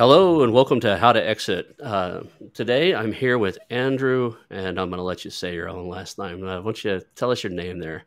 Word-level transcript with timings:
Hello 0.00 0.42
and 0.42 0.54
welcome 0.54 0.80
to 0.80 0.96
How 0.96 1.12
to 1.12 1.22
Exit. 1.22 1.78
Uh, 1.78 2.22
today 2.54 2.94
I'm 2.94 3.12
here 3.12 3.36
with 3.36 3.58
Andrew, 3.68 4.34
and 4.48 4.80
I'm 4.80 4.88
going 4.88 4.96
to 4.96 5.02
let 5.02 5.26
you 5.26 5.30
say 5.30 5.52
your 5.52 5.68
own 5.68 5.90
last 5.90 6.18
name. 6.18 6.42
Uh, 6.42 6.56
I 6.56 6.58
want 6.60 6.82
you 6.82 6.98
to 6.98 7.04
tell 7.16 7.30
us 7.30 7.42
your 7.42 7.52
name 7.52 7.78
there. 7.80 8.04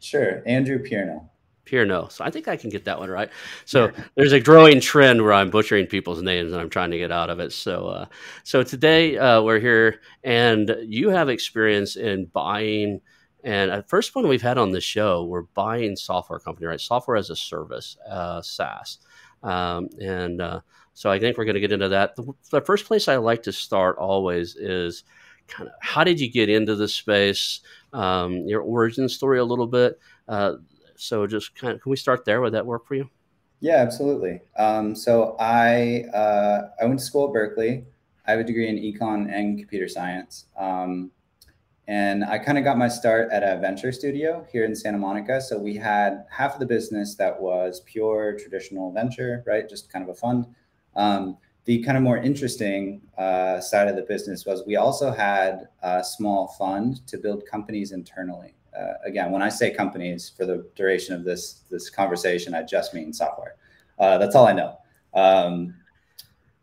Sure, 0.00 0.42
Andrew 0.44 0.78
Pierno. 0.78 1.30
Pierno. 1.64 2.12
So 2.12 2.24
I 2.26 2.30
think 2.30 2.46
I 2.46 2.58
can 2.58 2.68
get 2.68 2.84
that 2.84 2.98
one 2.98 3.08
right. 3.08 3.30
So 3.64 3.90
there's 4.16 4.34
a 4.34 4.40
growing 4.40 4.82
trend 4.82 5.22
where 5.22 5.32
I'm 5.32 5.48
butchering 5.48 5.86
people's 5.86 6.20
names, 6.20 6.52
and 6.52 6.60
I'm 6.60 6.68
trying 6.68 6.90
to 6.90 6.98
get 6.98 7.10
out 7.10 7.30
of 7.30 7.40
it. 7.40 7.54
So, 7.54 7.86
uh, 7.88 8.06
so 8.44 8.62
today 8.62 9.16
uh, 9.16 9.40
we're 9.40 9.60
here, 9.60 10.02
and 10.22 10.76
you 10.82 11.08
have 11.08 11.30
experience 11.30 11.96
in 11.96 12.26
buying. 12.26 13.00
And 13.42 13.70
at 13.70 13.88
first 13.88 14.14
one 14.14 14.28
we've 14.28 14.42
had 14.42 14.58
on 14.58 14.72
the 14.72 14.80
show, 14.82 15.24
we're 15.24 15.44
buying 15.54 15.96
software 15.96 16.38
company, 16.38 16.66
right? 16.66 16.78
Software 16.78 17.16
as 17.16 17.30
a 17.30 17.36
service, 17.36 17.96
uh, 18.06 18.42
SaaS, 18.42 18.98
um, 19.42 19.88
and 19.98 20.42
uh, 20.42 20.60
so 21.00 21.10
I 21.10 21.18
think 21.18 21.38
we're 21.38 21.46
going 21.46 21.54
to 21.54 21.60
get 21.60 21.72
into 21.72 21.88
that. 21.88 22.14
The, 22.14 22.30
the, 22.50 22.60
first 22.60 22.84
place 22.84 23.08
I 23.08 23.16
like 23.16 23.42
to 23.44 23.52
start 23.52 23.96
always 23.96 24.54
is 24.54 25.04
kind 25.48 25.66
of 25.66 25.74
how 25.80 26.04
did 26.04 26.20
you 26.20 26.30
get 26.30 26.50
into 26.50 26.76
this 26.76 26.94
space, 26.94 27.60
um, 27.94 28.46
your 28.46 28.60
origin 28.60 29.08
story 29.08 29.38
a 29.38 29.44
little 29.44 29.66
bit. 29.66 29.98
Uh, 30.28 30.56
so 30.96 31.26
just 31.26 31.54
kind 31.54 31.72
of, 31.72 31.80
can 31.80 31.88
we 31.88 31.96
start 31.96 32.26
there? 32.26 32.42
Would 32.42 32.52
that 32.52 32.66
work 32.66 32.86
for 32.86 32.96
you? 32.96 33.08
Yeah, 33.60 33.76
absolutely. 33.76 34.42
Um, 34.58 34.94
so 34.94 35.36
I 35.40 36.04
uh, 36.12 36.68
I 36.78 36.84
went 36.84 36.98
to 36.98 37.06
school 37.06 37.28
at 37.28 37.32
Berkeley. 37.32 37.86
I 38.26 38.32
have 38.32 38.40
a 38.40 38.44
degree 38.44 38.68
in 38.68 38.76
econ 38.76 39.32
and 39.32 39.58
computer 39.58 39.88
science. 39.88 40.48
Um, 40.58 41.12
and 41.88 42.26
I 42.26 42.36
kind 42.36 42.58
of 42.58 42.64
got 42.64 42.76
my 42.76 42.88
start 42.88 43.32
at 43.32 43.42
a 43.42 43.58
venture 43.58 43.90
studio 43.90 44.46
here 44.52 44.66
in 44.66 44.76
Santa 44.76 44.98
Monica. 44.98 45.40
So 45.40 45.58
we 45.58 45.76
had 45.76 46.26
half 46.30 46.52
of 46.52 46.60
the 46.60 46.66
business 46.66 47.14
that 47.14 47.40
was 47.40 47.80
pure 47.86 48.38
traditional 48.38 48.92
venture, 48.92 49.42
right? 49.46 49.66
Just 49.66 49.90
kind 49.90 50.02
of 50.02 50.10
a 50.10 50.14
fund. 50.14 50.44
Um, 50.96 51.36
the 51.64 51.82
kind 51.82 51.96
of 51.96 52.02
more 52.02 52.18
interesting 52.18 53.02
uh, 53.18 53.60
side 53.60 53.88
of 53.88 53.96
the 53.96 54.02
business 54.02 54.46
was 54.46 54.64
we 54.66 54.76
also 54.76 55.10
had 55.10 55.68
a 55.82 56.02
small 56.02 56.48
fund 56.58 57.06
to 57.06 57.18
build 57.18 57.44
companies 57.46 57.92
internally. 57.92 58.54
Uh, 58.76 58.94
again, 59.04 59.30
when 59.30 59.42
I 59.42 59.48
say 59.48 59.70
companies 59.70 60.32
for 60.36 60.46
the 60.46 60.66
duration 60.74 61.14
of 61.14 61.24
this 61.24 61.64
this 61.70 61.90
conversation, 61.90 62.54
I 62.54 62.62
just 62.62 62.94
mean 62.94 63.12
software. 63.12 63.56
Uh, 63.98 64.16
that's 64.18 64.34
all 64.34 64.46
I 64.46 64.52
know. 64.52 64.78
Um, 65.12 65.74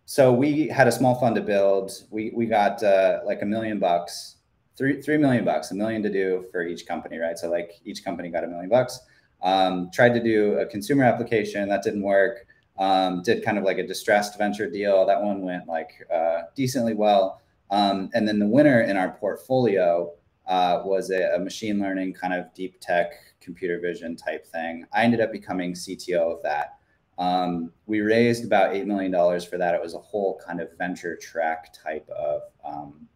so 0.05 0.33
we 0.33 0.67
had 0.67 0.87
a 0.87 0.91
small 0.91 1.15
fund 1.15 1.35
to 1.35 1.41
build. 1.41 1.91
We 2.09 2.31
we 2.33 2.45
got 2.45 2.81
uh, 2.81 3.19
like 3.25 3.41
a 3.41 3.45
million 3.45 3.77
bucks, 3.77 4.37
three 4.77 5.01
three 5.01 5.17
million 5.17 5.45
bucks, 5.45 5.71
a 5.71 5.75
million 5.75 6.01
to 6.03 6.09
do 6.09 6.45
for 6.51 6.63
each 6.65 6.87
company, 6.87 7.17
right? 7.17 7.37
So 7.37 7.51
like 7.51 7.73
each 7.83 8.03
company 8.03 8.29
got 8.29 8.43
a 8.43 8.47
million 8.47 8.69
bucks. 8.69 8.99
Um, 9.43 9.91
tried 9.93 10.13
to 10.15 10.23
do 10.23 10.57
a 10.57 10.65
consumer 10.65 11.03
application 11.03 11.69
that 11.69 11.83
didn't 11.83 12.01
work. 12.01 12.46
Um, 12.79 13.23
did 13.23 13.43
kind 13.43 13.57
of 13.57 13.63
like 13.63 13.79
a 13.79 13.87
distressed 13.87 14.37
venture 14.37 14.69
deal. 14.69 15.05
That 15.05 15.21
one 15.21 15.41
went 15.41 15.67
like 15.67 15.91
uh, 16.13 16.43
decently 16.55 16.93
well. 16.93 17.41
Um, 17.71 18.09
and 18.13 18.27
then 18.27 18.39
the 18.39 18.47
winner 18.47 18.81
in 18.81 18.97
our 18.97 19.11
portfolio 19.11 20.13
uh, 20.47 20.81
was 20.85 21.09
a, 21.09 21.35
a, 21.35 21.39
machine 21.39 21.79
learning 21.79 22.13
kind 22.13 22.33
of 22.33 22.53
deep 22.53 22.79
tech 22.79 23.11
computer 23.41 23.79
vision 23.79 24.15
type 24.15 24.45
thing. 24.47 24.85
I 24.93 25.03
ended 25.03 25.19
up 25.19 25.31
becoming 25.31 25.73
CTO 25.73 26.37
of 26.37 26.43
that. 26.43 26.77
Um, 27.17 27.71
we 27.85 28.01
raised 28.01 28.45
about 28.45 28.73
$8 28.73 28.85
million 28.85 29.11
for 29.41 29.57
that. 29.57 29.75
It 29.75 29.81
was 29.81 29.95
a 29.95 29.99
whole 29.99 30.39
kind 30.45 30.61
of 30.61 30.69
venture 30.77 31.17
track 31.17 31.73
type 31.73 32.07
of 32.09 32.41
um, 32.63 33.07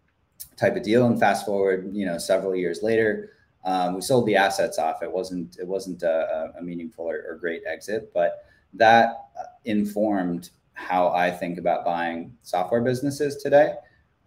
type 0.57 0.75
of 0.75 0.83
deal. 0.83 1.05
And 1.05 1.19
fast 1.19 1.45
forward, 1.45 1.89
you 1.93 2.05
know, 2.05 2.17
several 2.17 2.55
years 2.55 2.81
later, 2.81 3.33
um, 3.63 3.95
we 3.95 4.01
sold 4.01 4.25
the 4.25 4.35
assets 4.35 4.79
off. 4.79 5.03
It 5.03 5.11
wasn't, 5.11 5.57
it 5.59 5.67
wasn't 5.67 6.03
a, 6.03 6.51
a 6.57 6.61
meaningful 6.61 7.09
or, 7.09 7.23
or 7.29 7.37
great 7.37 7.61
exit, 7.67 8.11
but 8.13 8.45
that 8.73 9.17
informed 9.65 10.49
how 10.73 11.09
I 11.09 11.31
think 11.31 11.57
about 11.57 11.85
buying 11.85 12.33
software 12.41 12.81
businesses 12.81 13.37
today. 13.37 13.73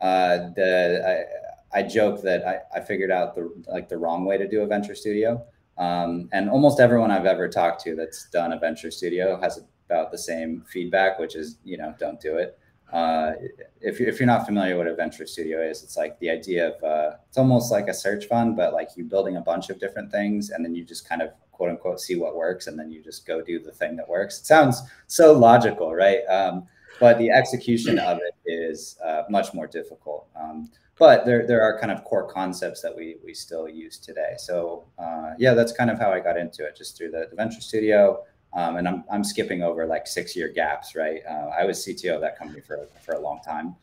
Uh, 0.00 0.50
the 0.54 1.26
I, 1.72 1.78
I 1.80 1.82
joke 1.82 2.22
that 2.22 2.46
I, 2.46 2.78
I 2.78 2.80
figured 2.80 3.10
out 3.10 3.34
the 3.34 3.52
like 3.68 3.88
the 3.88 3.98
wrong 3.98 4.24
way 4.24 4.38
to 4.38 4.48
do 4.48 4.62
a 4.62 4.66
venture 4.66 4.94
studio. 4.94 5.44
Um, 5.76 6.28
and 6.32 6.48
almost 6.48 6.78
everyone 6.78 7.10
I've 7.10 7.26
ever 7.26 7.48
talked 7.48 7.82
to 7.84 7.96
that's 7.96 8.30
done 8.30 8.52
a 8.52 8.58
venture 8.58 8.92
studio 8.92 9.40
has 9.40 9.60
about 9.86 10.12
the 10.12 10.18
same 10.18 10.64
feedback, 10.68 11.18
which 11.18 11.34
is 11.34 11.58
you 11.64 11.76
know 11.76 11.94
don't 11.98 12.20
do 12.20 12.36
it. 12.36 12.58
Uh, 12.92 13.32
if, 13.80 14.00
if 14.00 14.20
you're 14.20 14.26
not 14.26 14.46
familiar 14.46 14.76
what 14.76 14.86
a 14.86 14.94
venture 14.94 15.26
studio 15.26 15.60
is, 15.60 15.82
it's 15.82 15.96
like 15.96 16.16
the 16.20 16.30
idea 16.30 16.68
of 16.68 16.84
uh, 16.84 17.16
it's 17.28 17.38
almost 17.38 17.72
like 17.72 17.88
a 17.88 17.94
search 17.94 18.26
fund, 18.26 18.56
but 18.56 18.72
like 18.72 18.90
you're 18.94 19.06
building 19.06 19.36
a 19.36 19.40
bunch 19.40 19.68
of 19.68 19.80
different 19.80 20.12
things 20.12 20.50
and 20.50 20.64
then 20.64 20.76
you 20.76 20.84
just 20.84 21.08
kind 21.08 21.20
of 21.20 21.30
quote 21.54 21.70
unquote 21.70 22.00
see 22.00 22.16
what 22.16 22.36
works 22.36 22.66
and 22.66 22.78
then 22.78 22.90
you 22.90 23.02
just 23.02 23.26
go 23.26 23.40
do 23.40 23.58
the 23.58 23.72
thing 23.72 23.96
that 23.96 24.08
works. 24.08 24.40
It 24.40 24.46
sounds 24.46 24.82
so 25.06 25.32
logical, 25.32 25.94
right? 25.94 26.24
Um, 26.28 26.66
but 27.00 27.18
the 27.18 27.30
execution 27.30 27.98
of 27.98 28.18
it 28.18 28.34
is 28.46 28.98
uh, 29.04 29.22
much 29.28 29.54
more 29.54 29.66
difficult. 29.66 30.28
Um, 30.36 30.70
but 30.98 31.26
there, 31.26 31.46
there 31.46 31.62
are 31.62 31.78
kind 31.78 31.90
of 31.90 32.04
core 32.04 32.30
concepts 32.30 32.80
that 32.82 32.94
we, 32.96 33.16
we 33.24 33.34
still 33.34 33.68
use 33.68 33.98
today. 33.98 34.34
So 34.38 34.84
uh, 34.98 35.32
yeah, 35.38 35.54
that's 35.54 35.72
kind 35.72 35.90
of 35.90 35.98
how 35.98 36.12
I 36.12 36.20
got 36.20 36.36
into 36.36 36.64
it, 36.64 36.76
just 36.76 36.96
through 36.96 37.10
the, 37.10 37.26
the 37.30 37.36
venture 37.36 37.60
studio. 37.60 38.22
Um, 38.52 38.76
and 38.76 38.86
I'm, 38.86 39.04
I'm 39.10 39.24
skipping 39.24 39.62
over 39.62 39.86
like 39.86 40.06
six 40.06 40.36
year 40.36 40.48
gaps, 40.48 40.94
right? 40.94 41.22
Uh, 41.28 41.50
I 41.58 41.64
was 41.64 41.84
CTO 41.84 42.14
of 42.14 42.20
that 42.20 42.38
company 42.38 42.60
for, 42.60 42.86
for 43.04 43.14
a 43.14 43.20
long 43.20 43.40
time. 43.44 43.74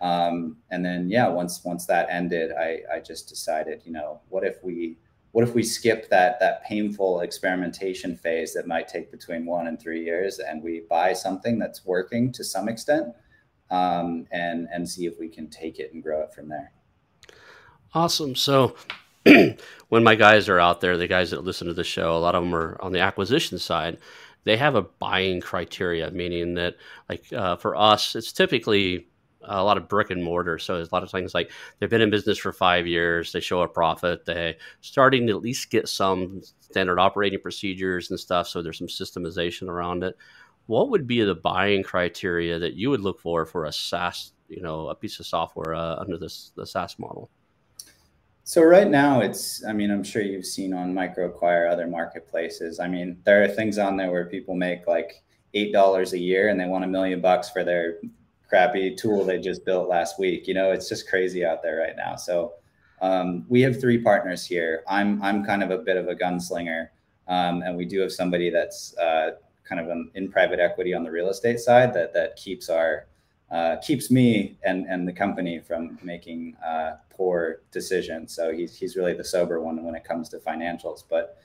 Um, 0.00 0.56
and 0.70 0.84
then, 0.84 1.10
yeah, 1.10 1.26
once, 1.28 1.62
once 1.64 1.84
that 1.86 2.08
ended, 2.08 2.52
I, 2.52 2.80
I 2.92 3.00
just 3.00 3.28
decided, 3.28 3.82
you 3.84 3.92
know, 3.92 4.20
what 4.28 4.44
if 4.44 4.62
we, 4.62 4.96
what 5.32 5.46
if 5.46 5.54
we 5.54 5.62
skip 5.62 6.08
that, 6.10 6.40
that 6.40 6.64
painful 6.64 7.20
experimentation 7.20 8.16
phase 8.16 8.52
that 8.54 8.66
might 8.66 8.88
take 8.88 9.10
between 9.10 9.46
one 9.46 9.68
and 9.68 9.80
three 9.80 10.04
years 10.04 10.38
and 10.40 10.62
we 10.62 10.82
buy 10.88 11.12
something 11.12 11.58
that's 11.58 11.84
working 11.84 12.32
to 12.32 12.42
some 12.42 12.68
extent 12.68 13.08
um, 13.70 14.26
and, 14.32 14.68
and 14.72 14.88
see 14.88 15.06
if 15.06 15.18
we 15.18 15.28
can 15.28 15.48
take 15.48 15.78
it 15.78 15.92
and 15.92 16.02
grow 16.02 16.22
it 16.22 16.32
from 16.32 16.48
there. 16.48 16.72
Awesome. 17.94 18.34
So 18.34 18.74
when 19.88 20.04
my 20.04 20.14
guys 20.14 20.48
are 20.48 20.58
out 20.58 20.80
there, 20.80 20.96
the 20.96 21.06
guys 21.06 21.30
that 21.30 21.44
listen 21.44 21.68
to 21.68 21.74
the 21.74 21.84
show, 21.84 22.16
a 22.16 22.18
lot 22.18 22.34
of 22.34 22.42
them 22.42 22.54
are 22.54 22.76
on 22.80 22.92
the 22.92 23.00
acquisition 23.00 23.58
side. 23.58 23.98
They 24.44 24.56
have 24.56 24.74
a 24.74 24.82
buying 24.82 25.40
criteria, 25.40 26.10
meaning 26.10 26.54
that, 26.54 26.76
like 27.08 27.30
uh, 27.32 27.56
for 27.56 27.76
us, 27.76 28.16
it's 28.16 28.32
typically 28.32 29.09
a 29.42 29.62
lot 29.62 29.76
of 29.76 29.88
brick 29.88 30.10
and 30.10 30.22
mortar. 30.22 30.58
So 30.58 30.76
there's 30.76 30.90
a 30.90 30.94
lot 30.94 31.02
of 31.02 31.10
things 31.10 31.34
like 31.34 31.50
they've 31.78 31.90
been 31.90 32.00
in 32.00 32.10
business 32.10 32.38
for 32.38 32.52
five 32.52 32.86
years, 32.86 33.32
they 33.32 33.40
show 33.40 33.62
a 33.62 33.68
profit, 33.68 34.24
they 34.24 34.56
starting 34.80 35.26
to 35.26 35.36
at 35.36 35.42
least 35.42 35.70
get 35.70 35.88
some 35.88 36.42
standard 36.60 36.98
operating 36.98 37.40
procedures 37.40 38.10
and 38.10 38.20
stuff. 38.20 38.48
So 38.48 38.62
there's 38.62 38.78
some 38.78 38.86
systemization 38.86 39.68
around 39.68 40.04
it. 40.04 40.16
What 40.66 40.90
would 40.90 41.06
be 41.06 41.22
the 41.22 41.34
buying 41.34 41.82
criteria 41.82 42.58
that 42.58 42.74
you 42.74 42.90
would 42.90 43.00
look 43.00 43.20
for 43.20 43.44
for 43.44 43.64
a 43.64 43.72
SaaS, 43.72 44.32
you 44.48 44.62
know, 44.62 44.88
a 44.88 44.94
piece 44.94 45.18
of 45.18 45.26
software 45.26 45.74
uh, 45.74 45.96
under 45.96 46.16
this 46.16 46.52
the 46.54 46.66
SaaS 46.66 46.98
model? 46.98 47.30
So 48.44 48.62
right 48.62 48.88
now 48.88 49.20
it's 49.20 49.64
I 49.64 49.72
mean 49.72 49.90
I'm 49.90 50.04
sure 50.04 50.22
you've 50.22 50.46
seen 50.46 50.72
on 50.72 50.92
MicroAcquire 50.92 51.70
other 51.70 51.86
marketplaces. 51.86 52.80
I 52.80 52.88
mean 52.88 53.18
there 53.24 53.42
are 53.42 53.48
things 53.48 53.78
on 53.78 53.96
there 53.96 54.10
where 54.10 54.26
people 54.26 54.54
make 54.54 54.86
like 54.86 55.22
eight 55.54 55.72
dollars 55.72 56.12
a 56.12 56.18
year 56.18 56.48
and 56.48 56.58
they 56.58 56.66
want 56.66 56.84
a 56.84 56.88
million 56.88 57.20
bucks 57.20 57.50
for 57.50 57.64
their 57.64 57.98
crappy 58.50 58.94
tool 58.94 59.24
they 59.24 59.38
just 59.38 59.64
built 59.64 59.88
last 59.88 60.18
week. 60.18 60.46
You 60.46 60.54
know, 60.54 60.72
it's 60.72 60.88
just 60.88 61.08
crazy 61.08 61.44
out 61.44 61.62
there 61.62 61.78
right 61.78 61.96
now. 61.96 62.16
So 62.16 62.54
um, 63.00 63.46
we 63.48 63.62
have 63.62 63.80
three 63.80 63.98
partners 63.98 64.44
here. 64.44 64.82
I'm 64.88 65.22
I'm 65.22 65.44
kind 65.44 65.62
of 65.62 65.70
a 65.70 65.78
bit 65.78 65.96
of 65.96 66.08
a 66.08 66.14
gunslinger, 66.14 66.88
um, 67.28 67.62
and 67.62 67.76
we 67.76 67.86
do 67.86 68.00
have 68.00 68.12
somebody 68.12 68.50
that's 68.50 68.94
uh, 68.98 69.36
kind 69.64 69.80
of 69.80 69.96
in 70.14 70.30
private 70.30 70.58
equity 70.58 70.92
on 70.92 71.04
the 71.04 71.10
real 71.10 71.30
estate 71.30 71.60
side 71.60 71.94
that 71.94 72.12
that 72.12 72.36
keeps 72.36 72.68
our 72.68 73.06
uh, 73.50 73.76
keeps 73.76 74.10
me 74.10 74.58
and 74.64 74.86
and 74.86 75.08
the 75.08 75.12
company 75.12 75.60
from 75.60 75.98
making 76.02 76.56
uh, 76.66 76.96
poor 77.08 77.62
decisions. 77.70 78.34
So 78.34 78.52
he's 78.52 78.76
he's 78.76 78.96
really 78.96 79.14
the 79.14 79.24
sober 79.24 79.62
one 79.62 79.82
when 79.82 79.94
it 79.94 80.04
comes 80.04 80.28
to 80.30 80.38
financials. 80.38 81.04
But 81.08 81.38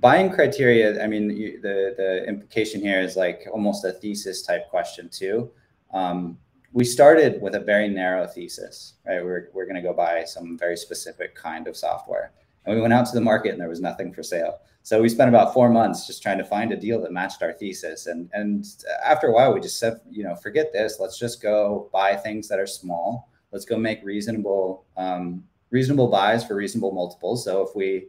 buying 0.00 0.30
criteria, 0.30 1.02
I 1.02 1.06
mean, 1.08 1.30
you, 1.30 1.60
the 1.60 1.94
the 1.96 2.24
implication 2.26 2.80
here 2.80 3.00
is 3.00 3.16
like 3.16 3.48
almost 3.52 3.84
a 3.84 3.92
thesis 3.92 4.42
type 4.42 4.70
question 4.70 5.10
too. 5.10 5.50
Um, 5.92 6.38
we 6.72 6.84
started 6.84 7.40
with 7.42 7.54
a 7.54 7.60
very 7.60 7.88
narrow 7.88 8.26
thesis, 8.26 8.94
right? 9.06 9.22
We're 9.22 9.48
we're 9.52 9.66
going 9.66 9.76
to 9.76 9.82
go 9.82 9.92
buy 9.92 10.24
some 10.24 10.58
very 10.58 10.76
specific 10.76 11.34
kind 11.34 11.68
of 11.68 11.76
software, 11.76 12.32
And 12.64 12.74
we 12.74 12.80
went 12.80 12.94
out 12.94 13.06
to 13.06 13.14
the 13.14 13.20
market 13.20 13.52
and 13.52 13.60
there 13.60 13.68
was 13.68 13.80
nothing 13.80 14.12
for 14.12 14.22
sale. 14.22 14.60
So 14.82 15.00
we 15.00 15.08
spent 15.08 15.28
about 15.28 15.54
four 15.54 15.68
months 15.68 16.06
just 16.06 16.22
trying 16.22 16.38
to 16.38 16.44
find 16.44 16.72
a 16.72 16.76
deal 16.76 17.00
that 17.02 17.12
matched 17.12 17.42
our 17.42 17.52
thesis. 17.52 18.06
And 18.06 18.30
and 18.32 18.66
after 19.04 19.26
a 19.26 19.32
while, 19.32 19.52
we 19.52 19.60
just 19.60 19.78
said, 19.78 20.00
you 20.10 20.24
know, 20.24 20.34
forget 20.34 20.72
this. 20.72 20.98
Let's 20.98 21.18
just 21.18 21.42
go 21.42 21.90
buy 21.92 22.16
things 22.16 22.48
that 22.48 22.58
are 22.58 22.66
small. 22.66 23.28
Let's 23.52 23.66
go 23.66 23.76
make 23.76 24.02
reasonable 24.02 24.84
um, 24.96 25.44
reasonable 25.70 26.08
buys 26.08 26.44
for 26.44 26.54
reasonable 26.54 26.92
multiples. 26.92 27.44
So 27.44 27.62
if 27.62 27.76
we 27.76 28.08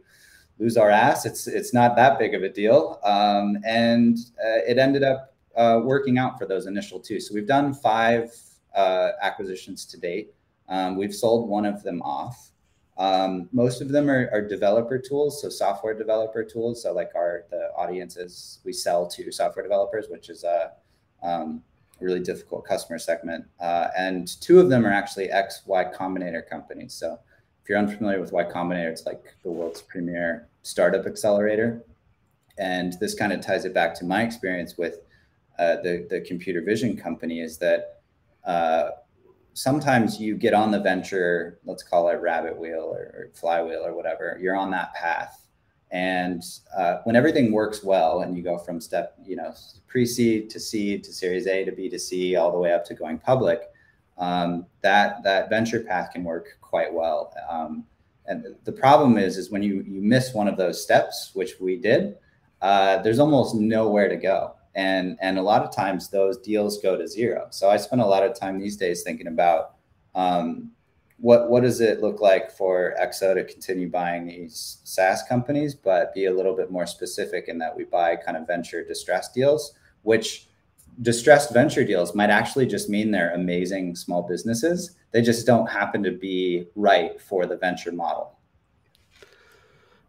lose 0.58 0.76
our 0.76 0.90
ass, 0.90 1.26
it's 1.26 1.46
it's 1.46 1.74
not 1.74 1.96
that 1.96 2.18
big 2.18 2.34
of 2.34 2.42
a 2.42 2.48
deal. 2.48 2.98
Um, 3.04 3.58
and 3.64 4.16
uh, 4.42 4.64
it 4.66 4.78
ended 4.78 5.02
up 5.02 5.34
uh, 5.54 5.80
working 5.84 6.16
out 6.16 6.38
for 6.38 6.46
those 6.46 6.66
initial 6.66 6.98
two. 6.98 7.20
So 7.20 7.34
we've 7.34 7.46
done 7.46 7.74
five 7.74 8.32
uh, 8.74 9.10
acquisitions 9.22 9.84
to 9.86 9.98
date. 9.98 10.34
Um, 10.68 10.96
we've 10.96 11.14
sold 11.14 11.48
one 11.48 11.66
of 11.66 11.82
them 11.82 12.02
off. 12.02 12.50
Um, 12.96 13.48
most 13.52 13.80
of 13.80 13.88
them 13.88 14.08
are, 14.08 14.30
are, 14.32 14.40
developer 14.40 14.98
tools, 14.98 15.42
so 15.42 15.48
software 15.48 15.94
developer 15.94 16.44
tools. 16.44 16.82
So 16.82 16.92
like 16.92 17.10
our 17.16 17.44
the 17.50 17.70
audiences 17.76 18.60
we 18.64 18.72
sell 18.72 19.06
to 19.08 19.32
software 19.32 19.64
developers, 19.64 20.06
which 20.08 20.30
is 20.30 20.44
a 20.44 20.72
um, 21.22 21.62
really 22.00 22.20
difficult 22.20 22.64
customer 22.64 23.00
segment. 23.00 23.46
Uh, 23.58 23.88
and 23.96 24.40
two 24.40 24.60
of 24.60 24.70
them 24.70 24.86
are 24.86 24.92
actually 24.92 25.30
X 25.30 25.62
Y 25.66 25.84
Combinator 25.92 26.48
companies. 26.48 26.94
So 26.94 27.18
if 27.62 27.68
you're 27.68 27.78
unfamiliar 27.78 28.20
with 28.20 28.30
Y 28.30 28.44
Combinator, 28.44 28.90
it's 28.90 29.06
like 29.06 29.34
the 29.42 29.50
world's 29.50 29.82
premier 29.82 30.46
startup 30.62 31.04
accelerator. 31.04 31.82
And 32.58 32.92
this 33.00 33.14
kind 33.14 33.32
of 33.32 33.40
ties 33.40 33.64
it 33.64 33.74
back 33.74 33.94
to 33.96 34.04
my 34.04 34.22
experience 34.22 34.78
with 34.78 34.98
uh, 35.58 35.76
the 35.82 36.06
the 36.10 36.20
computer 36.20 36.60
vision 36.60 36.96
company 36.96 37.40
is 37.40 37.58
that 37.58 37.93
uh, 38.44 38.90
sometimes 39.54 40.20
you 40.20 40.36
get 40.36 40.52
on 40.52 40.70
the 40.70 40.80
venture, 40.80 41.60
let's 41.64 41.82
call 41.82 42.08
it 42.08 42.20
rabbit 42.20 42.58
wheel 42.58 42.92
or, 42.92 43.14
or 43.14 43.30
flywheel 43.34 43.84
or 43.84 43.94
whatever, 43.94 44.38
you're 44.40 44.56
on 44.56 44.70
that 44.72 44.92
path. 44.94 45.46
And 45.90 46.42
uh, 46.76 46.98
when 47.04 47.14
everything 47.14 47.52
works 47.52 47.84
well 47.84 48.22
and 48.22 48.36
you 48.36 48.42
go 48.42 48.58
from 48.58 48.80
step, 48.80 49.16
you 49.24 49.36
know, 49.36 49.54
pre-seed 49.86 50.50
to 50.50 50.58
seed 50.58 51.04
to 51.04 51.12
series 51.12 51.46
A 51.46 51.64
to 51.64 51.72
B 51.72 51.88
to 51.88 51.98
C, 51.98 52.34
all 52.34 52.50
the 52.50 52.58
way 52.58 52.72
up 52.72 52.84
to 52.86 52.94
going 52.94 53.18
public, 53.18 53.62
um, 54.18 54.66
that, 54.82 55.22
that 55.22 55.50
venture 55.50 55.80
path 55.80 56.10
can 56.12 56.24
work 56.24 56.58
quite 56.60 56.92
well. 56.92 57.32
Um, 57.48 57.84
and 58.26 58.56
the 58.64 58.72
problem 58.72 59.18
is, 59.18 59.36
is 59.36 59.50
when 59.50 59.62
you, 59.62 59.84
you 59.86 60.02
miss 60.02 60.34
one 60.34 60.48
of 60.48 60.56
those 60.56 60.82
steps, 60.82 61.30
which 61.34 61.60
we 61.60 61.76
did, 61.76 62.16
uh, 62.60 63.02
there's 63.02 63.18
almost 63.18 63.54
nowhere 63.54 64.08
to 64.08 64.16
go 64.16 64.56
and 64.74 65.16
and 65.20 65.38
a 65.38 65.42
lot 65.42 65.62
of 65.62 65.74
times 65.74 66.08
those 66.08 66.38
deals 66.38 66.80
go 66.80 66.96
to 66.96 67.06
zero. 67.06 67.46
So 67.50 67.70
i 67.70 67.76
spend 67.76 68.02
a 68.02 68.06
lot 68.06 68.22
of 68.22 68.38
time 68.38 68.58
these 68.58 68.76
days 68.76 69.02
thinking 69.02 69.26
about 69.26 69.76
um, 70.14 70.70
what 71.18 71.48
what 71.48 71.62
does 71.62 71.80
it 71.80 72.00
look 72.00 72.20
like 72.20 72.50
for 72.50 72.94
XO 73.00 73.34
to 73.34 73.44
continue 73.44 73.88
buying 73.88 74.26
these 74.26 74.78
saas 74.84 75.22
companies 75.28 75.74
but 75.74 76.12
be 76.14 76.26
a 76.26 76.32
little 76.32 76.56
bit 76.56 76.70
more 76.70 76.86
specific 76.86 77.48
in 77.48 77.58
that 77.58 77.76
we 77.76 77.84
buy 77.84 78.16
kind 78.16 78.36
of 78.36 78.46
venture 78.46 78.84
distress 78.84 79.30
deals 79.32 79.74
which 80.02 80.48
distressed 81.02 81.52
venture 81.52 81.84
deals 81.84 82.14
might 82.14 82.30
actually 82.30 82.66
just 82.66 82.88
mean 82.88 83.10
they're 83.10 83.34
amazing 83.34 83.96
small 83.96 84.22
businesses. 84.22 84.96
They 85.10 85.22
just 85.22 85.46
don't 85.46 85.66
happen 85.66 86.02
to 86.04 86.12
be 86.12 86.66
right 86.76 87.20
for 87.20 87.46
the 87.46 87.56
venture 87.56 87.92
model. 87.92 88.38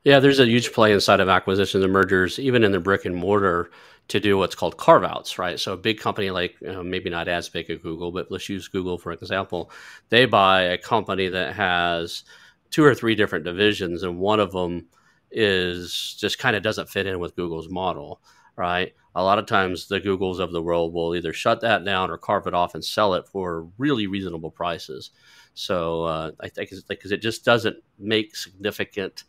Yeah 0.03 0.19
there's 0.19 0.39
a 0.39 0.45
huge 0.45 0.71
play 0.71 0.93
inside 0.93 1.19
of 1.19 1.29
acquisitions 1.29 1.83
and 1.83 1.91
mergers 1.91 2.37
even 2.37 2.63
in 2.63 2.71
the 2.71 2.79
brick 2.79 3.05
and 3.05 3.15
mortar 3.15 3.71
to 4.07 4.19
do 4.19 4.37
what's 4.37 4.55
called 4.55 4.77
carve 4.77 5.03
outs, 5.03 5.39
right? 5.39 5.59
So 5.59 5.73
a 5.73 5.77
big 5.77 5.99
company 5.99 6.29
like 6.29 6.55
you 6.61 6.71
know, 6.71 6.83
maybe 6.83 7.09
not 7.09 7.27
as 7.27 7.49
big 7.49 7.69
as 7.69 7.79
Google, 7.79 8.11
but 8.11 8.31
let's 8.31 8.49
use 8.49 8.67
Google 8.67 8.97
for 8.97 9.11
example. 9.11 9.71
They 10.09 10.25
buy 10.25 10.61
a 10.63 10.77
company 10.77 11.27
that 11.29 11.55
has 11.55 12.23
two 12.69 12.83
or 12.83 12.93
three 12.93 13.15
different 13.15 13.45
divisions, 13.45 14.03
and 14.03 14.19
one 14.19 14.39
of 14.39 14.51
them 14.51 14.87
is 15.31 16.15
just 16.19 16.39
kind 16.39 16.55
of 16.55 16.63
doesn't 16.63 16.89
fit 16.89 17.07
in 17.07 17.19
with 17.19 17.35
Google's 17.35 17.69
model, 17.69 18.21
right? 18.55 18.93
A 19.15 19.23
lot 19.23 19.39
of 19.39 19.45
times 19.45 19.87
the 19.87 20.01
Googles 20.01 20.39
of 20.39 20.51
the 20.51 20.61
world 20.61 20.93
will 20.93 21.15
either 21.15 21.33
shut 21.33 21.61
that 21.61 21.83
down 21.85 22.11
or 22.11 22.17
carve 22.17 22.47
it 22.47 22.53
off 22.53 22.75
and 22.75 22.83
sell 22.83 23.13
it 23.13 23.27
for 23.27 23.67
really 23.77 24.07
reasonable 24.07 24.51
prices. 24.51 25.11
So 25.53 26.03
uh, 26.03 26.31
I 26.41 26.49
think 26.49 26.71
because 26.87 27.11
it 27.11 27.21
just 27.21 27.45
doesn't 27.45 27.77
make 27.97 28.35
significant 28.35 29.23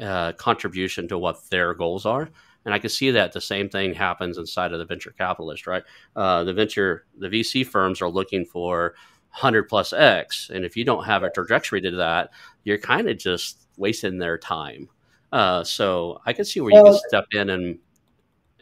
uh, 0.00 0.32
contribution 0.32 1.08
to 1.08 1.18
what 1.18 1.48
their 1.50 1.74
goals 1.74 2.06
are. 2.06 2.28
And 2.64 2.72
I 2.72 2.78
can 2.78 2.90
see 2.90 3.10
that 3.10 3.32
the 3.32 3.40
same 3.40 3.68
thing 3.68 3.94
happens 3.94 4.38
inside 4.38 4.72
of 4.72 4.78
the 4.78 4.84
venture 4.84 5.10
capitalist, 5.10 5.66
right? 5.66 5.82
Uh, 6.14 6.44
the 6.44 6.54
venture, 6.54 7.04
the 7.18 7.28
VC 7.28 7.66
firms 7.66 8.00
are 8.00 8.08
looking 8.08 8.44
for 8.44 8.94
100 9.32 9.64
plus 9.64 9.92
X. 9.92 10.50
And 10.52 10.64
if 10.64 10.76
you 10.76 10.84
don't 10.84 11.04
have 11.04 11.22
a 11.22 11.30
trajectory 11.30 11.80
to 11.80 11.90
that, 11.92 12.30
you're 12.64 12.78
kind 12.78 13.08
of 13.08 13.18
just 13.18 13.66
wasting 13.76 14.18
their 14.18 14.38
time. 14.38 14.88
Uh, 15.32 15.64
so 15.64 16.20
I 16.26 16.32
can 16.32 16.44
see 16.44 16.60
where 16.60 16.72
well, 16.72 16.86
you 16.86 16.92
can 16.92 17.08
step 17.08 17.24
in 17.32 17.50
and 17.50 17.78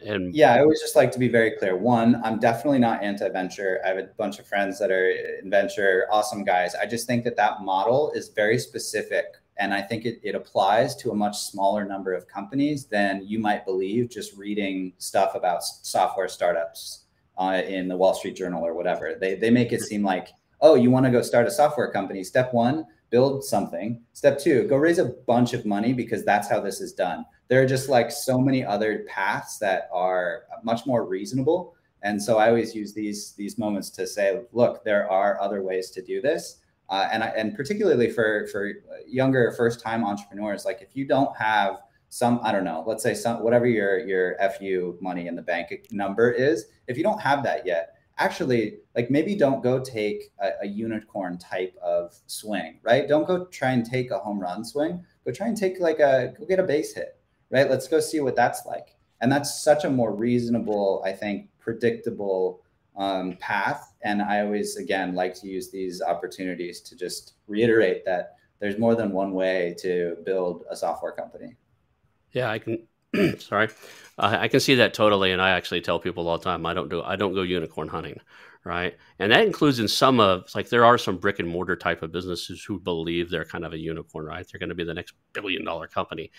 and 0.03 0.33
yeah, 0.33 0.55
I 0.55 0.61
always 0.61 0.81
just 0.81 0.95
like 0.95 1.11
to 1.11 1.19
be 1.19 1.27
very 1.27 1.51
clear. 1.51 1.77
One, 1.77 2.19
I'm 2.23 2.39
definitely 2.39 2.79
not 2.79 3.03
anti-venture. 3.03 3.81
I 3.85 3.89
have 3.89 3.97
a 3.97 4.09
bunch 4.17 4.39
of 4.39 4.47
friends 4.47 4.79
that 4.79 4.89
are 4.89 5.11
in 5.11 5.49
venture, 5.49 6.07
awesome 6.09 6.43
guys. 6.43 6.73
I 6.73 6.87
just 6.87 7.05
think 7.05 7.23
that 7.25 7.35
that 7.35 7.61
model 7.61 8.11
is 8.15 8.29
very 8.29 8.57
specific 8.57 9.25
and 9.61 9.75
I 9.75 9.81
think 9.83 10.05
it, 10.05 10.19
it 10.23 10.33
applies 10.33 10.95
to 10.97 11.11
a 11.11 11.15
much 11.15 11.37
smaller 11.37 11.85
number 11.85 12.13
of 12.13 12.27
companies 12.27 12.87
than 12.87 13.21
you 13.27 13.37
might 13.37 13.63
believe 13.63 14.09
just 14.09 14.35
reading 14.35 14.93
stuff 14.97 15.35
about 15.35 15.63
software 15.63 16.27
startups 16.27 17.03
uh, 17.37 17.61
in 17.67 17.87
the 17.87 17.95
Wall 17.95 18.15
Street 18.15 18.35
Journal 18.35 18.65
or 18.65 18.73
whatever. 18.73 19.15
They, 19.21 19.35
they 19.35 19.51
make 19.51 19.71
it 19.71 19.81
seem 19.81 20.03
like, 20.03 20.29
oh, 20.61 20.73
you 20.73 20.89
want 20.89 21.05
to 21.05 21.11
go 21.11 21.21
start 21.21 21.45
a 21.45 21.51
software 21.51 21.91
company. 21.91 22.23
Step 22.23 22.51
one, 22.55 22.87
build 23.11 23.43
something. 23.43 24.01
Step 24.13 24.39
two, 24.39 24.67
go 24.67 24.77
raise 24.77 24.97
a 24.97 25.13
bunch 25.27 25.53
of 25.53 25.63
money 25.63 25.93
because 25.93 26.25
that's 26.25 26.49
how 26.49 26.59
this 26.59 26.81
is 26.81 26.93
done. 26.93 27.23
There 27.47 27.61
are 27.61 27.67
just 27.67 27.87
like 27.87 28.09
so 28.09 28.39
many 28.39 28.65
other 28.65 29.05
paths 29.07 29.59
that 29.59 29.89
are 29.93 30.45
much 30.63 30.87
more 30.87 31.05
reasonable. 31.05 31.75
And 32.01 32.19
so 32.19 32.39
I 32.39 32.47
always 32.47 32.73
use 32.73 32.95
these 32.95 33.33
these 33.33 33.59
moments 33.59 33.91
to 33.91 34.07
say, 34.07 34.41
look, 34.53 34.83
there 34.83 35.07
are 35.11 35.39
other 35.39 35.61
ways 35.61 35.91
to 35.91 36.01
do 36.01 36.19
this 36.19 36.60
uh, 36.91 37.07
and 37.11 37.23
and 37.23 37.55
particularly 37.55 38.09
for 38.09 38.47
for 38.51 38.71
younger 39.07 39.51
first 39.57 39.79
time 39.79 40.05
entrepreneurs, 40.05 40.65
like 40.65 40.81
if 40.81 40.95
you 40.95 41.07
don't 41.07 41.35
have 41.37 41.81
some 42.09 42.39
I 42.43 42.51
don't 42.51 42.65
know, 42.65 42.83
let's 42.85 43.01
say 43.01 43.13
some 43.13 43.41
whatever 43.43 43.65
your 43.65 43.99
your 44.05 44.35
fu 44.59 44.97
money 45.01 45.27
in 45.27 45.35
the 45.35 45.41
bank 45.41 45.73
number 45.91 46.29
is, 46.29 46.65
if 46.87 46.97
you 46.97 47.03
don't 47.03 47.21
have 47.21 47.43
that 47.43 47.65
yet, 47.65 47.95
actually 48.17 48.79
like 48.95 49.09
maybe 49.09 49.35
don't 49.35 49.63
go 49.63 49.79
take 49.79 50.31
a, 50.39 50.49
a 50.63 50.67
unicorn 50.67 51.37
type 51.37 51.73
of 51.81 52.13
swing, 52.27 52.79
right? 52.83 53.07
Don't 53.07 53.25
go 53.25 53.45
try 53.45 53.71
and 53.71 53.85
take 53.85 54.11
a 54.11 54.19
home 54.19 54.39
run 54.39 54.63
swing, 54.65 55.03
Go 55.25 55.31
try 55.31 55.47
and 55.47 55.57
take 55.57 55.79
like 55.79 55.99
a 55.99 56.33
go 56.37 56.45
get 56.45 56.59
a 56.59 56.63
base 56.63 56.93
hit, 56.93 57.17
right? 57.51 57.69
Let's 57.69 57.87
go 57.87 57.99
see 57.99 58.19
what 58.19 58.35
that's 58.35 58.65
like. 58.65 58.95
And 59.21 59.31
that's 59.31 59.63
such 59.63 59.85
a 59.85 59.89
more 59.89 60.13
reasonable, 60.15 61.03
I 61.05 61.13
think, 61.13 61.49
predictable 61.59 62.63
um, 62.97 63.37
path. 63.39 63.93
And 64.03 64.21
I 64.21 64.41
always, 64.41 64.77
again, 64.77 65.15
like 65.15 65.33
to 65.41 65.47
use 65.47 65.71
these 65.71 66.01
opportunities 66.01 66.81
to 66.81 66.95
just 66.95 67.33
reiterate 67.47 68.05
that 68.05 68.35
there's 68.59 68.77
more 68.77 68.95
than 68.95 69.11
one 69.11 69.33
way 69.33 69.75
to 69.79 70.17
build 70.25 70.63
a 70.69 70.75
software 70.75 71.11
company. 71.11 71.55
Yeah, 72.31 72.49
I 72.49 72.59
can. 72.59 72.87
sorry, 73.39 73.67
uh, 74.17 74.37
I 74.39 74.47
can 74.47 74.61
see 74.61 74.75
that 74.75 74.93
totally, 74.93 75.33
and 75.33 75.41
I 75.41 75.49
actually 75.49 75.81
tell 75.81 75.99
people 75.99 76.29
all 76.29 76.37
the 76.37 76.43
time 76.45 76.65
I 76.65 76.73
don't 76.73 76.87
do 76.87 77.01
I 77.01 77.17
don't 77.17 77.33
go 77.33 77.41
unicorn 77.41 77.89
hunting, 77.89 78.21
right? 78.63 78.95
And 79.19 79.33
that 79.33 79.45
includes 79.45 79.79
in 79.79 79.89
some 79.89 80.21
of 80.21 80.45
like 80.55 80.69
there 80.69 80.85
are 80.85 80.97
some 80.97 81.17
brick 81.17 81.39
and 81.39 81.47
mortar 81.47 81.75
type 81.75 82.03
of 82.03 82.13
businesses 82.13 82.63
who 82.63 82.79
believe 82.79 83.29
they're 83.29 83.43
kind 83.43 83.65
of 83.65 83.73
a 83.73 83.77
unicorn, 83.77 84.25
right? 84.25 84.45
They're 84.49 84.59
going 84.59 84.69
to 84.69 84.75
be 84.75 84.85
the 84.85 84.93
next 84.93 85.13
billion 85.33 85.65
dollar 85.65 85.87
company, 85.87 86.31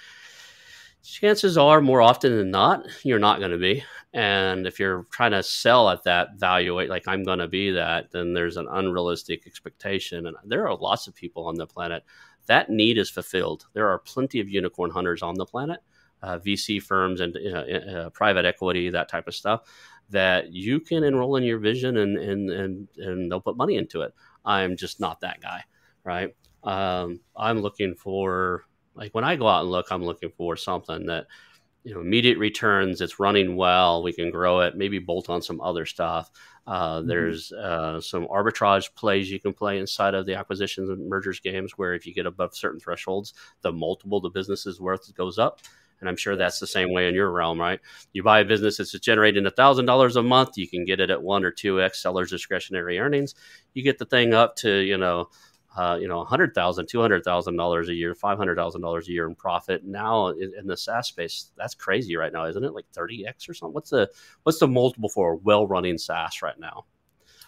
chances 1.03 1.59
are 1.59 1.81
more 1.81 2.01
often 2.01 2.37
than 2.37 2.51
not 2.51 2.87
you're 3.05 3.19
not 3.19 3.39
going 3.39 3.51
to 3.51 3.59
be. 3.59 3.83
And 4.15 4.67
if 4.67 4.79
you're 4.79 5.07
trying 5.11 5.33
to 5.33 5.43
sell 5.43 5.89
at 5.89 6.05
that 6.05 6.35
value 6.39 6.79
like 6.89 7.09
i'm 7.09 7.25
going 7.25 7.39
to 7.39 7.49
be 7.49 7.71
that 7.71 8.11
then 8.11 8.35
there's 8.35 8.57
an 8.57 8.69
unrealistic 8.71 9.47
expectation. 9.47 10.27
And 10.27 10.37
there 10.45 10.67
are 10.69 10.77
lots 10.77 11.07
of 11.07 11.15
people 11.15 11.47
on 11.47 11.57
the 11.57 11.67
planet 11.67 12.05
that 12.47 12.71
need 12.71 12.99
is 12.99 13.11
fulfilled. 13.11 13.67
There 13.73 13.89
are 13.89 13.99
plenty 13.99 14.41
of 14.41 14.49
unicorn 14.49 14.91
hunters 14.91 15.23
on 15.23 15.35
the 15.35 15.47
planet 15.47 15.81
uh, 16.23 16.39
vc 16.39 16.83
firms 16.83 17.21
and 17.21 17.37
uh, 17.37 17.59
uh, 17.59 18.11
private 18.11 18.45
equity 18.45 18.91
that 18.91 19.09
type 19.09 19.27
of 19.27 19.35
stuff 19.35 19.63
that 20.11 20.53
you 20.53 20.79
can 20.79 21.05
enroll 21.05 21.37
in 21.37 21.43
your 21.43 21.59
vision 21.59 21.97
and 21.97 22.17
and 22.19 22.51
and, 22.51 22.89
and 22.99 23.31
they'll 23.31 23.41
put 23.41 23.57
money 23.57 23.77
into 23.77 24.03
it. 24.03 24.15
I'm 24.45 24.77
just 24.77 25.01
not 25.01 25.21
that 25.21 25.41
guy 25.41 25.65
right? 26.05 26.35
Um, 26.65 27.21
i'm 27.37 27.61
looking 27.61 27.97
for 27.97 28.65
like 28.95 29.15
when 29.15 29.25
I 29.25 29.37
go 29.37 29.49
out 29.49 29.63
and 29.63 29.71
look, 29.71 29.87
I'm 29.91 30.05
looking 30.05 30.31
for 30.37 30.57
something 30.57 31.07
that 31.07 31.27
you 31.85 31.95
know 31.95 32.01
immediate 32.01 32.39
returns. 32.39 33.01
It's 33.01 33.19
running 33.19 33.57
well. 33.57 34.03
We 34.03 34.13
can 34.13 34.31
grow 34.31 34.61
it. 34.61 34.77
Maybe 34.77 34.99
bolt 34.99 35.29
on 35.31 35.43
some 35.43 35.61
other 35.61 35.87
stuff. 35.87 36.31
Uh, 36.67 36.99
mm-hmm. 36.99 37.09
There's 37.09 37.53
uh, 37.53 38.01
some 38.01 38.27
arbitrage 38.29 38.95
plays 38.95 39.31
you 39.31 39.41
can 39.41 39.53
play 39.53 39.79
inside 39.79 40.15
of 40.15 40.27
the 40.27 40.35
acquisitions 40.35 40.91
and 40.91 41.09
mergers 41.09 41.41
games, 41.41 41.73
where 41.77 41.95
if 41.95 42.07
you 42.07 42.15
get 42.15 42.27
above 42.27 42.55
certain 42.57 42.81
thresholds, 42.81 43.35
the 43.63 43.73
multiple 43.73 44.21
the 44.21 44.31
business 44.31 44.67
is 44.67 44.81
worth 44.81 45.13
goes 45.15 45.39
up. 45.39 45.61
And 46.01 46.09
I'm 46.09 46.17
sure 46.17 46.35
that's 46.35 46.59
the 46.59 46.67
same 46.67 46.93
way 46.93 47.07
in 47.09 47.15
your 47.15 47.31
realm, 47.31 47.61
right? 47.61 47.79
You 48.13 48.25
buy 48.25 48.41
a 48.41 48.45
business 48.45 48.79
that's 48.79 48.91
generating 48.99 49.49
thousand 49.51 49.87
dollars 49.87 50.17
a 50.17 50.23
month, 50.23 50.59
you 50.59 50.69
can 50.69 50.85
get 50.85 50.99
it 50.99 51.11
at 51.11 51.23
one 51.23 51.45
or 51.45 51.53
two 51.53 51.81
x 51.81 52.03
sellers 52.03 52.31
discretionary 52.31 52.99
earnings. 52.99 53.37
You 53.73 53.85
get 53.85 53.99
the 53.99 54.05
thing 54.05 54.35
up 54.35 54.57
to 54.57 54.79
you 54.79 54.99
know 54.99 55.29
uh, 55.77 55.97
you 56.01 56.07
know, 56.07 56.25
$100,000, 56.25 56.53
$200,000 56.53 57.89
a 57.89 57.95
year, 57.95 58.15
$500,000 58.15 59.09
a 59.09 59.11
year 59.11 59.27
in 59.27 59.35
profit. 59.35 59.85
Now 59.85 60.29
in, 60.29 60.53
in, 60.59 60.67
the 60.67 60.77
SaaS 60.77 61.09
space, 61.09 61.51
that's 61.57 61.75
crazy 61.75 62.17
right 62.17 62.33
now, 62.33 62.47
isn't 62.47 62.63
it? 62.63 62.75
Like 62.75 62.85
30x 62.95 63.49
or 63.49 63.55
something. 63.55 63.73
What's 63.73 63.91
the 63.91 64.11
what's 64.43 64.59
the 64.59 64.69
multiple 64.69 65.09
for 65.09 65.33
a 65.33 65.37
well-running 65.37 65.99
SaaS 65.99 66.43
right 66.43 66.59
now? 66.59 66.85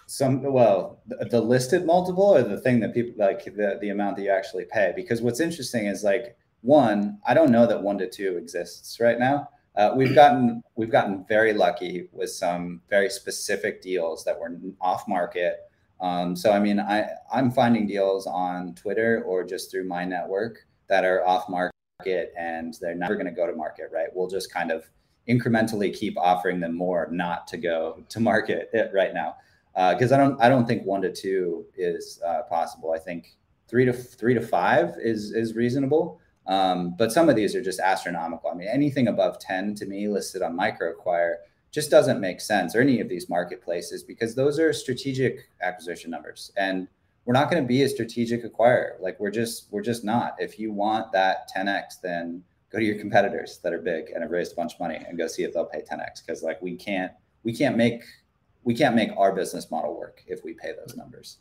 Some 0.06 0.42
well, 0.42 1.00
the, 1.06 1.24
the 1.30 1.40
listed 1.40 1.84
multiple 1.84 2.34
or 2.34 2.42
the 2.42 2.60
thing 2.60 2.80
that 2.80 2.94
people 2.94 3.12
like 3.18 3.44
the 3.44 3.78
the 3.80 3.90
amount 3.90 4.16
that 4.16 4.22
you 4.22 4.30
actually 4.30 4.64
pay. 4.64 4.92
Because 4.96 5.20
what's 5.20 5.40
interesting 5.40 5.86
is 5.86 6.02
like 6.02 6.36
one, 6.62 7.18
I 7.26 7.34
don't 7.34 7.50
know 7.50 7.66
that 7.66 7.82
one 7.82 7.98
to 7.98 8.08
two 8.08 8.36
exists 8.38 8.98
right 9.00 9.18
now. 9.18 9.48
Uh, 9.76 9.92
we've 9.96 10.14
gotten 10.22 10.62
we've 10.76 10.90
gotten 10.90 11.24
very 11.28 11.52
lucky 11.52 12.08
with 12.12 12.30
some 12.30 12.80
very 12.88 13.10
specific 13.10 13.82
deals 13.82 14.24
that 14.24 14.38
were 14.38 14.58
off 14.80 15.06
market 15.06 15.58
um, 16.00 16.36
so 16.36 16.52
I 16.52 16.58
mean, 16.58 16.80
I 16.80 17.08
I'm 17.32 17.50
finding 17.50 17.86
deals 17.86 18.26
on 18.26 18.74
Twitter 18.74 19.22
or 19.26 19.44
just 19.44 19.70
through 19.70 19.84
my 19.84 20.04
network 20.04 20.66
that 20.88 21.04
are 21.04 21.26
off 21.26 21.48
market 21.48 22.32
and 22.38 22.76
they're 22.80 22.94
never 22.94 23.14
going 23.14 23.26
to 23.26 23.32
go 23.32 23.46
to 23.46 23.54
market. 23.54 23.90
Right? 23.92 24.08
We'll 24.12 24.28
just 24.28 24.52
kind 24.52 24.70
of 24.70 24.84
incrementally 25.28 25.94
keep 25.94 26.18
offering 26.18 26.60
them 26.60 26.76
more 26.76 27.08
not 27.10 27.46
to 27.48 27.56
go 27.56 28.04
to 28.08 28.20
market 28.20 28.70
right 28.92 29.14
now 29.14 29.36
because 29.74 30.12
uh, 30.12 30.16
I 30.16 30.18
don't 30.18 30.40
I 30.40 30.48
don't 30.48 30.66
think 30.66 30.84
one 30.84 31.02
to 31.02 31.12
two 31.12 31.66
is 31.76 32.20
uh, 32.26 32.42
possible. 32.42 32.92
I 32.92 32.98
think 32.98 33.36
three 33.68 33.84
to 33.84 33.92
three 33.92 34.34
to 34.34 34.40
five 34.40 34.96
is 35.00 35.32
is 35.32 35.54
reasonable. 35.54 36.20
Um, 36.46 36.94
but 36.98 37.10
some 37.10 37.30
of 37.30 37.36
these 37.36 37.54
are 37.54 37.62
just 37.62 37.80
astronomical. 37.80 38.50
I 38.50 38.54
mean, 38.54 38.68
anything 38.68 39.08
above 39.08 39.38
ten 39.38 39.74
to 39.76 39.86
me 39.86 40.08
listed 40.08 40.42
on 40.42 40.56
MicroAcquire 40.56 41.36
just 41.74 41.90
doesn't 41.90 42.20
make 42.20 42.40
sense 42.40 42.76
or 42.76 42.80
any 42.80 43.00
of 43.00 43.08
these 43.08 43.28
marketplaces 43.28 44.04
because 44.04 44.36
those 44.36 44.60
are 44.60 44.72
strategic 44.72 45.48
acquisition 45.60 46.08
numbers. 46.08 46.52
And 46.56 46.86
we're 47.24 47.34
not 47.34 47.50
going 47.50 47.60
to 47.60 47.66
be 47.66 47.82
a 47.82 47.88
strategic 47.88 48.44
acquirer. 48.44 49.00
Like 49.00 49.18
we're 49.18 49.32
just 49.32 49.66
we're 49.72 49.82
just 49.82 50.04
not. 50.04 50.36
If 50.38 50.56
you 50.56 50.70
want 50.70 51.10
that 51.10 51.50
10x 51.54 52.00
then 52.00 52.44
go 52.70 52.78
to 52.78 52.84
your 52.84 52.96
competitors 52.96 53.58
that 53.64 53.72
are 53.72 53.80
big 53.80 54.10
and 54.10 54.22
have 54.22 54.30
raised 54.30 54.52
a 54.52 54.54
bunch 54.54 54.74
of 54.74 54.80
money 54.80 55.04
and 55.08 55.18
go 55.18 55.26
see 55.26 55.42
if 55.42 55.52
they'll 55.52 55.64
pay 55.64 55.80
10x 55.80 56.24
because 56.24 56.44
like 56.44 56.62
we 56.62 56.76
can't 56.76 57.10
we 57.42 57.52
can't 57.52 57.76
make 57.76 58.02
we 58.62 58.72
can't 58.74 58.94
make 58.94 59.10
our 59.16 59.32
business 59.32 59.68
model 59.70 59.98
work 59.98 60.22
if 60.28 60.44
we 60.44 60.54
pay 60.54 60.72
those 60.72 60.96
numbers 60.96 61.38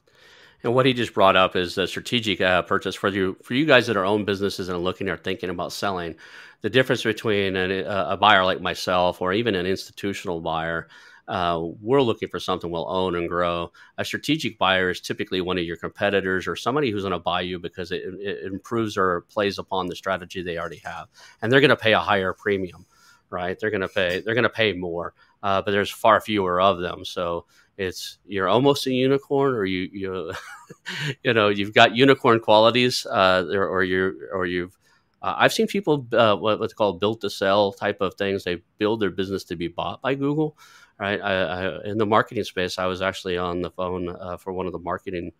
and 0.63 0.73
what 0.73 0.85
he 0.85 0.93
just 0.93 1.13
brought 1.13 1.35
up 1.35 1.55
is 1.55 1.77
a 1.77 1.87
strategic 1.87 2.41
uh, 2.41 2.61
purchase 2.61 2.95
for 2.95 3.09
you 3.09 3.37
for 3.43 3.53
you 3.53 3.65
guys 3.65 3.87
that 3.87 3.97
are 3.97 4.05
own 4.05 4.25
businesses 4.25 4.69
and 4.69 4.77
are 4.77 4.81
looking 4.81 5.09
or 5.09 5.17
thinking 5.17 5.49
about 5.49 5.73
selling. 5.73 6.15
The 6.61 6.69
difference 6.69 7.03
between 7.03 7.57
an, 7.57 7.85
a 7.85 8.15
buyer 8.15 8.45
like 8.45 8.61
myself 8.61 9.21
or 9.21 9.33
even 9.33 9.53
an 9.53 9.65
institutional 9.65 10.39
buyer, 10.39 10.87
uh, 11.27 11.61
we're 11.81 12.01
looking 12.01 12.29
for 12.29 12.39
something 12.39 12.71
we'll 12.71 12.89
own 12.89 13.15
and 13.15 13.27
grow. 13.27 13.71
A 13.97 14.05
strategic 14.05 14.57
buyer 14.57 14.89
is 14.89 15.01
typically 15.01 15.41
one 15.41 15.57
of 15.57 15.65
your 15.65 15.75
competitors 15.75 16.47
or 16.47 16.55
somebody 16.55 16.89
who's 16.89 17.03
going 17.03 17.11
to 17.11 17.19
buy 17.19 17.41
you 17.41 17.59
because 17.59 17.91
it, 17.91 18.03
it 18.19 18.45
improves 18.45 18.97
or 18.97 19.21
plays 19.29 19.59
upon 19.59 19.87
the 19.87 19.95
strategy 19.95 20.41
they 20.41 20.57
already 20.57 20.81
have, 20.85 21.07
and 21.41 21.51
they're 21.51 21.61
going 21.61 21.69
to 21.69 21.75
pay 21.75 21.93
a 21.93 21.99
higher 21.99 22.33
premium, 22.33 22.85
right? 23.33 23.59
They're 23.59 23.71
going 23.71 23.81
to 23.81 23.89
pay 23.89 24.21
they're 24.21 24.35
going 24.35 24.43
to 24.43 24.49
pay 24.49 24.71
more, 24.73 25.13
uh, 25.41 25.61
but 25.63 25.71
there's 25.71 25.89
far 25.89 26.21
fewer 26.21 26.61
of 26.61 26.79
them, 26.79 27.03
so 27.03 27.45
it's 27.77 28.19
you're 28.25 28.47
almost 28.47 28.85
a 28.85 28.91
unicorn 28.91 29.55
or 29.55 29.65
you 29.65 29.89
you 29.91 30.33
you 31.23 31.33
know 31.33 31.49
you've 31.49 31.73
got 31.73 31.95
unicorn 31.95 32.39
qualities 32.39 33.05
uh, 33.07 33.43
or, 33.51 33.83
you 33.83 34.29
or 34.31 34.45
you've 34.45 34.77
uh, 35.21 35.35
I've 35.37 35.53
seen 35.53 35.67
people 35.67 36.05
uh, 36.13 36.35
what, 36.35 36.59
what's 36.59 36.73
called 36.73 36.99
built 36.99 37.21
to 37.21 37.29
sell 37.29 37.71
type 37.71 38.01
of 38.01 38.13
things. 38.15 38.43
They 38.43 38.61
build 38.77 38.99
their 38.99 39.09
business 39.09 39.45
to 39.45 39.55
be 39.55 39.69
bought 39.69 40.01
by 40.01 40.15
Google, 40.15 40.57
right? 40.99 41.19
I, 41.19 41.33
I, 41.33 41.83
in 41.85 41.97
the 41.97 42.05
marketing 42.05 42.43
space, 42.43 42.77
I 42.77 42.85
was 42.85 43.01
actually 43.01 43.37
on 43.37 43.61
the 43.61 43.71
phone 43.71 44.09
uh, 44.09 44.37
for 44.37 44.53
one 44.53 44.67
of 44.67 44.73
the 44.73 44.79
marketing 44.79 45.31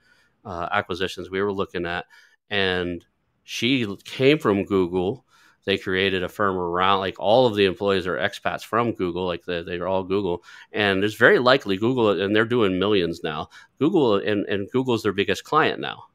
uh, 0.45 0.69
acquisitions 0.71 1.29
we 1.29 1.41
were 1.41 1.53
looking 1.53 1.85
at, 1.85 2.05
and 2.49 3.05
she 3.43 3.85
came 4.05 4.39
from 4.39 4.63
Google 4.63 5.25
they 5.65 5.77
created 5.77 6.23
a 6.23 6.29
firm 6.29 6.55
around 6.55 6.99
like 6.99 7.19
all 7.19 7.45
of 7.45 7.55
the 7.55 7.65
employees 7.65 8.07
are 8.07 8.17
expats 8.17 8.63
from 8.63 8.93
Google, 8.93 9.25
like 9.25 9.43
they, 9.45 9.63
they're 9.63 9.87
all 9.87 10.03
Google, 10.03 10.43
and 10.71 11.03
it's 11.03 11.15
very 11.15 11.39
likely 11.39 11.77
Google, 11.77 12.21
and 12.21 12.35
they're 12.35 12.45
doing 12.45 12.79
millions 12.79 13.21
now. 13.23 13.49
Google 13.79 14.15
and, 14.15 14.45
and 14.47 14.69
Google's 14.71 15.03
their 15.03 15.13
biggest 15.13 15.43
client 15.43 15.79
now. 15.79 16.05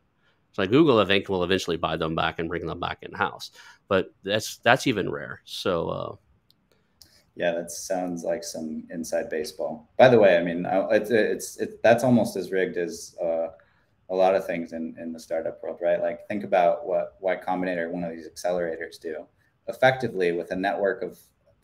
So 0.52 0.62
like 0.62 0.70
Google, 0.70 1.04
think, 1.06 1.28
will 1.28 1.44
eventually 1.44 1.76
buy 1.76 1.96
them 1.96 2.14
back 2.14 2.38
and 2.38 2.48
bring 2.48 2.66
them 2.66 2.80
back 2.80 2.98
in 3.02 3.12
house, 3.12 3.50
but 3.88 4.12
that's 4.22 4.58
that's 4.58 4.86
even 4.86 5.10
rare. 5.10 5.42
So. 5.44 5.88
Uh, 5.88 6.16
yeah, 7.36 7.52
that 7.52 7.70
sounds 7.70 8.24
like 8.24 8.42
some 8.42 8.82
inside 8.90 9.30
baseball. 9.30 9.88
By 9.96 10.08
the 10.08 10.18
way, 10.18 10.36
I 10.36 10.42
mean 10.42 10.66
it's 10.90 11.10
it's 11.10 11.56
it, 11.58 11.80
that's 11.84 12.02
almost 12.02 12.34
as 12.34 12.50
rigged 12.50 12.76
as 12.76 13.14
uh, 13.22 13.50
a 14.10 14.14
lot 14.14 14.34
of 14.34 14.44
things 14.44 14.72
in, 14.72 14.96
in 15.00 15.12
the 15.12 15.20
startup 15.20 15.62
world, 15.62 15.78
right? 15.80 16.00
Like 16.00 16.26
think 16.26 16.42
about 16.42 16.84
what 16.84 17.16
Y 17.20 17.36
Combinator, 17.36 17.90
one 17.90 18.02
of 18.02 18.10
these 18.10 18.28
accelerators, 18.28 18.98
do 19.00 19.24
effectively 19.68 20.32
with 20.32 20.50
a 20.50 20.56
network 20.56 21.02
of 21.02 21.18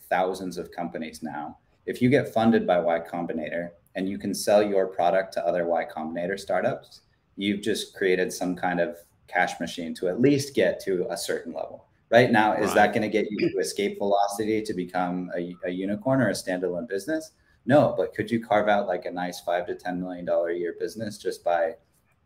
thousands 0.08 0.58
of 0.58 0.70
companies 0.70 1.22
now, 1.22 1.58
if 1.86 2.00
you 2.00 2.08
get 2.08 2.32
funded 2.32 2.66
by 2.66 2.78
Y 2.78 3.00
Combinator 3.00 3.70
and 3.94 4.08
you 4.08 4.18
can 4.18 4.34
sell 4.34 4.62
your 4.62 4.86
product 4.86 5.32
to 5.34 5.46
other 5.46 5.66
Y 5.66 5.84
Combinator 5.84 6.38
startups, 6.38 7.02
you've 7.36 7.62
just 7.62 7.94
created 7.94 8.32
some 8.32 8.56
kind 8.56 8.80
of 8.80 8.96
cash 9.28 9.58
machine 9.60 9.94
to 9.94 10.08
at 10.08 10.20
least 10.20 10.54
get 10.54 10.80
to 10.80 11.06
a 11.10 11.16
certain 11.16 11.52
level. 11.52 11.86
Right 12.10 12.30
now, 12.30 12.52
is 12.52 12.68
right. 12.68 12.74
that 12.74 12.92
going 12.92 13.02
to 13.02 13.08
get 13.08 13.26
you 13.30 13.50
to 13.50 13.58
escape 13.58 13.98
velocity 13.98 14.62
to 14.62 14.74
become 14.74 15.30
a, 15.36 15.56
a 15.64 15.70
unicorn 15.70 16.20
or 16.20 16.28
a 16.28 16.32
standalone 16.32 16.88
business? 16.88 17.32
No, 17.66 17.94
but 17.96 18.14
could 18.14 18.30
you 18.30 18.44
carve 18.44 18.68
out 18.68 18.86
like 18.86 19.06
a 19.06 19.10
nice 19.10 19.40
five 19.40 19.66
to 19.66 19.74
ten 19.74 20.00
million 20.00 20.24
dollar 20.24 20.50
a 20.50 20.56
year 20.56 20.76
business 20.78 21.18
just 21.18 21.42
by 21.42 21.72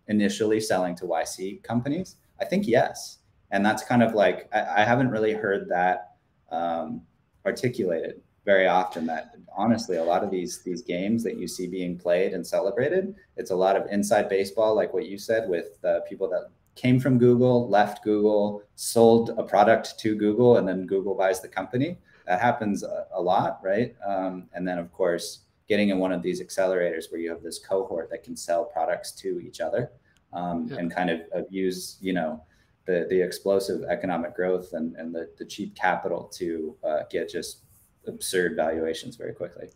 initially 0.08 0.60
selling 0.60 0.96
to 0.96 1.04
YC 1.04 1.62
companies? 1.62 2.16
I 2.40 2.44
think 2.44 2.66
yes 2.66 3.18
and 3.50 3.64
that's 3.64 3.82
kind 3.82 4.02
of 4.02 4.14
like 4.14 4.48
I, 4.52 4.82
I 4.82 4.84
haven't 4.84 5.10
really 5.10 5.32
heard 5.32 5.68
that 5.68 6.14
um, 6.50 7.02
articulated 7.46 8.20
very 8.44 8.66
often. 8.66 9.06
That 9.06 9.34
honestly, 9.56 9.96
a 9.96 10.04
lot 10.04 10.22
of 10.22 10.30
these 10.30 10.62
these 10.62 10.82
games 10.82 11.22
that 11.24 11.38
you 11.38 11.48
see 11.48 11.66
being 11.66 11.98
played 11.98 12.32
and 12.34 12.46
celebrated, 12.46 13.14
it's 13.36 13.50
a 13.50 13.56
lot 13.56 13.76
of 13.76 13.90
inside 13.90 14.28
baseball, 14.28 14.74
like 14.74 14.92
what 14.92 15.06
you 15.06 15.18
said, 15.18 15.48
with 15.48 15.82
uh, 15.84 16.00
people 16.08 16.28
that 16.30 16.50
came 16.74 17.00
from 17.00 17.18
Google, 17.18 17.68
left 17.68 18.04
Google, 18.04 18.62
sold 18.76 19.30
a 19.36 19.42
product 19.42 19.98
to 19.98 20.14
Google, 20.14 20.58
and 20.58 20.68
then 20.68 20.86
Google 20.86 21.14
buys 21.14 21.40
the 21.40 21.48
company. 21.48 21.98
That 22.26 22.40
happens 22.40 22.82
a, 22.82 23.06
a 23.12 23.20
lot, 23.20 23.58
right? 23.62 23.96
Um, 24.06 24.48
and 24.52 24.68
then 24.68 24.78
of 24.78 24.92
course, 24.92 25.40
getting 25.68 25.88
in 25.88 25.98
one 25.98 26.12
of 26.12 26.22
these 26.22 26.42
accelerators 26.42 27.10
where 27.10 27.20
you 27.20 27.30
have 27.30 27.42
this 27.42 27.58
cohort 27.58 28.10
that 28.10 28.22
can 28.22 28.36
sell 28.36 28.64
products 28.64 29.12
to 29.12 29.40
each 29.40 29.60
other 29.60 29.90
um, 30.32 30.68
yeah. 30.70 30.76
and 30.76 30.94
kind 30.94 31.10
of, 31.10 31.20
of 31.32 31.46
use, 31.50 31.96
you 32.00 32.12
know 32.12 32.42
the, 32.88 33.06
the 33.10 33.20
explosive 33.20 33.84
economic 33.84 34.34
growth 34.34 34.72
and, 34.72 34.96
and 34.96 35.14
the, 35.14 35.28
the 35.36 35.44
cheap 35.44 35.76
capital 35.76 36.24
to 36.32 36.74
uh, 36.82 37.00
get 37.10 37.28
just 37.28 37.58
absurd 38.06 38.56
valuations 38.56 39.14
very 39.14 39.34
quickly. 39.34 39.68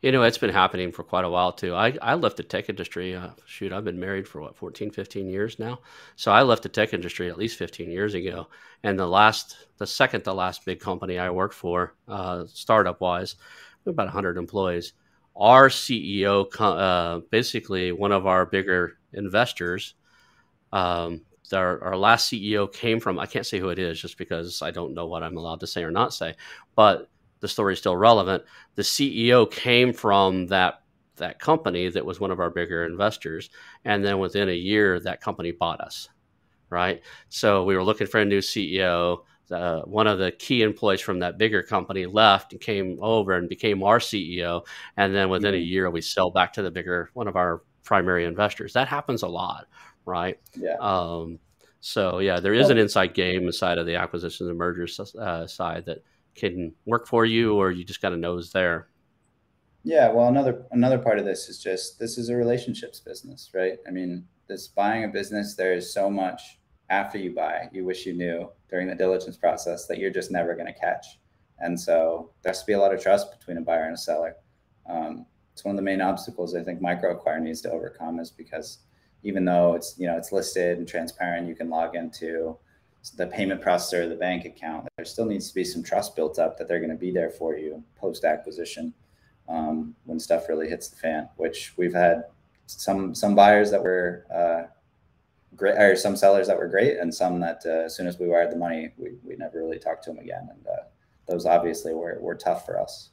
You 0.00 0.10
know, 0.10 0.22
it's 0.22 0.38
been 0.38 0.50
happening 0.50 0.90
for 0.90 1.02
quite 1.02 1.26
a 1.26 1.28
while 1.28 1.52
too. 1.52 1.74
I, 1.74 1.96
I 2.00 2.14
left 2.14 2.38
the 2.38 2.42
tech 2.42 2.70
industry. 2.70 3.14
Uh, 3.14 3.28
shoot, 3.44 3.74
I've 3.74 3.84
been 3.84 4.00
married 4.00 4.26
for 4.26 4.40
what, 4.40 4.56
14, 4.56 4.90
15 4.90 5.28
years 5.28 5.58
now. 5.58 5.80
So 6.16 6.32
I 6.32 6.42
left 6.42 6.62
the 6.62 6.70
tech 6.70 6.94
industry 6.94 7.28
at 7.28 7.36
least 7.36 7.58
15 7.58 7.90
years 7.90 8.14
ago. 8.14 8.48
And 8.82 8.98
the 8.98 9.06
last, 9.06 9.56
the 9.76 9.86
second 9.86 10.22
to 10.22 10.32
last 10.32 10.64
big 10.64 10.80
company 10.80 11.18
I 11.18 11.28
worked 11.28 11.54
for, 11.54 11.94
uh, 12.08 12.44
startup 12.48 13.02
wise, 13.02 13.36
about 13.84 14.06
100 14.06 14.38
employees. 14.38 14.94
Our 15.36 15.68
CEO, 15.68 16.48
uh, 16.58 17.20
basically 17.30 17.92
one 17.92 18.12
of 18.12 18.26
our 18.26 18.46
bigger 18.46 18.96
investors, 19.12 19.94
um, 20.72 21.20
our, 21.52 21.82
our 21.82 21.96
last 21.96 22.30
CEO 22.30 22.72
came 22.72 23.00
from, 23.00 23.18
I 23.18 23.26
can't 23.26 23.46
say 23.46 23.58
who 23.58 23.68
it 23.68 23.78
is 23.78 24.00
just 24.00 24.18
because 24.18 24.62
I 24.62 24.70
don't 24.70 24.94
know 24.94 25.06
what 25.06 25.22
I'm 25.22 25.36
allowed 25.36 25.60
to 25.60 25.66
say 25.66 25.84
or 25.84 25.90
not 25.90 26.14
say, 26.14 26.34
but 26.74 27.10
the 27.40 27.48
story 27.48 27.74
is 27.74 27.78
still 27.78 27.96
relevant. 27.96 28.44
The 28.74 28.82
CEO 28.82 29.50
came 29.50 29.92
from 29.92 30.46
that 30.46 30.80
that 31.16 31.38
company 31.38 31.88
that 31.88 32.04
was 32.04 32.18
one 32.18 32.32
of 32.32 32.40
our 32.40 32.50
bigger 32.50 32.86
investors, 32.86 33.50
and 33.84 34.04
then 34.04 34.18
within 34.18 34.48
a 34.48 34.52
year, 34.52 34.98
that 35.00 35.20
company 35.20 35.52
bought 35.52 35.80
us. 35.80 36.08
Right, 36.70 37.02
so 37.28 37.64
we 37.64 37.76
were 37.76 37.84
looking 37.84 38.06
for 38.06 38.20
a 38.20 38.24
new 38.24 38.40
CEO. 38.40 39.18
Uh, 39.50 39.82
one 39.82 40.06
of 40.06 40.18
the 40.18 40.32
key 40.32 40.62
employees 40.62 41.02
from 41.02 41.18
that 41.18 41.36
bigger 41.36 41.62
company 41.62 42.06
left 42.06 42.52
and 42.52 42.60
came 42.60 42.98
over 43.00 43.34
and 43.34 43.48
became 43.48 43.82
our 43.82 43.98
CEO, 43.98 44.66
and 44.96 45.14
then 45.14 45.28
within 45.28 45.52
mm-hmm. 45.52 45.62
a 45.62 45.64
year, 45.64 45.90
we 45.90 46.00
sell 46.00 46.30
back 46.30 46.52
to 46.54 46.62
the 46.62 46.70
bigger 46.70 47.10
one 47.12 47.28
of 47.28 47.36
our 47.36 47.62
primary 47.84 48.24
investors. 48.24 48.72
That 48.72 48.88
happens 48.88 49.22
a 49.22 49.28
lot, 49.28 49.66
right? 50.04 50.38
Yeah. 50.56 50.76
Um, 50.80 51.38
so 51.80 52.18
yeah, 52.18 52.40
there 52.40 52.54
is 52.54 52.70
an 52.70 52.78
inside 52.78 53.12
game 53.12 53.46
inside 53.46 53.78
of 53.78 53.86
the 53.86 53.96
acquisitions 53.96 54.48
and 54.48 54.58
mergers 54.58 54.98
uh, 55.18 55.46
side 55.46 55.84
that 55.86 56.02
can 56.34 56.72
work 56.86 57.06
for 57.06 57.24
you, 57.24 57.54
or 57.54 57.70
you 57.70 57.84
just 57.84 58.00
got 58.00 58.10
to 58.10 58.16
know 58.16 58.38
is 58.38 58.52
there. 58.52 58.88
Yeah, 59.82 60.10
well, 60.10 60.28
another 60.28 60.64
another 60.70 60.98
part 60.98 61.18
of 61.18 61.26
this 61.26 61.48
is 61.50 61.58
just 61.62 61.98
this 61.98 62.16
is 62.16 62.30
a 62.30 62.36
relationships 62.36 63.00
business, 63.00 63.50
right? 63.52 63.78
I 63.86 63.90
mean, 63.90 64.26
this 64.48 64.66
buying 64.66 65.04
a 65.04 65.08
business, 65.08 65.56
there 65.56 65.74
is 65.74 65.92
so 65.92 66.08
much 66.08 66.58
after 66.88 67.18
you 67.18 67.34
buy 67.34 67.68
you 67.72 67.84
wish 67.84 68.06
you 68.06 68.14
knew 68.14 68.48
during 68.70 68.88
the 68.88 68.94
diligence 68.94 69.36
process 69.36 69.86
that 69.86 69.98
you're 69.98 70.10
just 70.10 70.30
never 70.30 70.54
going 70.54 70.72
to 70.72 70.80
catch, 70.80 71.18
and 71.58 71.78
so 71.78 72.30
there 72.42 72.50
has 72.50 72.60
to 72.60 72.66
be 72.66 72.72
a 72.72 72.78
lot 72.78 72.94
of 72.94 73.02
trust 73.02 73.38
between 73.38 73.58
a 73.58 73.60
buyer 73.60 73.84
and 73.84 73.94
a 73.94 73.98
seller. 73.98 74.36
Um, 74.88 75.26
it's 75.52 75.64
one 75.64 75.74
of 75.74 75.76
the 75.76 75.82
main 75.82 76.00
obstacles 76.00 76.54
I 76.54 76.64
think 76.64 76.80
MicroAcquire 76.80 77.40
needs 77.40 77.60
to 77.60 77.70
overcome 77.70 78.18
is 78.20 78.30
because 78.30 78.78
even 79.24 79.44
though 79.44 79.74
it's 79.74 79.98
you 79.98 80.06
know 80.06 80.16
it's 80.16 80.30
listed 80.30 80.78
and 80.78 80.86
transparent, 80.86 81.48
you 81.48 81.56
can 81.56 81.68
log 81.68 81.96
into 81.96 82.56
the 83.16 83.26
payment 83.26 83.60
processor, 83.60 84.08
the 84.08 84.14
bank 84.14 84.44
account. 84.44 84.86
There 84.96 85.04
still 85.04 85.26
needs 85.26 85.48
to 85.48 85.54
be 85.54 85.64
some 85.64 85.82
trust 85.82 86.14
built 86.14 86.38
up 86.38 86.56
that 86.58 86.68
they're 86.68 86.78
going 86.78 86.90
to 86.90 86.96
be 86.96 87.10
there 87.10 87.30
for 87.30 87.56
you 87.56 87.82
post 87.96 88.24
acquisition 88.24 88.94
um, 89.48 89.94
when 90.04 90.20
stuff 90.20 90.48
really 90.48 90.68
hits 90.68 90.88
the 90.88 90.96
fan. 90.96 91.28
Which 91.36 91.72
we've 91.76 91.94
had 91.94 92.24
some 92.66 93.14
some 93.14 93.34
buyers 93.34 93.70
that 93.70 93.82
were 93.82 94.26
uh, 94.32 94.70
great, 95.56 95.76
or 95.76 95.96
some 95.96 96.16
sellers 96.16 96.46
that 96.46 96.58
were 96.58 96.68
great, 96.68 96.98
and 96.98 97.12
some 97.12 97.40
that 97.40 97.62
uh, 97.66 97.86
as 97.86 97.96
soon 97.96 98.06
as 98.06 98.18
we 98.18 98.28
wired 98.28 98.52
the 98.52 98.56
money, 98.56 98.90
we, 98.96 99.12
we 99.24 99.36
never 99.36 99.58
really 99.58 99.78
talked 99.78 100.04
to 100.04 100.10
them 100.10 100.18
again. 100.18 100.48
And 100.50 100.66
uh, 100.66 100.84
those 101.26 101.46
obviously 101.46 101.94
were 101.94 102.18
were 102.20 102.34
tough 102.34 102.66
for 102.66 102.78
us. 102.78 103.10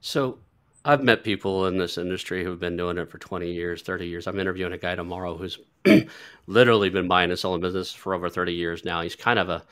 So 0.00 0.38
I've 0.84 1.02
met 1.02 1.24
people 1.24 1.66
in 1.66 1.76
this 1.76 1.98
industry 1.98 2.42
who've 2.42 2.58
been 2.58 2.76
doing 2.76 2.96
it 2.96 3.10
for 3.10 3.18
20 3.18 3.52
years, 3.52 3.82
30 3.82 4.06
years. 4.06 4.26
I'm 4.26 4.38
interviewing 4.40 4.72
a 4.72 4.78
guy 4.78 4.94
tomorrow 4.94 5.36
who's 5.36 5.58
literally 6.46 6.88
been 6.88 7.08
buying 7.08 7.30
and 7.30 7.38
selling 7.38 7.60
business 7.60 7.92
for 7.92 8.14
over 8.14 8.30
30 8.30 8.54
years 8.54 8.84
now. 8.84 9.02
He's 9.02 9.16
kind 9.16 9.38
of 9.38 9.50
a, 9.50 9.64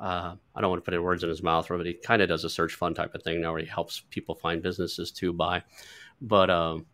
uh, 0.00 0.34
I 0.54 0.60
don't 0.60 0.70
want 0.70 0.82
to 0.82 0.84
put 0.84 0.94
any 0.94 1.02
words 1.02 1.22
in 1.22 1.28
his 1.28 1.42
mouth, 1.42 1.66
but 1.68 1.84
he 1.84 1.92
kind 1.92 2.22
of 2.22 2.28
does 2.28 2.44
a 2.44 2.50
search 2.50 2.74
fund 2.74 2.96
type 2.96 3.14
of 3.14 3.22
thing 3.22 3.42
now 3.42 3.52
where 3.52 3.60
he 3.60 3.66
helps 3.66 4.02
people 4.10 4.34
find 4.34 4.62
businesses 4.62 5.10
to 5.12 5.32
buy. 5.34 5.62
But 6.22 6.48
um, 6.48 6.86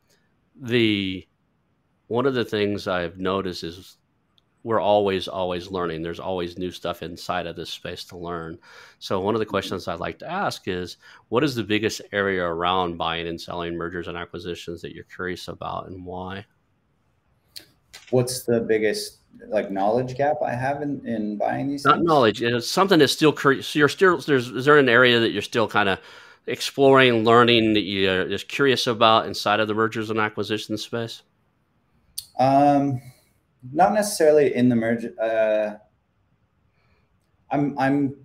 the 0.60 1.26
one 2.08 2.26
of 2.26 2.34
the 2.34 2.44
things 2.44 2.88
I've 2.88 3.18
noticed 3.18 3.62
is 3.62 3.96
we're 4.64 4.80
always 4.80 5.28
always 5.28 5.70
learning. 5.70 6.02
There's 6.02 6.20
always 6.20 6.58
new 6.58 6.70
stuff 6.70 7.02
inside 7.02 7.46
of 7.46 7.56
this 7.56 7.70
space 7.70 8.04
to 8.04 8.16
learn. 8.16 8.58
So 8.98 9.20
one 9.20 9.34
of 9.34 9.40
the 9.40 9.46
questions 9.46 9.88
i'd 9.88 10.00
like 10.00 10.18
to 10.20 10.30
ask 10.30 10.68
is 10.68 10.98
what 11.28 11.44
is 11.44 11.54
the 11.54 11.64
biggest 11.64 12.02
area 12.12 12.44
around 12.44 12.96
buying 12.96 13.26
and 13.28 13.40
selling 13.40 13.76
mergers 13.76 14.08
and 14.08 14.16
acquisitions 14.16 14.80
that 14.82 14.94
you're 14.94 15.04
curious 15.04 15.48
about 15.48 15.88
and 15.88 16.04
why? 16.04 16.44
What's 18.10 18.44
the 18.44 18.60
biggest 18.60 19.18
like 19.48 19.70
knowledge 19.70 20.14
gap 20.14 20.36
i 20.44 20.54
have 20.54 20.82
in, 20.82 21.04
in 21.06 21.38
buying 21.38 21.66
these 21.66 21.86
not 21.86 21.96
things? 21.96 22.06
knowledge 22.06 22.42
it's 22.42 22.68
something 22.68 22.98
that's 22.98 23.14
still 23.14 23.34
so 23.34 23.78
you're 23.78 23.88
still 23.88 24.18
there's 24.18 24.48
is 24.50 24.66
there 24.66 24.76
an 24.76 24.90
area 24.90 25.18
that 25.18 25.30
you're 25.30 25.40
still 25.40 25.66
kind 25.66 25.88
of 25.88 25.98
exploring 26.46 27.24
learning 27.24 27.72
that 27.72 27.80
you're 27.80 28.28
just 28.28 28.48
curious 28.48 28.86
about 28.86 29.26
inside 29.26 29.58
of 29.58 29.68
the 29.68 29.74
mergers 29.74 30.10
and 30.10 30.18
acquisitions 30.18 30.82
space? 30.82 31.22
Um 32.38 33.00
not 33.70 33.92
necessarily 33.92 34.54
in 34.54 34.68
the 34.68 34.76
merge. 34.76 35.06
Uh, 35.20 35.76
I'm 37.50 37.78
I'm 37.78 38.16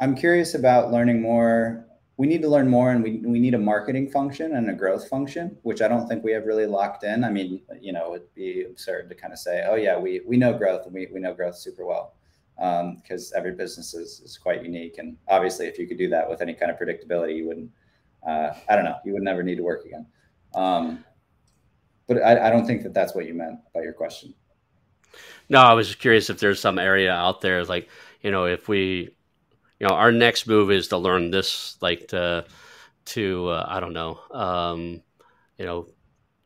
I'm 0.00 0.14
curious 0.14 0.54
about 0.54 0.92
learning 0.92 1.22
more. 1.22 1.86
We 2.16 2.28
need 2.28 2.42
to 2.42 2.48
learn 2.48 2.68
more, 2.68 2.90
and 2.90 3.02
we 3.02 3.18
we 3.24 3.40
need 3.40 3.54
a 3.54 3.58
marketing 3.58 4.10
function 4.10 4.54
and 4.54 4.70
a 4.70 4.74
growth 4.74 5.08
function, 5.08 5.56
which 5.62 5.82
I 5.82 5.88
don't 5.88 6.06
think 6.06 6.22
we 6.22 6.32
have 6.32 6.44
really 6.44 6.66
locked 6.66 7.02
in. 7.02 7.24
I 7.24 7.30
mean, 7.30 7.60
you 7.80 7.92
know, 7.92 8.14
it'd 8.14 8.32
be 8.34 8.62
absurd 8.62 9.08
to 9.08 9.14
kind 9.14 9.32
of 9.32 9.38
say, 9.38 9.64
oh 9.66 9.74
yeah, 9.74 9.98
we 9.98 10.20
we 10.26 10.36
know 10.36 10.56
growth 10.56 10.84
and 10.84 10.94
we 10.94 11.08
we 11.12 11.20
know 11.20 11.34
growth 11.34 11.56
super 11.56 11.84
well, 11.84 12.14
because 12.56 13.32
um, 13.32 13.38
every 13.38 13.52
business 13.52 13.94
is 13.94 14.20
is 14.20 14.38
quite 14.38 14.62
unique. 14.62 14.98
And 14.98 15.16
obviously, 15.28 15.66
if 15.66 15.78
you 15.78 15.88
could 15.88 15.98
do 15.98 16.08
that 16.10 16.28
with 16.28 16.40
any 16.40 16.54
kind 16.54 16.70
of 16.70 16.78
predictability, 16.78 17.36
you 17.36 17.48
wouldn't. 17.48 17.70
Uh, 18.26 18.54
I 18.68 18.76
don't 18.76 18.84
know. 18.84 18.96
You 19.04 19.12
would 19.14 19.22
never 19.22 19.42
need 19.42 19.56
to 19.56 19.62
work 19.64 19.84
again. 19.84 20.06
Um, 20.54 21.04
but 22.06 22.22
I, 22.22 22.46
I 22.46 22.50
don't 22.50 22.66
think 22.66 22.82
that 22.82 22.94
that's 22.94 23.14
what 23.14 23.26
you 23.26 23.34
meant 23.34 23.58
by 23.74 23.82
your 23.82 23.92
question. 23.92 24.34
No, 25.48 25.60
I 25.60 25.74
was 25.74 25.94
curious 25.94 26.30
if 26.30 26.40
there's 26.40 26.60
some 26.60 26.78
area 26.78 27.12
out 27.12 27.40
there, 27.40 27.64
like 27.64 27.88
you 28.22 28.30
know, 28.30 28.46
if 28.46 28.68
we, 28.68 29.14
you 29.78 29.86
know, 29.86 29.94
our 29.94 30.10
next 30.10 30.46
move 30.46 30.70
is 30.70 30.88
to 30.88 30.96
learn 30.96 31.30
this, 31.30 31.76
like 31.82 32.08
to, 32.08 32.46
to 33.04 33.48
uh, 33.48 33.66
I 33.68 33.80
don't 33.80 33.92
know, 33.92 34.18
um, 34.30 35.02
you 35.58 35.66
know, 35.66 35.86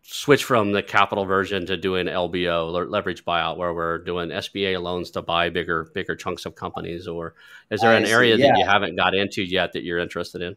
switch 0.03 0.43
from 0.43 0.73
the 0.73 0.83
capital 0.83 1.25
version 1.25 1.67
to 1.67 1.77
doing 1.77 2.07
LBO, 2.07 2.91
leverage 2.91 3.25
buyout, 3.25 3.59
where 3.59 3.73
we're 3.73 3.99
doing 3.99 4.31
SBA 4.31 4.83
loans 4.83 5.13
to 5.13 5.23
buy 5.23 5.51
bigger, 5.51 5.89
bigger 5.95 6.17
chunks 6.17 6.47
of 6.47 6.57
companies, 6.57 7.07
or 7.07 7.35
is 7.71 7.81
there 7.81 7.93
I 7.93 7.99
an 7.99 8.07
see, 8.07 8.13
area 8.13 8.37
yeah. 8.37 8.49
that 8.49 8.59
you 8.59 8.65
haven't 8.65 8.97
got 8.97 9.15
into 9.15 9.45
yet 9.45 9.75
that 9.75 9.85
you're 9.85 9.99
interested 9.99 10.43
in? 10.43 10.57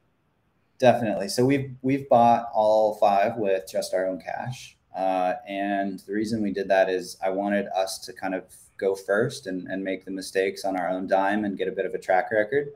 Definitely. 0.79 1.29
So 1.29 1.45
we've 1.45 1.75
we've 1.83 2.09
bought 2.09 2.47
all 2.51 2.95
five 2.95 3.37
with 3.37 3.69
just 3.71 3.93
our 3.93 4.07
own 4.07 4.19
cash. 4.19 4.75
Uh, 4.95 5.33
and 5.47 5.99
the 5.99 6.13
reason 6.13 6.41
we 6.41 6.51
did 6.51 6.67
that 6.67 6.89
is 6.89 7.17
I 7.23 7.29
wanted 7.29 7.67
us 7.75 7.97
to 7.99 8.13
kind 8.13 8.35
of 8.35 8.43
go 8.77 8.95
first 8.95 9.47
and, 9.47 9.67
and 9.67 9.83
make 9.83 10.05
the 10.05 10.11
mistakes 10.11 10.65
on 10.65 10.75
our 10.75 10.89
own 10.89 11.07
dime 11.07 11.45
and 11.45 11.57
get 11.57 11.67
a 11.67 11.71
bit 11.71 11.85
of 11.85 11.93
a 11.93 11.99
track 11.99 12.31
record 12.31 12.69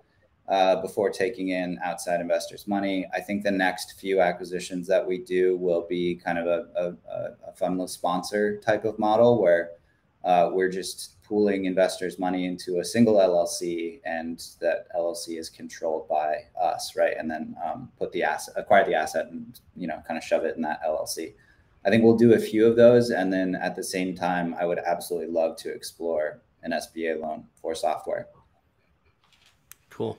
uh, 0.47 0.75
before 0.81 1.09
taking 1.09 1.49
in 1.49 1.79
outside 1.83 2.21
investors' 2.21 2.67
money. 2.67 3.05
I 3.13 3.19
think 3.19 3.43
the 3.43 3.51
next 3.51 3.99
few 3.99 4.21
acquisitions 4.21 4.87
that 4.87 5.05
we 5.05 5.17
do 5.17 5.57
will 5.57 5.85
be 5.89 6.15
kind 6.15 6.37
of 6.37 6.45
a, 6.45 6.67
a, 6.75 7.49
a 7.49 7.53
fundless 7.59 7.89
sponsor 7.89 8.57
type 8.59 8.85
of 8.85 8.99
model 8.99 9.41
where 9.41 9.71
uh, 10.23 10.49
we're 10.53 10.69
just 10.69 11.15
pooling 11.23 11.65
investors' 11.65 12.19
money 12.19 12.45
into 12.45 12.79
a 12.79 12.85
single 12.85 13.15
LLC, 13.15 13.99
and 14.05 14.43
that 14.59 14.87
LLC 14.95 15.39
is 15.39 15.49
controlled 15.49 16.07
by 16.07 16.45
us, 16.59 16.95
right? 16.95 17.15
And 17.17 17.29
then 17.29 17.55
um, 17.65 17.91
put 17.97 18.11
the 18.11 18.23
asset, 18.23 18.53
acquire 18.57 18.85
the 18.85 18.93
asset, 18.93 19.27
and 19.31 19.59
you 19.75 19.87
know, 19.87 20.01
kind 20.07 20.17
of 20.17 20.23
shove 20.23 20.45
it 20.45 20.55
in 20.55 20.61
that 20.61 20.83
LLC. 20.83 21.33
I 21.85 21.89
think 21.89 22.03
we'll 22.03 22.17
do 22.17 22.33
a 22.33 22.39
few 22.39 22.65
of 22.65 22.75
those. 22.75 23.11
And 23.11 23.31
then 23.31 23.55
at 23.55 23.75
the 23.75 23.83
same 23.83 24.15
time, 24.15 24.55
I 24.59 24.65
would 24.65 24.79
absolutely 24.79 25.31
love 25.31 25.55
to 25.57 25.73
explore 25.73 26.41
an 26.63 26.71
SBA 26.71 27.21
loan 27.21 27.45
for 27.61 27.75
software. 27.75 28.27
Cool. 29.89 30.17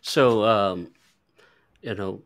So, 0.00 0.42
um, 0.44 0.92
you 1.82 1.94
know, 1.94 2.22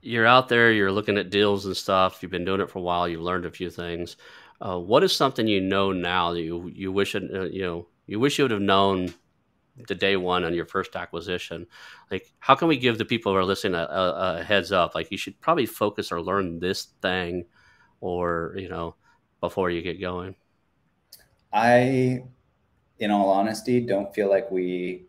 you're 0.00 0.26
out 0.26 0.48
there, 0.48 0.72
you're 0.72 0.90
looking 0.90 1.16
at 1.16 1.30
deals 1.30 1.64
and 1.64 1.76
stuff. 1.76 2.18
You've 2.20 2.32
been 2.32 2.44
doing 2.44 2.60
it 2.60 2.68
for 2.68 2.80
a 2.80 2.82
while. 2.82 3.08
You've 3.08 3.22
learned 3.22 3.46
a 3.46 3.50
few 3.50 3.70
things. 3.70 4.16
Uh, 4.60 4.78
what 4.78 5.04
is 5.04 5.14
something 5.14 5.46
you 5.46 5.60
know 5.60 5.92
now 5.92 6.32
that 6.32 6.42
you 6.42 6.70
you 6.72 6.92
wish 6.92 7.14
it, 7.14 7.24
uh, 7.34 7.42
you 7.42 7.62
know 7.62 7.88
you 8.06 8.20
wish 8.20 8.38
you 8.38 8.44
would 8.44 8.52
have 8.52 8.60
known 8.60 9.12
the 9.88 9.94
day 9.94 10.16
one 10.16 10.44
on 10.44 10.54
your 10.54 10.66
first 10.66 10.94
acquisition? 10.96 11.66
Like, 12.10 12.32
how 12.38 12.54
can 12.54 12.68
we 12.68 12.76
give 12.76 12.98
the 12.98 13.04
people 13.04 13.32
who 13.32 13.38
are 13.38 13.44
listening 13.44 13.74
a, 13.74 13.84
a, 13.84 14.36
a 14.40 14.42
heads 14.42 14.70
up? 14.70 14.94
Like, 14.94 15.10
you 15.10 15.16
should 15.16 15.40
probably 15.40 15.66
focus 15.66 16.12
or 16.12 16.20
learn 16.20 16.58
this 16.58 16.88
thing 17.00 17.44
or 18.02 18.52
you 18.58 18.68
know 18.68 18.94
before 19.40 19.70
you 19.70 19.80
get 19.80 19.98
going? 19.98 20.34
I 21.52 22.24
in 22.98 23.10
all 23.10 23.30
honesty 23.30 23.80
don't 23.80 24.14
feel 24.14 24.28
like 24.28 24.50
we 24.50 25.06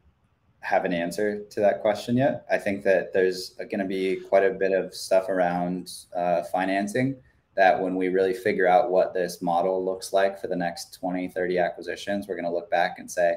have 0.62 0.86
an 0.86 0.94
answer 0.94 1.44
to 1.50 1.60
that 1.60 1.82
question 1.82 2.16
yet. 2.16 2.46
I 2.50 2.58
think 2.58 2.86
that 2.86 3.12
there's 3.12 3.50
going 3.50 3.80
to 3.80 3.86
be 3.86 4.16
quite 4.16 4.46
a 4.46 4.52
bit 4.52 4.72
of 4.72 4.94
stuff 4.94 5.28
around 5.28 5.92
uh, 6.16 6.44
financing 6.44 7.18
that 7.56 7.80
when 7.80 7.96
we 7.96 8.08
really 8.08 8.34
figure 8.34 8.68
out 8.68 8.90
what 8.90 9.14
this 9.14 9.42
model 9.42 9.84
looks 9.84 10.14
like 10.14 10.40
for 10.40 10.48
the 10.48 10.56
next 10.56 10.94
20 11.00 11.28
30 11.30 11.60
acquisitions 11.60 12.28
we're 12.28 12.36
going 12.36 12.46
to 12.46 12.52
look 12.52 12.70
back 12.72 13.00
and 13.00 13.10
say 13.10 13.36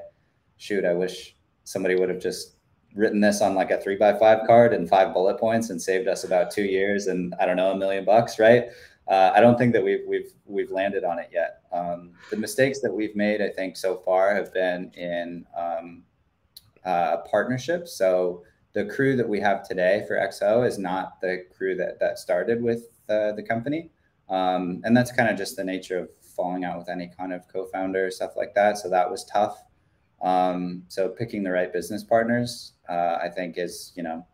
shoot 0.57 0.85
i 0.85 0.93
wish 0.93 1.37
somebody 1.65 1.95
would 1.95 2.09
have 2.09 2.21
just 2.21 2.57
written 2.95 3.21
this 3.21 3.43
on 3.43 3.55
like 3.55 3.71
a 3.71 3.81
three 3.81 3.97
by 3.97 4.19
five 4.19 4.47
card 4.47 4.73
and 4.73 4.89
five 4.89 5.13
bullet 5.13 5.39
points 5.39 5.71
and 5.71 5.81
saved 5.81 6.09
us 6.09 6.25
about 6.25 6.51
two 6.51 6.65
years 6.65 7.09
and 7.09 7.35
i 7.39 7.45
don't 7.45 7.57
know 7.57 7.73
a 7.73 7.77
million 7.77 8.05
bucks 8.05 8.39
right 8.39 8.69
uh, 9.09 9.31
I 9.35 9.41
don't 9.41 9.57
think 9.57 9.73
that 9.73 9.85
we've 9.85 10.03
we've 10.07 10.33
we've 10.47 10.71
landed 10.71 11.05
on 11.05 11.19
it 11.19 11.31
yet. 11.33 11.61
Um, 11.73 12.13
the 12.31 12.37
mistakes 12.37 12.81
that 12.81 12.93
we've 12.93 13.15
made, 13.15 13.41
I 13.41 13.51
think, 13.51 13.77
so 13.77 13.97
far 13.97 14.35
have 14.35 14.53
been 14.53 14.91
in 14.95 15.47
um, 15.57 16.03
uh, 16.85 17.19
partnerships. 17.19 17.97
So 17.97 18.43
the 18.73 18.85
crew 18.85 19.17
that 19.17 19.29
we 19.29 19.41
have 19.41 19.67
today 19.67 20.05
for 20.09 20.17
XO 20.17 20.67
is 20.67 20.79
not 20.79 21.21
the 21.21 21.45
crew 21.57 21.77
that 21.77 22.01
that 22.01 22.19
started 22.19 22.63
with 22.63 22.85
uh, 23.09 23.33
the 23.33 23.43
company, 23.43 23.91
um, 24.29 24.81
and 24.85 24.97
that's 24.97 25.13
kind 25.13 25.31
of 25.31 25.37
just 25.37 25.57
the 25.57 25.65
nature 25.65 25.99
of 25.99 26.09
falling 26.37 26.65
out 26.65 26.77
with 26.79 26.89
any 26.89 27.11
kind 27.17 27.33
of 27.33 27.47
co-founder 27.49 28.11
stuff 28.11 28.33
like 28.37 28.55
that. 28.55 28.77
So 28.77 28.91
that 28.91 29.11
was 29.11 29.25
tough. 29.25 29.63
Um, 30.21 30.83
so 30.89 31.09
picking 31.09 31.43
the 31.43 31.51
right 31.51 31.73
business 31.73 32.03
partners, 32.03 32.73
uh, 32.89 33.19
I 33.23 33.29
think, 33.29 33.57
is 33.57 33.93
you 33.95 34.03
know 34.03 34.27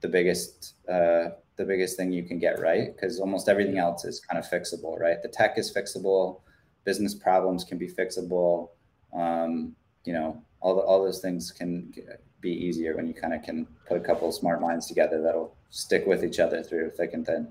the 0.00 0.08
biggest 0.08 0.74
uh, 0.88 1.30
the 1.56 1.64
biggest 1.64 1.96
thing 1.96 2.12
you 2.12 2.22
can 2.22 2.38
get 2.38 2.60
right 2.60 2.94
because 2.94 3.18
almost 3.18 3.48
everything 3.48 3.78
else 3.78 4.04
is 4.04 4.20
kind 4.20 4.38
of 4.38 4.48
fixable, 4.48 4.98
right? 4.98 5.22
The 5.22 5.28
tech 5.28 5.58
is 5.58 5.72
fixable, 5.72 6.40
business 6.84 7.14
problems 7.14 7.64
can 7.64 7.78
be 7.78 7.88
fixable. 7.88 8.70
Um, 9.14 9.74
you 10.04 10.12
know, 10.12 10.42
all 10.60 10.76
the, 10.76 10.82
all 10.82 11.02
those 11.02 11.20
things 11.20 11.50
can 11.50 11.92
be 12.40 12.50
easier 12.50 12.96
when 12.96 13.06
you 13.06 13.14
kind 13.14 13.34
of 13.34 13.42
can 13.42 13.66
put 13.86 13.96
a 13.96 14.00
couple 14.00 14.28
of 14.28 14.34
smart 14.34 14.60
minds 14.60 14.86
together 14.86 15.22
that'll 15.22 15.54
stick 15.70 16.06
with 16.06 16.24
each 16.24 16.38
other 16.38 16.62
through 16.62 16.90
thick 16.90 17.14
and 17.14 17.26
thin. 17.26 17.48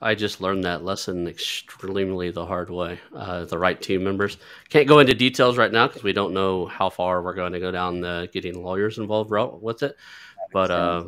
I 0.00 0.14
just 0.14 0.42
learned 0.42 0.64
that 0.64 0.84
lesson 0.84 1.26
extremely 1.26 2.30
the 2.30 2.44
hard 2.44 2.68
way. 2.68 3.00
Uh, 3.14 3.46
the 3.46 3.58
right 3.58 3.80
team 3.80 4.04
members 4.04 4.36
can't 4.68 4.86
go 4.86 4.98
into 4.98 5.14
details 5.14 5.56
right 5.56 5.72
now 5.72 5.86
because 5.86 6.02
we 6.02 6.12
don't 6.12 6.34
know 6.34 6.66
how 6.66 6.90
far 6.90 7.22
we're 7.22 7.34
going 7.34 7.54
to 7.54 7.60
go 7.60 7.70
down 7.70 8.02
the 8.02 8.28
getting 8.30 8.62
lawyers 8.62 8.98
involved 8.98 9.30
route 9.30 9.62
with 9.62 9.82
it. 9.82 9.96
But 10.52 10.70
uh, 10.70 11.04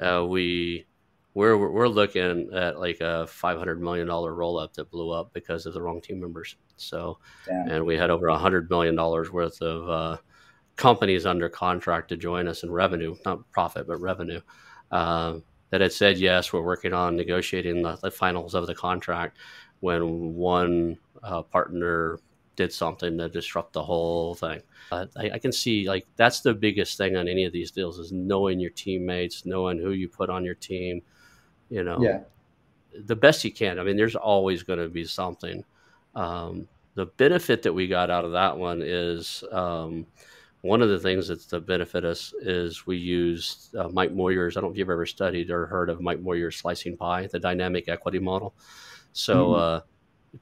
uh, 0.00 0.24
we 0.26 0.86
we're 1.34 1.56
we're 1.56 1.88
looking 1.88 2.50
at 2.52 2.80
like 2.80 3.00
a 3.00 3.26
five 3.26 3.58
hundred 3.58 3.80
million 3.80 4.06
dollar 4.06 4.34
roll 4.34 4.58
up 4.58 4.74
that 4.74 4.90
blew 4.90 5.10
up 5.10 5.32
because 5.32 5.66
of 5.66 5.74
the 5.74 5.82
wrong 5.82 6.00
team 6.00 6.20
members. 6.20 6.56
So, 6.76 7.18
Damn. 7.46 7.68
and 7.68 7.86
we 7.86 7.96
had 7.96 8.10
over 8.10 8.28
a 8.28 8.38
hundred 8.38 8.70
million 8.70 8.94
dollars 8.94 9.30
worth 9.30 9.60
of 9.62 9.88
uh, 9.88 10.16
companies 10.76 11.26
under 11.26 11.48
contract 11.48 12.08
to 12.08 12.16
join 12.16 12.48
us 12.48 12.62
in 12.62 12.70
revenue, 12.70 13.16
not 13.24 13.48
profit 13.50 13.86
but 13.86 14.00
revenue. 14.00 14.40
Uh, 14.90 15.38
that 15.70 15.80
had 15.82 15.92
said 15.92 16.18
yes, 16.18 16.52
we're 16.52 16.62
working 16.62 16.94
on 16.94 17.14
negotiating 17.14 17.82
the, 17.82 17.96
the 17.96 18.10
finals 18.10 18.54
of 18.54 18.66
the 18.66 18.74
contract. 18.74 19.36
when 19.80 20.34
one 20.34 20.96
uh, 21.22 21.42
partner 21.42 22.18
did 22.58 22.72
something 22.72 23.16
to 23.16 23.28
disrupt 23.28 23.72
the 23.72 23.82
whole 23.82 24.34
thing. 24.34 24.60
Uh, 24.90 25.06
I, 25.16 25.30
I, 25.34 25.38
can 25.38 25.52
see 25.52 25.88
like 25.88 26.06
that's 26.16 26.40
the 26.40 26.52
biggest 26.52 26.98
thing 26.98 27.16
on 27.16 27.28
any 27.28 27.44
of 27.44 27.52
these 27.52 27.70
deals 27.70 28.00
is 28.00 28.10
knowing 28.10 28.58
your 28.58 28.72
teammates, 28.72 29.46
knowing 29.46 29.78
who 29.78 29.92
you 29.92 30.08
put 30.08 30.28
on 30.28 30.44
your 30.44 30.56
team. 30.56 31.00
You 31.70 31.84
know, 31.84 32.02
yeah, 32.02 32.20
the 33.06 33.14
best 33.14 33.44
you 33.44 33.52
can. 33.52 33.78
I 33.78 33.84
mean, 33.84 33.96
there's 33.96 34.16
always 34.16 34.64
going 34.64 34.80
to 34.80 34.88
be 34.88 35.04
something. 35.04 35.64
Um, 36.16 36.66
the 36.96 37.06
benefit 37.06 37.62
that 37.62 37.72
we 37.72 37.86
got 37.86 38.10
out 38.10 38.24
of 38.24 38.32
that 38.32 38.58
one 38.58 38.82
is 38.82 39.44
um, 39.52 40.04
one 40.62 40.82
of 40.82 40.88
the 40.88 40.98
things 40.98 41.28
that's 41.28 41.46
the 41.46 41.60
benefit 41.60 42.04
us 42.04 42.34
is 42.40 42.88
we 42.88 42.96
used 42.96 43.76
uh, 43.76 43.88
Mike 43.88 44.12
Moyer's. 44.12 44.56
I 44.56 44.60
don't 44.60 44.70
know 44.70 44.72
if 44.72 44.78
you've 44.78 44.90
ever 44.90 45.06
studied 45.06 45.52
or 45.52 45.66
heard 45.66 45.90
of 45.90 46.00
Mike 46.00 46.20
Moyer's 46.20 46.56
slicing 46.56 46.96
pie, 46.96 47.28
the 47.30 47.38
dynamic 47.38 47.88
equity 47.88 48.18
model. 48.18 48.52
So. 49.12 49.46
Mm-hmm. 49.46 49.60
Uh, 49.60 49.80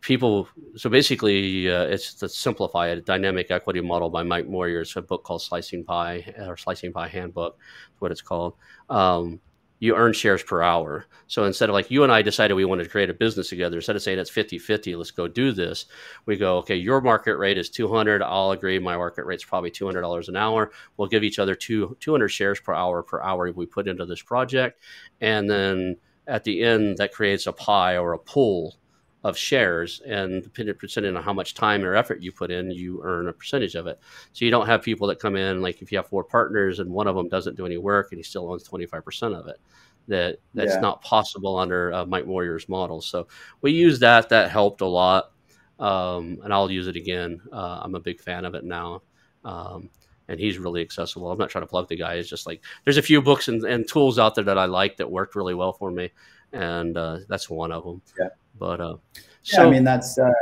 people 0.01 0.49
so 0.77 0.90
basically 0.90 1.70
uh, 1.70 1.85
it's 1.85 2.14
to 2.14 2.29
simplify 2.29 2.88
it 2.88 2.99
a 2.99 3.03
dynamic 3.03 3.51
equity 3.51 3.81
model 3.81 4.11
by 4.11 4.22
mike 4.22 4.49
moyer. 4.49 4.81
It's 4.81 4.96
a 4.96 5.03
book 5.03 5.25
called 5.25 5.42
slicing 5.42 5.85
pie 5.85 6.35
or 6.38 6.57
slicing 6.57 6.92
pie 6.92 7.09
handbook 7.09 7.59
what 7.99 8.11
it's 8.11 8.22
called. 8.22 8.55
Um, 8.90 9.40
you 9.79 9.94
earn 9.94 10.14
shares 10.14 10.42
per 10.42 10.62
hour. 10.62 11.05
So 11.27 11.44
instead 11.44 11.68
of 11.68 11.75
like 11.75 11.90
you 11.90 12.03
and 12.03 12.12
i 12.12 12.22
decided 12.22 12.55
we 12.55 12.64
wanted 12.64 12.85
to 12.85 12.90
create 12.90 13.11
a 13.11 13.14
business 13.14 13.49
together 13.49 13.77
instead 13.77 13.96
of 13.96 14.03
saying 14.03 14.18
it's 14.18 14.31
50-50 14.31 14.96
let's 14.96 15.11
go 15.11 15.29
do 15.29 15.53
this 15.53 15.87
we 16.25 16.37
go 16.37 16.59
okay 16.59 16.77
your 16.77 17.01
market 17.01 17.37
rate 17.37 17.59
is 17.59 17.68
200 17.70 18.22
i'll 18.22 18.53
agree 18.53 18.79
my 18.79 18.96
market 18.96 19.25
rate's 19.25 19.44
probably 19.44 19.70
$200 19.70 20.29
an 20.29 20.37
hour. 20.37 20.72
We'll 20.96 21.09
give 21.09 21.25
each 21.25 21.38
other 21.38 21.55
two, 21.55 21.96
200 22.01 22.29
shares 22.29 22.61
per 22.61 22.75
hour 22.75 23.03
per 23.03 23.20
hour 23.20 23.53
we 23.53 23.66
put 23.66 23.88
into 23.88 24.07
this 24.07 24.22
project. 24.22 24.81
And 25.20 25.49
then 25.49 25.96
at 26.27 26.44
the 26.44 26.62
end 26.62 26.99
that 26.99 27.12
creates 27.12 27.46
a 27.46 27.53
pie 27.53 27.96
or 27.96 28.12
a 28.12 28.18
pool 28.18 28.77
of 29.26 29.36
shares 29.36 30.00
and 30.06 30.44
depending 30.44 31.16
on 31.16 31.22
how 31.22 31.32
much 31.32 31.54
time 31.54 31.82
or 31.82 31.96
effort 31.96 32.22
you 32.22 32.30
put 32.30 32.48
in 32.52 32.70
you 32.70 33.00
earn 33.02 33.26
a 33.26 33.32
percentage 33.32 33.74
of 33.74 33.88
it. 33.88 33.98
So 34.32 34.44
you 34.44 34.52
don't 34.52 34.66
have 34.66 34.82
people 34.82 35.08
that 35.08 35.18
come 35.18 35.34
in 35.34 35.60
like 35.60 35.82
if 35.82 35.90
you 35.90 35.98
have 35.98 36.06
four 36.06 36.22
partners 36.22 36.78
and 36.78 36.88
one 36.88 37.08
of 37.08 37.16
them 37.16 37.28
doesn't 37.28 37.56
do 37.56 37.66
any 37.66 37.76
work 37.76 38.12
and 38.12 38.20
he 38.20 38.22
still 38.22 38.48
owns 38.48 38.68
25% 38.68 39.36
of 39.36 39.48
it 39.48 39.60
that 40.06 40.38
that's 40.54 40.74
yeah. 40.74 40.80
not 40.80 41.02
possible 41.02 41.58
under 41.58 41.92
uh, 41.92 42.06
mike 42.06 42.24
moyer's 42.24 42.68
model. 42.68 43.00
So 43.00 43.26
we 43.62 43.72
use 43.72 43.98
that 43.98 44.28
that 44.28 44.48
helped 44.48 44.80
a 44.80 44.86
lot. 44.86 45.32
Um, 45.80 46.38
and 46.44 46.54
i'll 46.54 46.70
use 46.70 46.86
it 46.86 46.94
again. 46.94 47.40
Uh, 47.52 47.80
i'm 47.82 47.96
a 47.96 48.00
big 48.00 48.20
fan 48.20 48.44
of 48.44 48.54
it 48.54 48.62
now. 48.62 49.02
Um, 49.44 49.90
and 50.28 50.38
he's 50.38 50.58
really 50.58 50.82
accessible. 50.82 51.32
I'm 51.32 51.38
not 51.38 51.50
trying 51.50 51.64
to 51.64 51.68
plug 51.68 51.88
the 51.88 51.96
guy. 51.96 52.14
It's 52.14 52.30
just 52.30 52.46
like 52.46 52.62
there's 52.84 52.96
a 52.96 53.02
few 53.02 53.20
books 53.20 53.48
and, 53.48 53.64
and 53.64 53.88
tools 53.88 54.20
out 54.20 54.36
there 54.36 54.44
that 54.44 54.58
i 54.58 54.66
like 54.66 54.98
that 54.98 55.10
worked 55.10 55.34
really 55.34 55.54
well 55.54 55.72
for 55.72 55.90
me. 55.90 56.12
And 56.52 56.96
uh, 56.96 57.18
that's 57.28 57.50
one 57.50 57.72
of 57.72 57.82
them. 57.82 58.02
Yeah 58.16 58.28
but 58.59 58.81
uh, 58.81 58.97
so 59.42 59.62
yeah, 59.62 59.66
I 59.66 59.71
mean 59.71 59.85
that's 59.85 60.19
uh, 60.19 60.33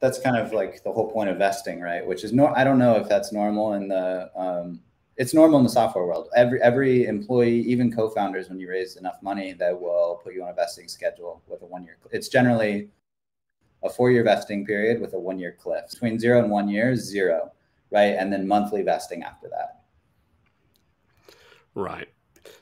that's 0.00 0.18
kind 0.18 0.36
of 0.36 0.52
like 0.52 0.82
the 0.82 0.92
whole 0.92 1.10
point 1.10 1.28
of 1.28 1.38
vesting, 1.38 1.80
right? 1.80 2.04
Which 2.04 2.24
is 2.24 2.32
no, 2.32 2.48
I 2.48 2.64
don't 2.64 2.78
know 2.78 2.96
if 2.96 3.08
that's 3.08 3.32
normal 3.32 3.74
in 3.74 3.88
the 3.88 4.30
um, 4.36 4.80
it's 5.16 5.34
normal 5.34 5.58
in 5.58 5.64
the 5.64 5.70
software 5.70 6.06
world. 6.06 6.28
Every 6.34 6.60
every 6.62 7.06
employee, 7.06 7.60
even 7.60 7.92
co-founders, 7.92 8.48
when 8.48 8.58
you 8.58 8.68
raise 8.68 8.96
enough 8.96 9.22
money, 9.22 9.52
that 9.54 9.78
will 9.78 10.20
put 10.24 10.34
you 10.34 10.42
on 10.42 10.48
a 10.48 10.54
vesting 10.54 10.88
schedule 10.88 11.42
with 11.46 11.62
a 11.62 11.66
one 11.66 11.84
year. 11.84 11.98
It's 12.10 12.28
generally 12.28 12.88
a 13.82 13.90
four 13.90 14.10
year 14.10 14.24
vesting 14.24 14.64
period 14.66 15.00
with 15.00 15.12
a 15.14 15.18
one 15.18 15.38
year 15.38 15.56
cliff. 15.60 15.90
Between 15.90 16.18
zero 16.18 16.38
and 16.38 16.50
one 16.50 16.68
year, 16.68 16.96
zero, 16.96 17.52
right? 17.90 18.16
And 18.18 18.32
then 18.32 18.48
monthly 18.48 18.82
vesting 18.82 19.22
after 19.22 19.48
that. 19.48 19.82
Right. 21.74 22.08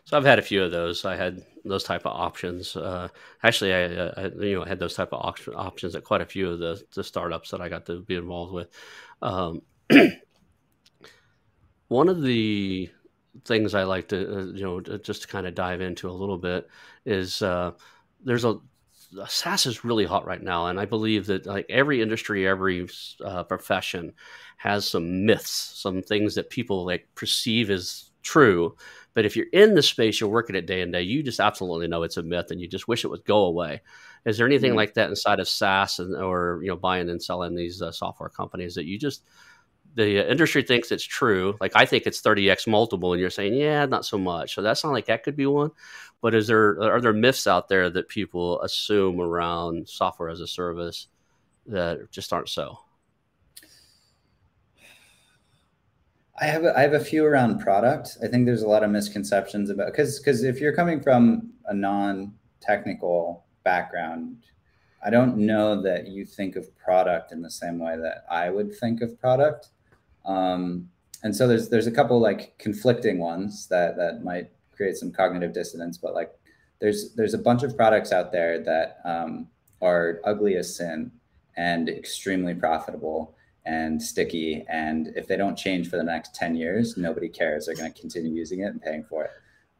So 0.08 0.16
I've 0.16 0.24
had 0.24 0.38
a 0.38 0.42
few 0.42 0.62
of 0.62 0.70
those. 0.70 1.04
I 1.04 1.16
had 1.16 1.44
those 1.66 1.84
type 1.84 2.06
of 2.06 2.18
options. 2.18 2.74
Uh, 2.74 3.08
actually, 3.42 3.74
I, 3.74 3.84
uh, 3.84 4.12
I, 4.16 4.42
you 4.42 4.58
know 4.58 4.64
had 4.64 4.78
those 4.78 4.94
type 4.94 5.12
of 5.12 5.20
op- 5.20 5.54
options 5.54 5.94
at 5.94 6.02
quite 6.04 6.22
a 6.22 6.26
few 6.26 6.48
of 6.48 6.58
the, 6.58 6.82
the 6.94 7.04
startups 7.04 7.50
that 7.50 7.60
I 7.60 7.68
got 7.68 7.84
to 7.86 8.00
be 8.00 8.14
involved 8.14 8.54
with. 8.54 8.70
Um, 9.20 9.60
one 11.88 12.08
of 12.08 12.22
the 12.22 12.88
things 13.44 13.74
I 13.74 13.82
like 13.82 14.08
to 14.08 14.38
uh, 14.38 14.44
you 14.46 14.64
know 14.64 14.80
just 14.80 15.22
to 15.22 15.28
kind 15.28 15.46
of 15.46 15.54
dive 15.54 15.82
into 15.82 16.08
a 16.08 16.10
little 16.10 16.38
bit 16.38 16.68
is 17.04 17.42
uh, 17.42 17.72
there's 18.24 18.46
a 18.46 18.56
SaaS 19.26 19.66
is 19.66 19.84
really 19.84 20.06
hot 20.06 20.24
right 20.24 20.42
now, 20.42 20.68
and 20.68 20.80
I 20.80 20.86
believe 20.86 21.26
that 21.26 21.44
like 21.44 21.66
every 21.68 22.00
industry, 22.00 22.48
every 22.48 22.88
uh, 23.22 23.42
profession 23.42 24.14
has 24.56 24.88
some 24.88 25.26
myths, 25.26 25.50
some 25.50 26.00
things 26.00 26.34
that 26.36 26.48
people 26.48 26.86
like 26.86 27.08
perceive 27.14 27.68
as 27.68 28.08
true 28.22 28.74
but 29.18 29.26
if 29.26 29.34
you're 29.34 29.46
in 29.52 29.74
the 29.74 29.82
space, 29.82 30.20
you're 30.20 30.30
working 30.30 30.54
it 30.54 30.64
day 30.64 30.80
and 30.80 30.92
day, 30.92 31.02
you 31.02 31.24
just 31.24 31.40
absolutely 31.40 31.88
know 31.88 32.04
it's 32.04 32.18
a 32.18 32.22
myth 32.22 32.52
and 32.52 32.60
you 32.60 32.68
just 32.68 32.86
wish 32.86 33.04
it 33.04 33.08
would 33.08 33.24
go 33.24 33.46
away. 33.46 33.82
Is 34.24 34.38
there 34.38 34.46
anything 34.46 34.70
mm-hmm. 34.70 34.76
like 34.76 34.94
that 34.94 35.10
inside 35.10 35.40
of 35.40 35.48
SaaS 35.48 35.98
and, 35.98 36.14
or, 36.14 36.60
you 36.62 36.68
know, 36.68 36.76
buying 36.76 37.10
and 37.10 37.20
selling 37.20 37.56
these 37.56 37.82
uh, 37.82 37.90
software 37.90 38.28
companies 38.28 38.76
that 38.76 38.84
you 38.84 38.96
just, 38.96 39.24
the 39.96 40.30
industry 40.30 40.62
thinks 40.62 40.92
it's 40.92 41.02
true. 41.02 41.56
Like 41.60 41.72
I 41.74 41.84
think 41.84 42.06
it's 42.06 42.22
30x 42.22 42.68
multiple, 42.68 43.12
and 43.12 43.20
you're 43.20 43.28
saying, 43.28 43.54
yeah, 43.54 43.86
not 43.86 44.04
so 44.04 44.18
much. 44.18 44.54
So 44.54 44.62
that's 44.62 44.84
not 44.84 44.92
like 44.92 45.06
that 45.06 45.24
could 45.24 45.34
be 45.34 45.46
one. 45.46 45.72
But 46.20 46.36
is 46.36 46.46
there 46.46 46.80
are 46.80 47.00
there 47.00 47.12
myths 47.12 47.48
out 47.48 47.66
there 47.66 47.90
that 47.90 48.08
people 48.08 48.62
assume 48.62 49.20
around 49.20 49.88
software 49.88 50.28
as 50.28 50.38
a 50.40 50.46
service 50.46 51.08
that 51.66 52.12
just 52.12 52.32
aren't 52.32 52.50
so? 52.50 52.78
I 56.40 56.46
have 56.46 56.64
a, 56.64 56.78
I 56.78 56.82
have 56.82 56.94
a 56.94 57.00
few 57.00 57.24
around 57.24 57.58
product. 57.60 58.16
I 58.22 58.28
think 58.28 58.46
there's 58.46 58.62
a 58.62 58.68
lot 58.68 58.84
of 58.84 58.90
misconceptions 58.90 59.70
about 59.70 59.86
because 59.86 60.18
because 60.18 60.44
if 60.44 60.60
you're 60.60 60.74
coming 60.74 61.00
from 61.00 61.50
a 61.66 61.74
non-technical 61.74 63.44
background, 63.64 64.44
I 65.04 65.10
don't 65.10 65.36
know 65.36 65.82
that 65.82 66.08
you 66.08 66.24
think 66.24 66.56
of 66.56 66.76
product 66.78 67.32
in 67.32 67.42
the 67.42 67.50
same 67.50 67.78
way 67.78 67.96
that 67.96 68.24
I 68.30 68.50
would 68.50 68.74
think 68.76 69.00
of 69.00 69.20
product. 69.20 69.68
Um, 70.24 70.88
and 71.22 71.34
so 71.34 71.48
there's 71.48 71.68
there's 71.68 71.88
a 71.88 71.92
couple 71.92 72.20
like 72.20 72.56
conflicting 72.58 73.18
ones 73.18 73.66
that 73.68 73.96
that 73.96 74.22
might 74.22 74.50
create 74.76 74.96
some 74.96 75.10
cognitive 75.10 75.52
dissonance. 75.52 75.98
But 75.98 76.14
like 76.14 76.32
there's 76.80 77.14
there's 77.14 77.34
a 77.34 77.38
bunch 77.38 77.64
of 77.64 77.76
products 77.76 78.12
out 78.12 78.30
there 78.30 78.62
that 78.62 78.98
um, 79.04 79.48
are 79.82 80.20
ugly 80.24 80.56
as 80.56 80.76
sin 80.76 81.10
and 81.56 81.88
extremely 81.88 82.54
profitable 82.54 83.34
and 83.68 84.02
sticky. 84.02 84.64
And 84.68 85.12
if 85.14 85.28
they 85.28 85.36
don't 85.36 85.56
change 85.56 85.90
for 85.90 85.98
the 85.98 86.02
next 86.02 86.34
10 86.34 86.56
years, 86.56 86.96
nobody 86.96 87.28
cares. 87.28 87.66
They're 87.66 87.74
going 87.74 87.92
to 87.92 88.00
continue 88.00 88.32
using 88.32 88.60
it 88.60 88.68
and 88.68 88.80
paying 88.80 89.04
for 89.04 89.24
it. 89.24 89.30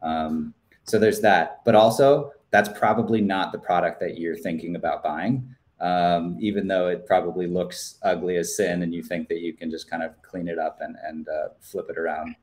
Um, 0.02 0.54
so 0.84 0.98
there's 0.98 1.20
that. 1.22 1.64
But 1.64 1.74
also, 1.74 2.32
that's 2.50 2.68
probably 2.78 3.22
not 3.22 3.50
the 3.50 3.58
product 3.58 3.98
that 4.00 4.18
you're 4.18 4.36
thinking 4.36 4.76
about 4.76 5.02
buying, 5.02 5.54
um, 5.80 6.36
even 6.38 6.68
though 6.68 6.88
it 6.88 7.06
probably 7.06 7.46
looks 7.46 7.98
ugly 8.02 8.36
as 8.36 8.56
sin 8.56 8.82
and 8.82 8.94
you 8.94 9.02
think 9.02 9.26
that 9.28 9.40
you 9.40 9.54
can 9.54 9.70
just 9.70 9.88
kind 9.88 10.02
of 10.02 10.20
clean 10.22 10.48
it 10.48 10.58
up 10.58 10.78
and, 10.82 10.96
and 11.02 11.26
uh, 11.28 11.48
flip 11.60 11.86
it 11.88 11.96
around. 11.96 12.36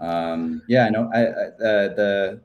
Um, 0.00 0.62
yeah, 0.68 0.86
I 0.86 0.90
know. 0.90 1.10
I, 1.14 1.20
I, 1.20 1.22
uh, 1.22 1.94
the 1.94 2.40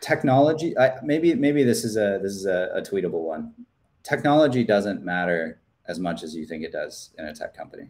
technology, 0.00 0.76
I, 0.78 0.94
maybe 1.02 1.34
maybe 1.34 1.64
this 1.64 1.84
is 1.84 1.96
a 1.96 2.20
this 2.22 2.32
is 2.32 2.44
a, 2.44 2.70
a 2.74 2.82
tweetable 2.82 3.22
one. 3.22 3.54
Technology 4.02 4.62
doesn't 4.62 5.02
matter 5.02 5.58
as 5.88 5.98
much 5.98 6.22
as 6.22 6.34
you 6.34 6.44
think 6.44 6.62
it 6.62 6.72
does 6.72 7.10
in 7.18 7.24
a 7.24 7.34
tech 7.34 7.56
company. 7.56 7.88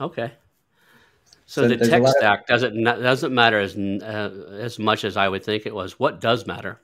Okay. 0.00 0.32
So, 1.46 1.62
so 1.62 1.68
the 1.68 1.76
tech 1.76 2.02
stack 2.06 2.40
of, 2.40 2.46
doesn't 2.46 2.82
doesn't 2.82 3.34
matter 3.34 3.60
as 3.60 3.76
uh, 3.76 4.58
as 4.58 4.78
much 4.78 5.04
as 5.04 5.16
I 5.16 5.28
would 5.28 5.44
think 5.44 5.66
it 5.66 5.74
was. 5.74 5.98
What 5.98 6.20
does 6.20 6.46
matter? 6.46 6.80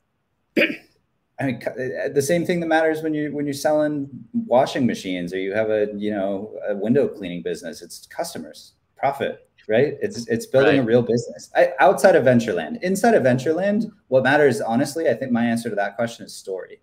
I 1.41 1.45
mean, 1.47 1.63
uh, 1.65 2.09
the 2.13 2.23
same 2.23 2.45
thing 2.45 2.61
that 2.61 2.67
matters 2.67 3.03
when 3.03 3.15
you 3.15 3.33
when 3.33 3.47
you're 3.47 3.55
selling 3.55 4.09
washing 4.47 4.85
machines 4.87 5.33
or 5.33 5.39
you 5.39 5.55
have 5.55 5.71
a 5.71 5.89
you 5.97 6.11
know 6.11 6.55
a 6.69 6.75
window 6.77 7.09
cleaning 7.09 7.43
business. 7.43 7.81
It's 7.81 8.07
customers, 8.07 8.75
profit, 8.97 9.49
right? 9.69 9.95
It's 10.03 10.29
it's 10.29 10.47
building 10.47 10.77
right. 10.77 10.83
a 10.83 10.87
real 10.87 11.03
business. 11.03 11.51
I, 11.57 11.73
outside 11.79 12.17
of 12.17 12.25
VentureLand, 12.25 12.83
inside 12.83 13.15
of 13.15 13.23
VentureLand, 13.23 13.91
what 14.09 14.25
matters 14.25 14.61
honestly, 14.61 15.09
I 15.09 15.15
think 15.15 15.33
my 15.33 15.45
answer 15.45 15.71
to 15.71 15.77
that 15.77 15.97
question 15.97 16.27
is 16.27 16.35
story 16.35 16.81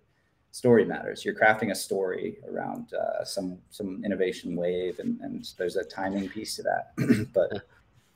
story 0.56 0.86
matters. 0.86 1.26
You're 1.26 1.36
crafting 1.36 1.72
a 1.72 1.76
story 1.76 2.38
around 2.50 2.94
uh, 2.94 3.26
some 3.26 3.58
some 3.72 4.02
innovation 4.06 4.56
wave, 4.56 5.00
and, 5.00 5.20
and 5.20 5.46
there's 5.58 5.76
a 5.76 5.84
timing 5.84 6.30
piece 6.30 6.56
to 6.56 6.63
that. 6.63 7.28
but 7.34 7.63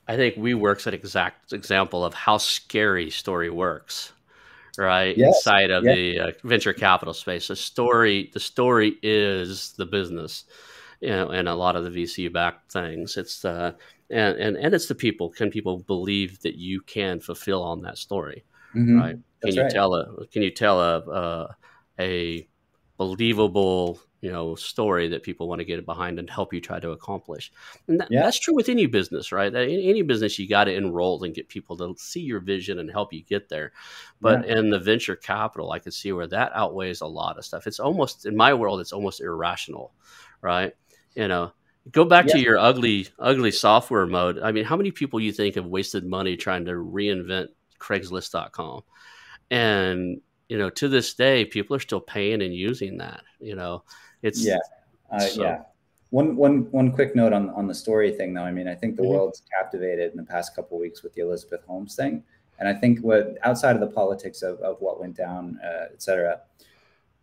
I 0.08 0.16
think 0.16 0.36
WeWork's 0.36 0.88
an 0.88 0.94
exact 0.94 1.52
example 1.52 2.06
of 2.06 2.14
how 2.14 2.38
scary 2.38 3.10
story 3.10 3.50
works, 3.50 4.14
right? 4.78 5.18
Yes. 5.18 5.36
Inside 5.36 5.70
of 5.70 5.84
the 5.84 6.20
uh, 6.20 6.32
venture 6.46 6.72
capital 6.72 7.14
space, 7.14 7.50
the 7.50 7.58
story 7.58 8.30
the 8.34 8.40
story 8.40 8.96
is 9.04 9.74
the 9.74 9.86
business, 9.86 10.46
you 11.02 11.10
know, 11.10 11.32
and 11.32 11.50
a 11.50 11.56
lot 11.56 11.76
of 11.76 11.84
the 11.84 11.90
VC 11.90 12.32
backed 12.32 12.72
things. 12.72 13.18
It's 13.18 13.42
the 13.42 13.52
uh, 13.52 13.72
and, 14.10 14.38
and 14.38 14.56
and 14.56 14.74
it's 14.74 14.88
the 14.88 14.96
people. 14.96 15.30
Can 15.30 15.52
people 15.52 15.80
believe 15.80 16.40
that 16.44 16.56
you 16.56 16.80
can 16.80 17.20
fulfill 17.20 17.62
on 17.64 17.82
that 17.82 17.98
story, 17.98 18.46
mm-hmm. 18.74 18.98
right? 18.98 19.12
Can 19.12 19.24
That's 19.42 19.56
you 19.58 19.64
right. 19.64 19.72
tell 19.72 19.94
a 19.94 20.26
Can 20.28 20.42
you 20.42 20.52
tell 20.52 20.80
a, 20.80 21.00
a 21.00 21.56
a 22.00 22.48
believable 22.98 24.00
you 24.22 24.32
know 24.32 24.56
story 24.56 25.08
that 25.08 25.24
people 25.24 25.48
want 25.48 25.60
to 25.60 25.66
get 25.66 25.86
behind 25.86 26.20
and 26.20 26.30
help 26.30 26.54
you 26.54 26.60
try 26.60 26.80
to 26.80 26.92
accomplish. 26.92 27.52
And 27.88 28.00
that, 28.00 28.10
yeah. 28.12 28.24
that's 28.24 28.40
true 28.40 28.54
with 28.54 28.70
any 28.70 28.86
business 28.86 29.32
right? 29.32 29.54
In 29.54 29.80
any 29.80 30.02
business 30.02 30.38
you 30.38 30.48
got 30.48 30.66
to 30.66 30.74
enroll 30.74 31.24
and 31.24 31.34
get 31.34 31.48
people 31.48 31.78
to 31.78 31.96
see 31.98 32.20
your 32.20 32.42
vision 32.42 32.80
and 32.80 32.92
help 32.92 33.14
you 33.14 33.24
get 33.24 33.48
there. 33.48 33.72
But 34.20 34.46
yeah. 34.46 34.58
in 34.58 34.70
the 34.70 34.80
venture 34.80 35.16
capital 35.16 35.72
i 35.72 35.80
can 35.80 35.92
see 35.92 36.12
where 36.12 36.28
that 36.28 36.52
outweighs 36.54 37.02
a 37.02 37.08
lot 37.08 37.38
of 37.38 37.46
stuff. 37.46 37.68
It's 37.68 37.80
almost 37.80 38.26
in 38.26 38.36
my 38.36 38.54
world 38.54 38.82
it's 38.82 38.94
almost 38.94 39.22
irrational 39.22 39.94
right? 40.42 40.74
You 41.16 41.28
know 41.28 41.54
go 41.92 42.06
back 42.06 42.28
yeah. 42.28 42.34
to 42.34 42.40
your 42.40 42.58
ugly 42.58 43.08
ugly 43.18 43.52
software 43.52 44.06
mode. 44.06 44.40
I 44.40 44.52
mean 44.52 44.66
how 44.66 44.76
many 44.76 44.92
people 44.92 45.20
you 45.20 45.32
think 45.32 45.56
have 45.56 45.66
wasted 45.66 46.06
money 46.06 46.36
trying 46.36 46.66
to 46.66 46.72
reinvent 46.72 47.48
craigslist.com 47.80 48.82
and 49.50 50.20
you 50.50 50.58
know 50.58 50.70
to 50.70 50.90
this 50.90 51.14
day 51.14 51.46
people 51.46 51.76
are 51.76 51.80
still 51.80 52.02
paying 52.02 52.42
and 52.42 52.54
using 52.54 52.98
that 52.98 53.24
you 53.40 53.56
know 53.56 53.84
it's 54.22 54.44
yeah, 54.44 54.58
uh, 55.12 55.20
so. 55.20 55.42
yeah. 55.42 55.62
One 56.12 56.36
one 56.36 56.72
one 56.72 56.92
quick 56.92 57.16
note 57.16 57.34
on 57.34 57.52
on 57.52 57.68
the 57.68 57.76
story 57.76 58.12
thing 58.12 58.34
though. 58.34 58.44
I 58.44 58.52
mean, 58.52 58.68
I 58.68 58.74
think 58.74 58.96
the 58.96 59.04
mm-hmm. 59.04 59.12
world's 59.12 59.44
captivated 59.56 60.12
in 60.12 60.18
the 60.18 60.24
past 60.24 60.56
couple 60.56 60.80
weeks 60.80 61.04
with 61.04 61.14
the 61.14 61.22
Elizabeth 61.22 61.64
Holmes 61.68 61.96
thing, 61.96 62.24
and 62.58 62.68
I 62.68 62.74
think 62.74 63.00
what 63.02 63.38
outside 63.44 63.76
of 63.76 63.80
the 63.80 63.88
politics 63.88 64.42
of 64.42 64.60
of 64.62 64.78
what 64.82 65.00
went 65.00 65.16
down, 65.16 65.60
uh, 65.64 65.86
et 65.94 66.02
cetera, 66.02 66.42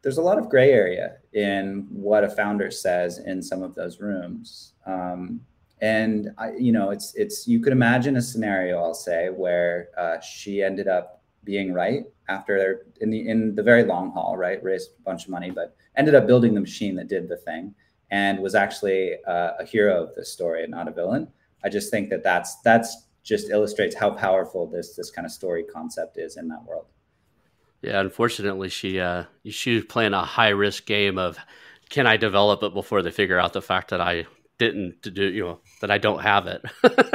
there's 0.03 0.19
a 0.19 0.23
lot 0.23 0.39
of 0.39 0.49
gray 0.49 0.71
area 0.71 1.17
in 1.33 1.89
what 1.91 2.23
a 2.23 2.29
founder 2.29 2.71
says 2.71 3.19
in 3.19 3.43
some 3.43 3.61
of 3.61 3.75
those 3.75 4.01
rooms. 4.01 4.75
Um, 4.87 5.41
and 5.81 6.31
I, 6.39 6.53
you 6.53 6.71
know, 6.71 6.91
it's 6.91 7.13
it's 7.17 7.49
you 7.49 7.59
could 7.59 7.73
imagine 7.73 8.17
a 8.17 8.23
scenario, 8.23 8.79
I'll 8.79 8.95
say, 8.95 9.31
where 9.31 9.89
uh, 9.99 10.21
she 10.21 10.63
ended 10.63 10.87
up 10.87 11.16
being 11.47 11.73
right 11.73 12.05
after 12.29 12.87
in 13.01 13.09
the 13.09 13.27
in 13.27 13.55
the 13.55 13.63
very 13.63 13.85
long 13.85 14.11
haul, 14.11 14.37
right? 14.37 14.63
Raised 14.63 14.91
a 14.99 15.03
bunch 15.03 15.25
of 15.25 15.31
money, 15.31 15.51
but 15.51 15.75
ended 15.97 16.15
up 16.15 16.27
building 16.27 16.53
the 16.53 16.61
machine 16.61 16.95
that 16.97 17.09
did 17.09 17.29
the 17.29 17.39
thing 17.39 17.75
and 18.11 18.39
was 18.41 18.55
actually 18.55 19.15
uh, 19.27 19.53
a 19.59 19.65
hero 19.65 20.03
of 20.03 20.15
this 20.15 20.31
story 20.31 20.63
and 20.63 20.71
not 20.71 20.89
a 20.89 20.93
villain. 20.93 21.29
I 21.65 21.69
just 21.69 21.91
think 21.91 22.11
that 22.11 22.23
that's 22.23 22.57
that's 22.61 23.07
just 23.23 23.49
illustrates 23.49 23.97
how 23.97 24.11
powerful 24.11 24.67
this 24.67 24.95
this 24.95 25.11
kind 25.11 25.25
of 25.25 25.33
story 25.33 25.65
concept 25.65 26.19
is 26.19 26.37
in 26.37 26.49
that 26.49 26.63
world. 26.65 26.87
Yeah, 27.83 28.01
unfortunately, 28.01 28.69
she 28.69 29.01
uh, 29.01 29.25
she 29.49 29.77
was 29.77 29.85
playing 29.85 30.13
a 30.13 30.25
high 30.25 30.51
risk 30.51 30.85
game 30.87 31.19
of 31.19 31.39
can 31.89 32.07
I 32.07 32.17
develop 32.17 32.63
it 32.63 32.75
before 32.75 33.03
they 33.03 33.11
figure 33.11 33.39
out 33.39 33.53
the 33.53 33.63
fact 33.63 33.91
that 33.91 34.01
I 34.01 34.27
didn't 34.59 35.03
to 35.03 35.11
do 35.11 35.25
you 35.25 35.45
know 35.45 35.61
that 35.81 35.91
I 35.91 35.99
don't 35.99 36.23
have 36.23 36.47
it. 36.47 36.65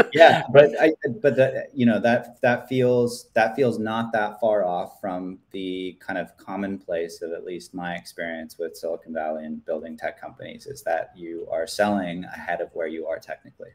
yeah, 0.14 0.44
but 0.54 0.70
I 0.80 0.94
but 1.22 1.36
the 1.36 1.68
you 1.74 1.86
know 1.86 2.00
that 2.00 2.40
that 2.42 2.68
feels 2.68 3.30
that 3.34 3.56
feels 3.56 3.80
not 3.80 4.12
that 4.14 4.40
far 4.40 4.64
off 4.64 5.02
from 5.02 5.40
the 5.52 5.98
kind 6.00 6.20
of 6.20 6.36
commonplace 6.38 7.22
of 7.22 7.32
at 7.32 7.44
least 7.44 7.74
my 7.74 7.96
experience 7.96 8.58
with 8.60 8.78
Silicon 8.78 9.14
Valley 9.14 9.46
and 9.46 9.66
building 9.66 9.98
tech 9.98 10.20
companies 10.22 10.68
is 10.68 10.84
that 10.84 11.12
you 11.16 11.48
are 11.52 11.66
selling 11.66 12.26
ahead 12.26 12.62
of 12.62 12.70
where 12.74 12.88
you 12.88 13.08
are 13.08 13.20
technically. 13.20 13.70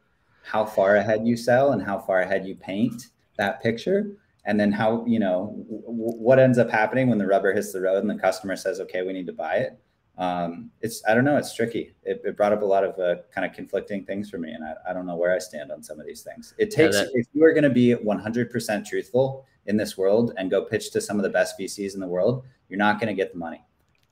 How 0.44 0.64
far 0.64 0.96
ahead 0.96 1.26
you 1.26 1.36
sell 1.36 1.72
and 1.72 1.82
how 1.82 1.98
far 1.98 2.20
ahead 2.20 2.46
you 2.46 2.54
paint 2.54 3.08
that 3.36 3.60
picture 3.62 4.12
and 4.44 4.58
then 4.60 4.72
how 4.72 5.04
you 5.06 5.18
know 5.18 5.52
what 5.68 6.38
ends 6.38 6.58
up 6.58 6.70
happening 6.70 7.08
when 7.08 7.18
the 7.18 7.26
rubber 7.26 7.52
hits 7.52 7.72
the 7.72 7.80
road 7.80 7.98
and 7.98 8.08
the 8.08 8.14
customer 8.14 8.56
says 8.56 8.80
okay 8.80 9.02
we 9.02 9.12
need 9.12 9.26
to 9.26 9.32
buy 9.32 9.56
it 9.56 9.78
um, 10.18 10.70
it's 10.80 11.02
I 11.06 11.14
don't 11.14 11.24
know. 11.24 11.36
It's 11.36 11.54
tricky. 11.54 11.94
It, 12.02 12.22
it 12.24 12.36
brought 12.36 12.52
up 12.52 12.62
a 12.62 12.64
lot 12.64 12.84
of 12.84 12.98
uh, 12.98 13.22
kind 13.34 13.46
of 13.46 13.54
conflicting 13.54 14.04
things 14.04 14.30
for 14.30 14.38
me, 14.38 14.52
and 14.52 14.64
I, 14.64 14.74
I, 14.88 14.92
don't 14.94 15.06
know 15.06 15.16
where 15.16 15.34
I 15.34 15.38
stand 15.38 15.70
on 15.70 15.82
some 15.82 16.00
of 16.00 16.06
these 16.06 16.22
things. 16.22 16.54
It 16.56 16.70
takes 16.70 16.96
yeah, 16.96 17.04
that, 17.04 17.10
if 17.12 17.26
you 17.34 17.44
are 17.44 17.52
going 17.52 17.64
to 17.64 17.70
be 17.70 17.94
100% 17.94 18.86
truthful 18.86 19.44
in 19.66 19.76
this 19.76 19.98
world 19.98 20.32
and 20.38 20.50
go 20.50 20.64
pitch 20.64 20.90
to 20.92 21.02
some 21.02 21.18
of 21.18 21.22
the 21.22 21.28
best 21.28 21.58
VCs 21.58 21.94
in 21.94 22.00
the 22.00 22.06
world, 22.06 22.44
you're 22.70 22.78
not 22.78 22.98
going 22.98 23.08
to 23.08 23.14
get 23.14 23.32
the 23.32 23.38
money. 23.38 23.62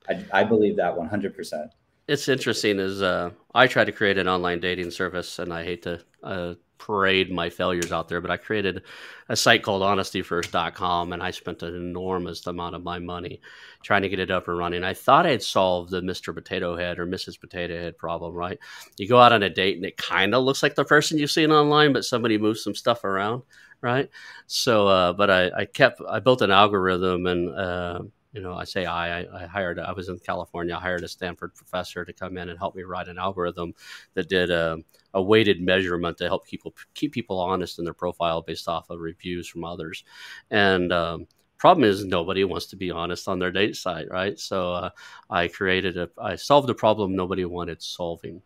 I, 0.08 0.24
I 0.32 0.44
believe 0.44 0.76
that 0.76 0.94
100%. 0.94 1.68
It's 2.06 2.28
interesting. 2.28 2.78
Is 2.80 3.00
uh, 3.00 3.30
I 3.54 3.66
tried 3.66 3.86
to 3.86 3.92
create 3.92 4.18
an 4.18 4.28
online 4.28 4.60
dating 4.60 4.90
service, 4.90 5.38
and 5.38 5.54
I 5.54 5.64
hate 5.64 5.82
to 5.84 6.04
uh, 6.22 6.54
parade 6.78 7.30
my 7.30 7.50
failures 7.50 7.92
out 7.92 8.08
there, 8.08 8.20
but 8.20 8.30
I 8.30 8.36
created 8.36 8.82
a 9.28 9.36
site 9.36 9.62
called 9.62 9.82
honestyfirst.com 9.82 11.12
and 11.12 11.22
I 11.22 11.30
spent 11.30 11.62
an 11.62 11.74
enormous 11.74 12.46
amount 12.46 12.74
of 12.74 12.82
my 12.82 12.98
money 12.98 13.40
trying 13.82 14.02
to 14.02 14.08
get 14.08 14.18
it 14.18 14.30
up 14.30 14.48
and 14.48 14.58
running. 14.58 14.84
I 14.84 14.94
thought 14.94 15.26
I'd 15.26 15.42
solved 15.42 15.90
the 15.90 16.00
Mr. 16.00 16.34
Potato 16.34 16.76
Head 16.76 16.98
or 16.98 17.06
Mrs. 17.06 17.40
Potato 17.40 17.74
Head 17.74 17.98
problem, 17.98 18.34
right? 18.34 18.58
You 18.98 19.08
go 19.08 19.20
out 19.20 19.32
on 19.32 19.42
a 19.42 19.50
date 19.50 19.76
and 19.76 19.84
it 19.84 19.96
kind 19.96 20.34
of 20.34 20.44
looks 20.44 20.62
like 20.62 20.74
the 20.74 20.84
person 20.84 21.18
you've 21.18 21.30
seen 21.30 21.50
online, 21.50 21.92
but 21.92 22.04
somebody 22.04 22.38
moves 22.38 22.62
some 22.62 22.74
stuff 22.74 23.04
around, 23.04 23.42
right? 23.80 24.10
So, 24.46 24.88
uh, 24.88 25.12
but 25.12 25.30
I, 25.30 25.50
I, 25.56 25.64
kept, 25.64 26.00
I 26.08 26.20
built 26.20 26.42
an 26.42 26.50
algorithm 26.50 27.26
and, 27.26 27.58
uh, 27.58 28.00
you 28.34 28.42
know, 28.42 28.54
I 28.54 28.64
say 28.64 28.84
I, 28.84 29.20
I, 29.20 29.46
hired, 29.46 29.78
I 29.78 29.92
was 29.92 30.08
in 30.08 30.18
California, 30.18 30.74
I 30.74 30.80
hired 30.80 31.04
a 31.04 31.08
Stanford 31.08 31.54
professor 31.54 32.04
to 32.04 32.12
come 32.12 32.36
in 32.36 32.48
and 32.48 32.58
help 32.58 32.74
me 32.74 32.82
write 32.82 33.06
an 33.06 33.16
algorithm 33.16 33.74
that 34.14 34.28
did 34.28 34.50
a, 34.50 34.78
a 35.14 35.22
weighted 35.22 35.62
measurement 35.62 36.18
to 36.18 36.24
help 36.26 36.44
people 36.44 36.74
keep 36.94 37.12
people 37.12 37.38
honest 37.38 37.78
in 37.78 37.84
their 37.84 37.94
profile 37.94 38.42
based 38.42 38.66
off 38.68 38.90
of 38.90 38.98
reviews 38.98 39.48
from 39.48 39.64
others. 39.64 40.02
And, 40.50 40.92
um, 40.92 41.28
problem 41.58 41.88
is 41.88 42.04
nobody 42.04 42.42
wants 42.42 42.66
to 42.66 42.76
be 42.76 42.90
honest 42.90 43.28
on 43.28 43.38
their 43.38 43.52
date 43.52 43.76
site, 43.76 44.10
right? 44.10 44.38
So 44.38 44.72
uh, 44.72 44.90
I 45.30 45.46
created 45.46 45.96
a, 45.96 46.10
I 46.18 46.34
solved 46.34 46.68
a 46.68 46.74
problem 46.74 47.14
nobody 47.14 47.44
wanted 47.44 47.80
solving. 47.80 48.42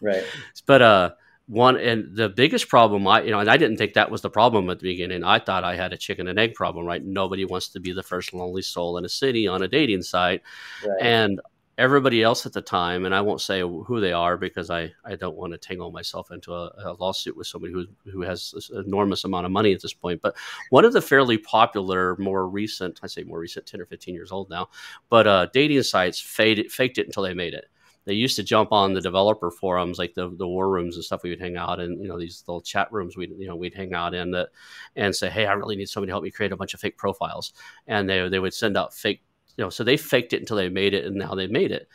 Right. 0.00 0.24
but, 0.66 0.80
uh, 0.80 1.10
one 1.50 1.76
and 1.76 2.14
the 2.14 2.28
biggest 2.28 2.68
problem 2.68 3.04
i 3.08 3.20
you 3.22 3.32
know 3.32 3.40
and 3.40 3.50
i 3.50 3.56
didn't 3.56 3.76
think 3.76 3.94
that 3.94 4.08
was 4.08 4.22
the 4.22 4.30
problem 4.30 4.70
at 4.70 4.78
the 4.78 4.84
beginning. 4.84 5.24
I 5.24 5.40
thought 5.40 5.64
i 5.64 5.74
had 5.74 5.92
a 5.92 5.96
chicken 5.96 6.28
and 6.28 6.38
egg 6.38 6.54
problem 6.54 6.86
right? 6.86 7.04
Nobody 7.04 7.44
wants 7.44 7.68
to 7.70 7.80
be 7.80 7.92
the 7.92 8.04
first 8.04 8.32
lonely 8.32 8.62
soul 8.62 8.98
in 8.98 9.04
a 9.04 9.08
city 9.08 9.48
on 9.48 9.62
a 9.62 9.68
dating 9.68 10.02
site. 10.02 10.42
Right. 10.86 11.02
and 11.02 11.40
everybody 11.76 12.22
else 12.22 12.44
at 12.44 12.52
the 12.52 12.60
time 12.60 13.06
and 13.06 13.14
i 13.14 13.20
won't 13.22 13.40
say 13.40 13.60
who 13.60 14.00
they 14.00 14.12
are 14.12 14.36
because 14.36 14.68
i 14.70 14.92
i 15.04 15.16
don't 15.16 15.36
want 15.36 15.50
to 15.50 15.58
tangle 15.58 15.90
myself 15.90 16.30
into 16.30 16.52
a, 16.52 16.70
a 16.84 16.92
lawsuit 17.00 17.36
with 17.36 17.46
somebody 17.46 17.72
who 17.72 17.86
who 18.04 18.20
has 18.20 18.70
an 18.70 18.84
enormous 18.84 19.24
amount 19.24 19.46
of 19.46 19.50
money 19.50 19.72
at 19.72 19.80
this 19.80 19.94
point. 19.94 20.20
But 20.20 20.36
one 20.68 20.84
of 20.84 20.92
the 20.92 21.00
fairly 21.00 21.38
popular 21.38 22.16
more 22.18 22.46
recent 22.46 23.00
i 23.02 23.06
say 23.06 23.24
more 23.24 23.40
recent 23.40 23.66
10 23.66 23.80
or 23.80 23.86
15 23.86 24.14
years 24.14 24.30
old 24.30 24.50
now 24.50 24.68
but 25.08 25.26
uh, 25.26 25.46
dating 25.52 25.82
sites 25.82 26.20
faded, 26.20 26.70
faked 26.70 26.98
it 26.98 27.06
until 27.06 27.22
they 27.22 27.34
made 27.34 27.54
it 27.54 27.66
they 28.06 28.14
used 28.14 28.36
to 28.36 28.42
jump 28.42 28.72
on 28.72 28.94
the 28.94 29.00
developer 29.00 29.50
forums, 29.50 29.98
like 29.98 30.14
the, 30.14 30.30
the 30.30 30.46
war 30.46 30.70
rooms 30.70 30.96
and 30.96 31.04
stuff. 31.04 31.22
We 31.22 31.30
would 31.30 31.40
hang 31.40 31.56
out 31.56 31.80
in, 31.80 32.00
you 32.00 32.08
know, 32.08 32.18
these 32.18 32.42
little 32.48 32.62
chat 32.62 32.90
rooms. 32.90 33.16
We, 33.16 33.28
you 33.28 33.46
know, 33.46 33.56
we'd 33.56 33.74
hang 33.74 33.94
out 33.94 34.14
in 34.14 34.30
that 34.32 34.48
and 34.96 35.14
say, 35.14 35.28
Hey, 35.28 35.46
I 35.46 35.52
really 35.52 35.76
need 35.76 35.88
somebody 35.88 36.10
to 36.10 36.14
help 36.14 36.24
me 36.24 36.30
create 36.30 36.52
a 36.52 36.56
bunch 36.56 36.74
of 36.74 36.80
fake 36.80 36.96
profiles. 36.96 37.52
And 37.86 38.08
they, 38.08 38.28
they 38.28 38.38
would 38.38 38.54
send 38.54 38.76
out 38.76 38.94
fake, 38.94 39.22
you 39.56 39.64
know, 39.64 39.70
so 39.70 39.84
they 39.84 39.96
faked 39.96 40.32
it 40.32 40.40
until 40.40 40.56
they 40.56 40.68
made 40.68 40.94
it 40.94 41.04
and 41.04 41.16
now 41.16 41.34
they 41.34 41.46
made 41.46 41.72
it. 41.72 41.88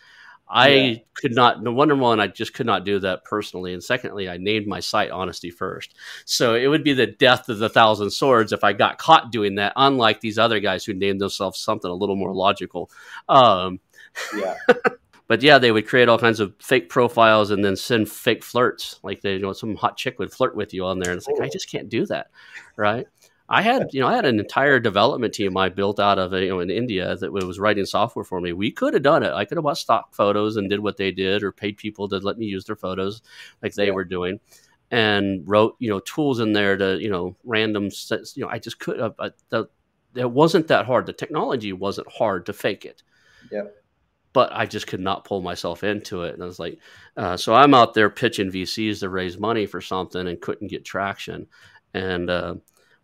I 0.48 0.70
yeah. 0.70 0.98
could 1.16 1.34
not. 1.34 1.64
No 1.64 1.72
wonder 1.72 1.96
one, 1.96 2.20
I 2.20 2.28
just 2.28 2.54
could 2.54 2.68
not 2.68 2.86
do 2.86 3.00
that 3.00 3.24
personally, 3.24 3.74
and 3.74 3.84
secondly, 3.84 4.30
I 4.30 4.38
named 4.38 4.68
my 4.68 4.80
site 4.80 5.10
"Honesty 5.10 5.50
First. 5.50 5.96
So 6.26 6.54
it 6.54 6.68
would 6.68 6.84
be 6.84 6.94
the 6.94 7.08
death 7.08 7.50
of 7.50 7.58
the 7.58 7.68
thousand 7.70 8.12
swords 8.12 8.54
if 8.54 8.64
I 8.64 8.74
got 8.74 9.00
caught 9.00 9.32
doing 9.32 9.56
that. 9.56 9.74
Unlike 9.76 10.22
these 10.22 10.38
other 10.38 10.60
guys 10.60 10.86
who 10.86 10.94
named 10.94 11.20
themselves 11.20 11.60
something 11.60 11.90
a 11.90 11.96
little 11.96 12.16
more 12.16 12.36
logical. 12.36 12.92
Um, 13.28 13.80
yeah. 14.38 14.56
but 15.28 15.42
yeah, 15.42 15.58
they 15.58 15.72
would 15.72 15.88
create 15.88 16.08
all 16.08 16.20
kinds 16.20 16.40
of 16.40 16.54
fake 16.60 16.90
profiles 16.90 17.52
and 17.52 17.64
then 17.66 17.76
send 17.76 18.10
fake 18.10 18.44
flirts. 18.44 19.00
Like 19.04 19.22
they, 19.22 19.34
you 19.34 19.40
know, 19.40 19.54
some 19.54 19.76
hot 19.76 19.98
chick 19.98 20.20
would 20.20 20.32
flirt 20.32 20.56
with 20.56 20.74
you 20.74 20.86
on 20.86 21.00
there, 21.00 21.12
and 21.12 21.18
it's 21.18 21.28
like 21.28 21.42
I 21.42 21.48
oh. 21.48 21.50
just 21.52 21.70
can't 21.70 21.90
do 21.90 22.06
that, 22.08 22.28
right? 22.78 23.08
I 23.48 23.62
had, 23.62 23.90
you 23.92 24.02
know, 24.02 24.08
I 24.08 24.16
had 24.16 24.26
an 24.26 24.40
entire 24.40 24.80
development 24.80 25.34
team 25.34 25.56
I 25.56 25.70
built 25.70 26.00
out 26.00 26.18
of, 26.18 26.34
you 26.34 26.50
know, 26.50 26.62
in 26.62 26.72
India 26.72 27.16
that 27.16 27.32
was 27.32 27.60
writing 27.60 27.86
software 27.86 28.26
for 28.26 28.42
me. 28.42 28.54
We 28.54 28.72
could 28.72 28.96
have 28.96 29.04
done 29.04 29.22
it. 29.22 29.34
I 29.34 29.46
could 29.46 29.58
have 29.58 29.64
bought 29.64 29.78
stock 29.78 30.16
photos 30.16 30.58
and 30.58 30.68
did 30.68 30.80
what 30.80 30.98
they 30.98 31.12
did, 31.12 31.44
or 31.44 31.52
paid 31.52 31.78
people 31.78 32.08
to 32.10 32.18
let 32.18 32.38
me 32.38 32.46
use 32.46 32.66
their 32.66 32.76
photos, 32.76 33.22
like 33.62 33.74
they 33.74 33.88
yeah. 33.88 33.94
were 33.94 34.06
doing, 34.06 34.40
and 34.92 35.44
wrote, 35.48 35.76
you 35.80 35.90
know, 35.90 36.00
tools 36.00 36.40
in 36.40 36.54
there 36.54 36.78
to, 36.78 37.00
you 37.00 37.10
know, 37.10 37.36
random, 37.44 37.90
you 38.10 38.44
know, 38.44 38.50
I 38.50 38.60
just 38.60 38.80
could 38.80 39.00
have. 39.00 39.16
But 39.16 39.36
the, 39.50 39.66
it 40.16 40.32
wasn't 40.32 40.68
that 40.70 40.86
hard. 40.86 41.06
The 41.06 41.14
technology 41.14 41.74
wasn't 41.74 42.12
hard 42.12 42.46
to 42.48 42.54
fake 42.54 42.86
it. 42.86 43.04
Yeah 43.52 43.64
but 44.36 44.52
I 44.52 44.66
just 44.66 44.88
could 44.88 45.00
not 45.00 45.24
pull 45.24 45.42
myself 45.42 45.82
into 45.86 46.24
it. 46.24 46.34
And 46.34 46.44
I 46.44 46.46
was 46.46 46.60
like, 46.60 46.78
uh, 47.16 47.38
so 47.38 47.56
I'm 47.56 47.74
out 47.74 47.94
there 47.94 48.10
pitching 48.10 48.52
VCs 48.52 49.00
to 49.00 49.08
raise 49.08 49.40
money 49.40 49.66
for 49.66 49.80
something 49.80 50.28
and 50.28 50.42
couldn't 50.42 50.68
get 50.68 50.84
traction. 50.84 51.48
And 51.94 52.30
uh, 52.30 52.56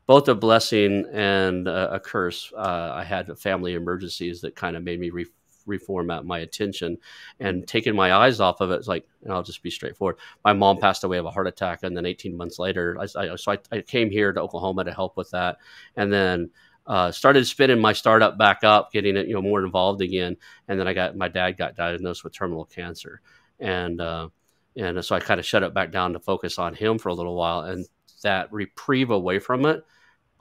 both 0.07 0.27
a 0.27 0.35
blessing 0.35 1.05
and 1.13 1.69
a, 1.69 1.93
a 1.93 1.99
curse. 2.01 2.51
Uh, 2.53 2.91
I 2.93 3.05
had 3.05 3.39
family 3.39 3.75
emergencies 3.75 4.41
that 4.41 4.57
kind 4.57 4.75
of 4.75 4.83
made 4.83 4.99
me 4.99 5.09
re- 5.09 5.25
reformat 5.65 6.25
my 6.25 6.39
attention 6.39 6.97
and 7.39 7.65
taking 7.65 7.95
my 7.95 8.13
eyes 8.13 8.41
off 8.41 8.59
of 8.59 8.69
it. 8.71 8.75
It's 8.75 8.89
like, 8.89 9.07
and 9.23 9.31
I'll 9.31 9.41
just 9.41 9.63
be 9.63 9.69
straightforward. 9.69 10.17
My 10.43 10.51
mom 10.51 10.79
passed 10.79 11.05
away 11.05 11.17
of 11.17 11.25
a 11.25 11.31
heart 11.31 11.47
attack, 11.47 11.83
and 11.83 11.95
then 11.95 12.05
18 12.05 12.35
months 12.35 12.59
later, 12.59 12.97
I, 12.99 13.03
I 13.17 13.35
so 13.37 13.53
I, 13.53 13.57
I 13.71 13.79
came 13.79 14.09
here 14.09 14.33
to 14.33 14.41
Oklahoma 14.41 14.83
to 14.83 14.93
help 14.93 15.15
with 15.15 15.31
that, 15.31 15.59
and 15.95 16.11
then 16.11 16.49
uh, 16.87 17.11
started 17.11 17.45
spinning 17.45 17.79
my 17.79 17.93
startup 17.93 18.37
back 18.37 18.63
up, 18.63 18.91
getting 18.91 19.15
it 19.17 19.27
you 19.27 19.33
know 19.33 19.41
more 19.41 19.63
involved 19.63 20.01
again, 20.01 20.37
and 20.67 20.79
then 20.79 20.87
I 20.87 20.93
got 20.93 21.15
my 21.15 21.27
dad 21.27 21.57
got 21.57 21.75
diagnosed 21.75 22.23
with 22.23 22.33
terminal 22.33 22.65
cancer, 22.65 23.21
and 23.59 23.99
uh, 24.01 24.29
and 24.75 25.03
so 25.03 25.15
I 25.15 25.19
kind 25.19 25.39
of 25.39 25.45
shut 25.45 25.63
it 25.63 25.73
back 25.73 25.91
down 25.91 26.13
to 26.13 26.19
focus 26.19 26.57
on 26.59 26.73
him 26.73 26.97
for 26.97 27.09
a 27.09 27.13
little 27.13 27.35
while, 27.35 27.61
and 27.61 27.85
that 28.23 28.51
reprieve 28.51 29.09
away 29.09 29.39
from 29.39 29.65
it 29.65 29.83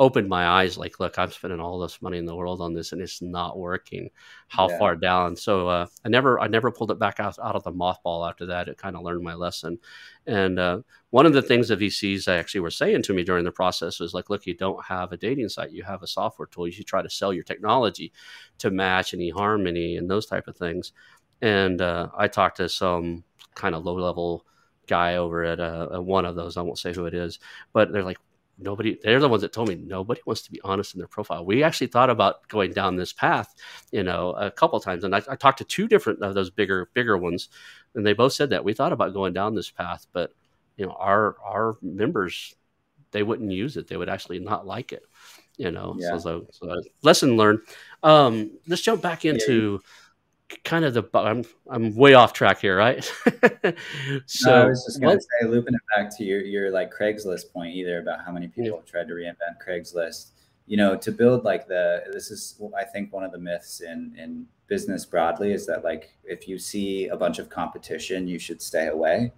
opened 0.01 0.31
my 0.31 0.47
eyes. 0.47 0.79
Like, 0.79 0.99
look, 0.99 1.19
I'm 1.19 1.31
spending 1.31 1.61
all 1.61 1.79
this 1.79 2.01
money 2.01 2.17
in 2.17 2.25
the 2.25 2.35
world 2.35 2.63
on 2.63 2.73
this, 2.73 2.93
and 2.93 3.03
it's 3.03 3.21
not 3.21 3.59
working. 3.59 4.09
How 4.49 4.69
yeah. 4.71 4.79
far 4.79 4.97
down? 4.97 5.37
So 5.37 5.69
uh, 5.69 5.87
I 6.07 6.09
never, 6.09 6.41
I 6.41 6.49
never 6.49 6.73
pulled 6.73 6.91
it 6.91 6.99
back 6.99 7.21
out, 7.21 7.39
out 7.39 7.55
of 7.55 7.65
the 7.65 7.73
mothball 7.73 8.27
after 8.27 8.47
that. 8.47 8.67
It 8.67 8.79
kind 8.79 8.97
of 8.97 9.03
learned 9.03 9.23
my 9.23 9.35
lesson. 9.35 9.79
And 10.27 10.59
uh, 10.59 10.81
one 11.11 11.27
of 11.27 11.35
the 11.35 11.43
things 11.43 11.69
the 11.69 11.77
VCs 11.77 12.29
actually 12.29 12.63
were 12.63 12.71
saying 12.71 13.03
to 13.03 13.13
me 13.13 13.23
during 13.23 13.45
the 13.45 13.53
process 13.53 14.01
was 14.01 14.15
like, 14.15 14.31
look, 14.31 14.47
you 14.47 14.55
don't 14.55 14.83
have 14.83 15.13
a 15.13 15.19
dating 15.19 15.51
site, 15.51 15.71
you 15.71 15.83
have 15.83 16.03
a 16.03 16.07
software 16.07 16.49
tool. 16.49 16.67
You 16.67 16.73
should 16.73 16.87
try 16.87 17.03
to 17.03 17.11
sell 17.11 17.35
your 17.35 17.45
technology 17.45 18.11
to 18.59 18.71
match 18.71 19.13
and 19.13 19.21
eHarmony 19.21 19.99
and 19.99 20.11
those 20.11 20.25
type 20.25 20.49
of 20.49 20.57
things. 20.57 20.93
And 21.43 21.81
uh, 21.83 22.09
I 22.17 22.27
talked 22.29 22.57
to 22.57 22.71
some 22.71 23.23
kind 23.55 23.75
of 23.75 23.85
low 23.85 23.97
level 23.97 24.47
guy 24.87 25.17
over 25.17 25.45
at, 25.45 25.61
uh, 25.61 25.89
at 25.93 26.05
one 26.05 26.25
of 26.25 26.37
those. 26.37 26.57
I 26.57 26.63
won't 26.63 26.79
say 26.79 26.95
who 26.95 27.05
it 27.05 27.13
is, 27.13 27.39
but 27.75 27.93
they're 27.93 28.03
like, 28.03 28.19
nobody 28.61 28.99
they're 29.03 29.21
the 29.21 29.29
ones 29.29 29.43
that 29.43 29.53
told 29.53 29.69
me 29.69 29.75
nobody 29.75 30.21
wants 30.27 30.43
to 30.43 30.53
be 30.53 30.61
honest 30.63 30.95
in 30.95 30.99
their 30.99 31.09
profile. 31.09 31.45
We 31.45 31.63
actually 31.63 31.89
thought 31.89 32.11
about 32.11 32.47
going 32.49 32.73
down 32.73 32.97
this 32.97 33.13
path 33.13 33.55
you 33.91 34.03
know 34.03 34.31
a 34.33 34.51
couple 34.51 34.79
times 34.81 35.05
and 35.05 35.15
I, 35.15 35.23
I, 35.29 35.37
talked 35.37 35.59
to 35.59 35.65
two 35.65 35.89
different 35.89 36.23
of 36.23 36.35
those 36.35 36.51
bigger 36.51 36.91
bigger 36.95 37.17
ones 37.17 37.49
and 37.95 38.07
they 38.07 38.13
both 38.13 38.33
said 38.33 38.51
that 38.51 38.65
we 38.65 38.73
thought 38.73 38.93
about 38.93 39.15
going 39.15 39.33
down 39.33 39.55
this 39.55 39.71
path 39.71 40.07
but 40.13 40.33
you 40.77 40.87
know 40.87 40.93
our 40.93 41.37
our 41.45 41.77
members 41.83 42.55
they 43.13 43.25
wouldn't 43.25 43.51
use 43.51 43.77
it. 43.77 43.89
They 43.89 43.97
would 43.97 44.09
actually 44.09 44.39
not 44.39 44.67
like 44.67 44.93
it 44.93 45.03
you 45.57 45.71
know 45.71 45.97
yeah. 45.99 46.17
so, 46.19 46.47
so, 46.53 46.69
so 46.69 46.83
lesson 47.03 47.37
learned. 47.37 47.61
Um 48.03 48.59
let's 48.67 48.83
jump 48.83 49.03
back 49.03 49.25
into 49.25 49.81
yeah 49.83 49.89
kind 50.65 50.85
of 50.85 50.95
the 50.95 51.05
I'm 51.15 51.45
I'm 51.71 51.95
way 51.95 52.15
off 52.15 52.33
track 52.33 52.61
here, 52.61 52.77
right? 52.77 53.05
so 54.27 54.51
no, 54.51 54.63
I 54.63 54.65
was 54.67 54.85
just 54.85 55.01
gonna 55.01 55.15
what? 55.15 55.23
say, 55.23 55.47
looping 55.47 55.75
it 55.75 55.81
back 55.95 56.17
to 56.19 56.25
your 56.25 56.41
your 56.41 56.71
like 56.71 56.93
Craigslist 56.93 57.53
point, 57.53 57.75
either 57.75 58.01
about 58.01 58.25
how 58.25 58.33
many 58.33 58.49
people 58.49 58.83
yeah. 58.85 58.91
tried 58.91 59.09
to 59.09 59.15
reinvent 59.15 59.65
Craigslist. 59.67 60.31
You 60.67 60.77
know, 60.77 60.97
to 60.97 61.11
build 61.11 61.45
like 61.45 61.67
the 61.67 62.05
this 62.13 62.31
is 62.31 62.61
I 62.79 62.85
think 62.85 63.13
one 63.13 63.25
of 63.25 63.33
the 63.33 63.39
myths 63.39 63.81
in 63.81 64.15
in 64.19 64.47
business 64.67 65.05
broadly 65.05 65.53
is 65.53 65.67
that 65.67 65.83
like 65.85 66.11
if 66.25 66.47
you 66.47 66.59
see 66.59 67.09
a 67.09 67.17
bunch 67.17 67.39
of 67.39 67.49
competition, 67.49 68.29
you 68.29 68.39
should 68.39 68.63
stay 68.63 68.87
away. 68.87 69.33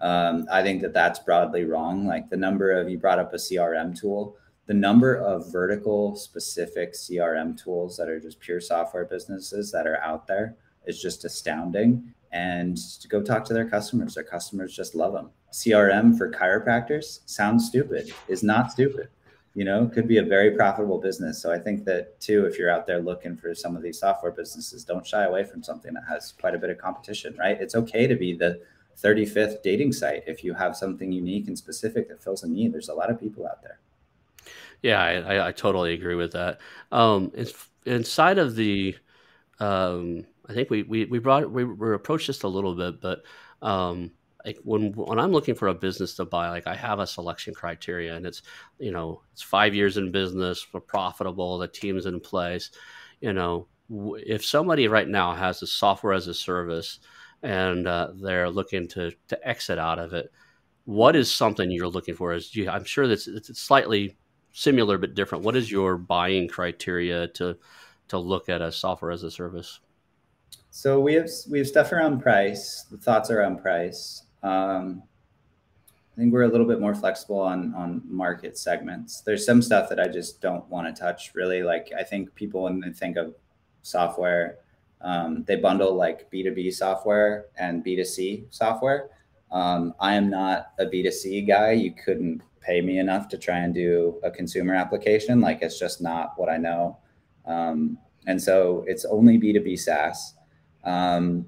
Um, 0.00 0.46
I 0.52 0.62
think 0.62 0.82
that 0.82 0.92
that's 0.92 1.18
broadly 1.18 1.64
wrong. 1.64 2.06
Like 2.06 2.30
the 2.30 2.36
number 2.36 2.72
of 2.72 2.88
you 2.88 2.98
brought 2.98 3.18
up 3.18 3.32
a 3.32 3.36
CRM 3.36 3.98
tool 3.98 4.36
the 4.66 4.74
number 4.74 5.14
of 5.14 5.50
vertical 5.52 6.16
specific 6.16 6.92
CRM 6.92 7.60
tools 7.62 7.96
that 7.96 8.08
are 8.08 8.20
just 8.20 8.40
pure 8.40 8.60
software 8.60 9.04
businesses 9.04 9.70
that 9.72 9.86
are 9.86 9.98
out 9.98 10.26
there 10.26 10.56
is 10.86 11.00
just 11.00 11.24
astounding. 11.24 12.12
And 12.32 12.76
to 13.00 13.08
go 13.08 13.22
talk 13.22 13.44
to 13.46 13.54
their 13.54 13.68
customers, 13.68 14.14
their 14.14 14.24
customers 14.24 14.74
just 14.74 14.94
love 14.94 15.12
them. 15.12 15.30
CRM 15.52 16.18
for 16.18 16.30
chiropractors 16.30 17.20
sounds 17.26 17.66
stupid, 17.66 18.12
is 18.28 18.42
not 18.42 18.72
stupid. 18.72 19.08
You 19.54 19.64
know, 19.64 19.86
could 19.86 20.06
be 20.06 20.18
a 20.18 20.22
very 20.22 20.50
profitable 20.50 20.98
business. 20.98 21.40
So 21.40 21.50
I 21.50 21.58
think 21.58 21.84
that 21.86 22.20
too, 22.20 22.44
if 22.44 22.58
you're 22.58 22.70
out 22.70 22.86
there 22.86 23.00
looking 23.00 23.36
for 23.36 23.54
some 23.54 23.74
of 23.74 23.82
these 23.82 23.98
software 23.98 24.32
businesses, 24.32 24.84
don't 24.84 25.06
shy 25.06 25.24
away 25.24 25.44
from 25.44 25.62
something 25.62 25.94
that 25.94 26.04
has 26.08 26.32
quite 26.32 26.54
a 26.54 26.58
bit 26.58 26.68
of 26.68 26.76
competition, 26.76 27.34
right? 27.38 27.58
It's 27.58 27.74
okay 27.74 28.06
to 28.06 28.16
be 28.16 28.34
the 28.34 28.60
35th 29.02 29.62
dating 29.62 29.92
site 29.92 30.24
if 30.26 30.42
you 30.44 30.52
have 30.52 30.76
something 30.76 31.10
unique 31.10 31.48
and 31.48 31.56
specific 31.56 32.08
that 32.08 32.22
fills 32.22 32.42
a 32.42 32.48
need. 32.48 32.74
There's 32.74 32.90
a 32.90 32.94
lot 32.94 33.10
of 33.10 33.18
people 33.18 33.46
out 33.46 33.62
there. 33.62 33.78
Yeah, 34.86 35.02
I, 35.02 35.48
I, 35.48 35.50
totally 35.50 35.94
agree 35.94 36.14
with 36.14 36.30
that. 36.34 36.60
Um, 36.92 37.32
inside 37.86 38.38
of 38.38 38.54
the, 38.54 38.94
um, 39.58 40.24
I 40.48 40.52
think 40.52 40.70
we, 40.70 40.84
we, 40.84 41.06
we 41.06 41.18
brought 41.18 41.50
we, 41.50 41.64
we 41.64 41.92
approached 41.92 42.28
this 42.28 42.44
a 42.44 42.48
little 42.48 42.76
bit, 42.76 43.00
but 43.00 43.22
um, 43.62 44.12
like 44.44 44.58
when 44.62 44.92
when 44.92 45.18
I'm 45.18 45.32
looking 45.32 45.56
for 45.56 45.66
a 45.66 45.74
business 45.74 46.14
to 46.14 46.24
buy, 46.24 46.50
like 46.50 46.68
I 46.68 46.76
have 46.76 47.00
a 47.00 47.06
selection 47.08 47.52
criteria, 47.52 48.14
and 48.14 48.24
it's 48.24 48.42
you 48.78 48.92
know 48.92 49.22
it's 49.32 49.42
five 49.42 49.74
years 49.74 49.96
in 49.96 50.12
business, 50.12 50.64
we're 50.72 50.78
profitable, 50.82 51.58
the 51.58 51.66
team's 51.66 52.06
in 52.06 52.20
place. 52.20 52.70
You 53.20 53.32
know, 53.32 53.66
if 53.90 54.44
somebody 54.44 54.86
right 54.86 55.08
now 55.08 55.34
has 55.34 55.62
a 55.62 55.66
software 55.66 56.12
as 56.12 56.28
a 56.28 56.34
service 56.34 57.00
and 57.42 57.88
uh, 57.88 58.12
they're 58.22 58.48
looking 58.50 58.86
to 58.90 59.10
to 59.26 59.48
exit 59.48 59.80
out 59.80 59.98
of 59.98 60.12
it, 60.12 60.30
what 60.84 61.16
is 61.16 61.28
something 61.28 61.72
you're 61.72 61.88
looking 61.88 62.14
for? 62.14 62.34
Is 62.34 62.54
you, 62.54 62.70
I'm 62.70 62.84
sure 62.84 63.08
that's 63.08 63.26
it's 63.26 63.58
slightly 63.58 64.16
similar 64.56 64.96
but 64.96 65.14
different. 65.14 65.44
What 65.44 65.54
is 65.54 65.70
your 65.70 65.98
buying 65.98 66.48
criteria 66.48 67.28
to 67.28 67.56
to 68.08 68.18
look 68.18 68.48
at 68.48 68.62
a 68.62 68.72
software 68.72 69.10
as 69.10 69.22
a 69.22 69.30
service? 69.30 69.80
So 70.70 70.98
we 70.98 71.14
have 71.14 71.28
we 71.50 71.58
have 71.58 71.68
stuff 71.68 71.92
around 71.92 72.20
price. 72.20 72.84
The 72.90 72.96
thoughts 72.96 73.30
around 73.30 73.58
price. 73.58 74.24
Um, 74.42 75.02
I 76.12 76.20
think 76.20 76.32
we're 76.32 76.44
a 76.44 76.48
little 76.48 76.66
bit 76.66 76.80
more 76.80 76.94
flexible 76.94 77.40
on 77.40 77.74
on 77.74 78.02
market 78.06 78.56
segments. 78.56 79.20
There's 79.20 79.44
some 79.44 79.60
stuff 79.60 79.90
that 79.90 80.00
I 80.00 80.08
just 80.08 80.40
don't 80.40 80.66
want 80.70 80.86
to 80.86 80.98
touch. 80.98 81.34
Really, 81.34 81.62
like 81.62 81.92
I 81.96 82.02
think 82.02 82.34
people 82.34 82.62
when 82.62 82.80
they 82.80 82.92
think 82.92 83.18
of 83.18 83.34
software, 83.82 84.58
um, 85.02 85.44
they 85.44 85.56
bundle 85.56 85.94
like 85.94 86.30
B2B 86.30 86.72
software 86.72 87.46
and 87.58 87.84
B2C 87.84 88.46
software. 88.50 89.10
Um, 89.52 89.94
I 90.00 90.14
am 90.14 90.28
not 90.30 90.72
a 90.78 90.86
B2C 90.86 91.46
guy. 91.46 91.72
You 91.72 91.92
couldn't 91.92 92.42
pay 92.60 92.80
me 92.80 92.98
enough 92.98 93.28
to 93.28 93.38
try 93.38 93.58
and 93.58 93.72
do 93.72 94.20
a 94.24 94.30
consumer 94.30 94.74
application. 94.74 95.40
Like 95.40 95.62
it's 95.62 95.78
just 95.78 96.02
not 96.02 96.32
what 96.36 96.48
I 96.48 96.56
know. 96.56 96.98
Um, 97.46 97.98
and 98.26 98.42
so 98.42 98.84
it's 98.88 99.04
only 99.04 99.38
B2B 99.38 99.78
SaaS. 99.78 100.34
Um, 100.84 101.46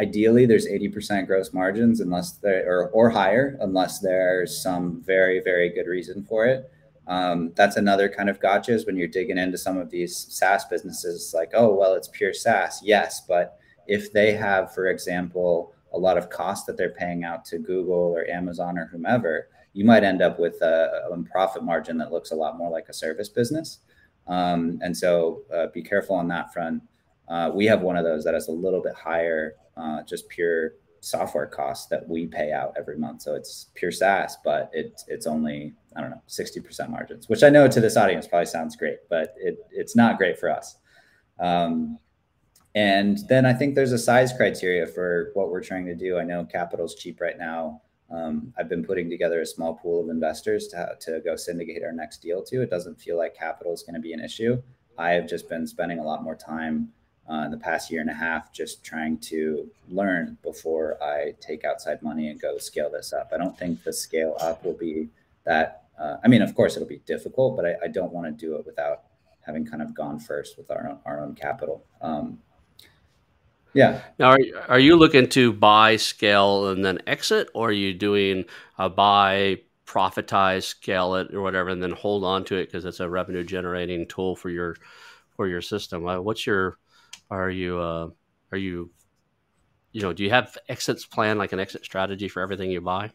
ideally, 0.00 0.46
there's 0.46 0.66
80% 0.66 1.26
gross 1.26 1.52
margins 1.52 2.00
unless 2.00 2.32
there 2.32 2.66
or, 2.68 2.88
or 2.90 3.10
higher, 3.10 3.56
unless 3.60 4.00
there's 4.00 4.60
some 4.60 5.00
very, 5.02 5.40
very 5.40 5.68
good 5.70 5.86
reason 5.86 6.24
for 6.24 6.46
it. 6.46 6.70
Um, 7.06 7.52
that's 7.56 7.76
another 7.76 8.08
kind 8.08 8.28
of 8.28 8.38
gotcha 8.38 8.72
is 8.72 8.84
when 8.84 8.96
you're 8.96 9.08
digging 9.08 9.38
into 9.38 9.56
some 9.56 9.78
of 9.78 9.90
these 9.90 10.14
SaaS 10.28 10.66
businesses, 10.66 11.32
like, 11.34 11.52
oh, 11.54 11.74
well, 11.74 11.94
it's 11.94 12.08
pure 12.08 12.34
SaaS. 12.34 12.80
Yes. 12.82 13.22
But 13.26 13.58
if 13.86 14.12
they 14.12 14.32
have, 14.34 14.74
for 14.74 14.88
example, 14.88 15.72
a 15.92 15.98
lot 15.98 16.18
of 16.18 16.30
cost 16.30 16.66
that 16.66 16.76
they're 16.76 16.90
paying 16.90 17.24
out 17.24 17.44
to 17.46 17.58
Google 17.58 18.14
or 18.16 18.26
Amazon 18.28 18.78
or 18.78 18.86
whomever, 18.86 19.48
you 19.72 19.84
might 19.84 20.04
end 20.04 20.22
up 20.22 20.38
with 20.38 20.60
a, 20.62 21.08
a 21.10 21.22
profit 21.30 21.62
margin 21.62 21.98
that 21.98 22.12
looks 22.12 22.30
a 22.30 22.34
lot 22.34 22.58
more 22.58 22.70
like 22.70 22.88
a 22.88 22.92
service 22.92 23.28
business. 23.28 23.78
Um, 24.26 24.78
and 24.82 24.96
so 24.96 25.42
uh, 25.54 25.68
be 25.72 25.82
careful 25.82 26.16
on 26.16 26.28
that 26.28 26.52
front. 26.52 26.82
Uh, 27.28 27.50
we 27.54 27.66
have 27.66 27.82
one 27.82 27.96
of 27.96 28.04
those 28.04 28.24
that 28.24 28.34
has 28.34 28.48
a 28.48 28.52
little 28.52 28.82
bit 28.82 28.94
higher, 28.94 29.54
uh, 29.76 30.02
just 30.02 30.28
pure 30.28 30.72
software 31.00 31.46
costs 31.46 31.86
that 31.86 32.06
we 32.08 32.26
pay 32.26 32.52
out 32.52 32.74
every 32.76 32.98
month. 32.98 33.22
So 33.22 33.34
it's 33.34 33.66
pure 33.74 33.92
SaaS, 33.92 34.36
but 34.44 34.70
it's 34.72 35.04
it's 35.08 35.26
only 35.26 35.74
I 35.96 36.00
don't 36.00 36.10
know 36.10 36.22
sixty 36.26 36.60
percent 36.60 36.90
margins, 36.90 37.28
which 37.28 37.42
I 37.42 37.48
know 37.48 37.68
to 37.68 37.80
this 37.80 37.96
audience 37.96 38.26
probably 38.26 38.46
sounds 38.46 38.76
great, 38.76 38.98
but 39.08 39.34
it 39.36 39.58
it's 39.70 39.94
not 39.94 40.18
great 40.18 40.38
for 40.38 40.50
us. 40.50 40.76
Um, 41.38 41.98
and 42.74 43.18
then 43.28 43.46
I 43.46 43.52
think 43.52 43.74
there's 43.74 43.92
a 43.92 43.98
size 43.98 44.32
criteria 44.32 44.86
for 44.86 45.30
what 45.34 45.50
we're 45.50 45.62
trying 45.62 45.86
to 45.86 45.94
do. 45.94 46.18
I 46.18 46.24
know 46.24 46.44
capital's 46.44 46.94
cheap 46.94 47.20
right 47.20 47.38
now. 47.38 47.82
Um, 48.10 48.54
I've 48.58 48.68
been 48.68 48.84
putting 48.84 49.10
together 49.10 49.40
a 49.40 49.46
small 49.46 49.74
pool 49.74 50.02
of 50.02 50.08
investors 50.08 50.68
to, 50.68 50.96
to 51.00 51.20
go 51.20 51.36
syndicate 51.36 51.82
our 51.82 51.92
next 51.92 52.22
deal 52.22 52.42
to. 52.44 52.62
It 52.62 52.70
doesn't 52.70 53.00
feel 53.00 53.18
like 53.18 53.36
capital 53.36 53.72
is 53.72 53.82
going 53.82 53.94
to 53.94 54.00
be 54.00 54.12
an 54.12 54.20
issue. 54.20 54.62
I 54.96 55.10
have 55.10 55.28
just 55.28 55.48
been 55.48 55.66
spending 55.66 55.98
a 55.98 56.04
lot 56.04 56.22
more 56.22 56.34
time 56.34 56.92
uh, 57.30 57.42
in 57.44 57.50
the 57.50 57.58
past 57.58 57.90
year 57.90 58.00
and 58.00 58.10
a 58.10 58.14
half 58.14 58.52
just 58.52 58.82
trying 58.82 59.18
to 59.18 59.70
learn 59.90 60.38
before 60.42 61.02
I 61.02 61.34
take 61.40 61.64
outside 61.64 62.02
money 62.02 62.28
and 62.28 62.40
go 62.40 62.56
scale 62.58 62.90
this 62.90 63.12
up. 63.12 63.30
I 63.34 63.36
don't 63.36 63.56
think 63.58 63.84
the 63.84 63.92
scale 63.92 64.36
up 64.40 64.64
will 64.64 64.72
be 64.76 65.08
that. 65.44 65.84
Uh, 66.00 66.16
I 66.24 66.28
mean, 66.28 66.42
of 66.42 66.54
course, 66.54 66.76
it'll 66.76 66.88
be 66.88 67.02
difficult, 67.06 67.56
but 67.56 67.66
I, 67.66 67.74
I 67.84 67.88
don't 67.88 68.12
want 68.12 68.26
to 68.26 68.46
do 68.46 68.56
it 68.56 68.64
without 68.64 69.02
having 69.44 69.66
kind 69.66 69.82
of 69.82 69.94
gone 69.94 70.18
first 70.18 70.56
with 70.56 70.70
our 70.70 70.88
own, 70.88 70.98
our 71.04 71.20
own 71.20 71.34
capital. 71.34 71.84
Um, 72.00 72.38
yeah. 73.74 74.00
Now, 74.18 74.30
are, 74.30 74.38
are 74.68 74.78
you 74.78 74.96
looking 74.96 75.28
to 75.30 75.52
buy, 75.52 75.96
scale, 75.96 76.68
and 76.68 76.84
then 76.84 77.00
exit, 77.06 77.48
or 77.54 77.68
are 77.68 77.72
you 77.72 77.94
doing 77.94 78.44
a 78.78 78.88
buy, 78.88 79.58
profitize, 79.86 80.64
scale 80.64 81.14
it, 81.16 81.34
or 81.34 81.40
whatever, 81.40 81.70
and 81.70 81.82
then 81.82 81.92
hold 81.92 82.24
on 82.24 82.44
to 82.46 82.56
it 82.56 82.66
because 82.66 82.84
it's 82.84 83.00
a 83.00 83.08
revenue 83.08 83.44
generating 83.44 84.06
tool 84.06 84.36
for 84.36 84.50
your 84.50 84.76
for 85.36 85.46
your 85.46 85.62
system? 85.62 86.02
What's 86.02 86.46
your 86.46 86.78
are 87.30 87.50
you 87.50 87.78
uh, 87.78 88.08
are 88.52 88.58
you 88.58 88.90
you 89.92 90.02
know 90.02 90.12
do 90.12 90.24
you 90.24 90.30
have 90.30 90.56
exits 90.68 91.06
plan 91.06 91.38
like 91.38 91.52
an 91.52 91.60
exit 91.60 91.84
strategy 91.84 92.28
for 92.28 92.42
everything 92.42 92.70
you 92.70 92.80
buy? 92.80 93.10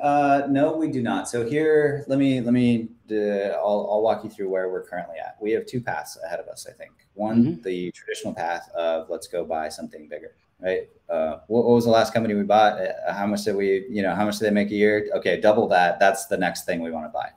Uh, 0.00 0.42
no, 0.48 0.76
we 0.76 0.88
do 0.88 1.02
not. 1.02 1.28
So 1.28 1.48
here, 1.48 2.04
let 2.08 2.18
me 2.18 2.40
let 2.40 2.52
me. 2.52 2.88
Uh, 3.10 3.54
I'll 3.56 3.88
I'll 3.90 4.02
walk 4.02 4.24
you 4.24 4.30
through 4.30 4.48
where 4.48 4.68
we're 4.70 4.84
currently 4.84 5.16
at. 5.18 5.36
We 5.40 5.52
have 5.52 5.66
two 5.66 5.80
paths 5.80 6.18
ahead 6.24 6.40
of 6.40 6.48
us. 6.48 6.66
I 6.68 6.72
think 6.72 6.92
one, 7.14 7.44
mm-hmm. 7.44 7.62
the 7.62 7.90
traditional 7.92 8.34
path 8.34 8.70
of 8.74 9.08
let's 9.08 9.26
go 9.26 9.44
buy 9.44 9.68
something 9.68 10.08
bigger, 10.08 10.34
right? 10.60 10.88
Uh, 11.08 11.38
what, 11.46 11.64
what, 11.64 11.74
was 11.74 11.84
the 11.84 11.90
last 11.90 12.12
company 12.12 12.34
we 12.34 12.42
bought? 12.42 12.80
Uh, 12.80 13.12
how 13.12 13.26
much 13.26 13.44
did 13.44 13.56
we, 13.56 13.86
you 13.90 14.02
know, 14.02 14.14
how 14.14 14.24
much 14.24 14.38
did 14.38 14.46
they 14.46 14.50
make 14.50 14.70
a 14.70 14.74
year? 14.74 15.08
Okay, 15.14 15.40
double 15.40 15.68
that. 15.68 15.98
That's 15.98 16.26
the 16.26 16.36
next 16.36 16.64
thing 16.64 16.82
we 16.82 16.90
want 16.90 17.06
to 17.06 17.10
buy. 17.10 17.30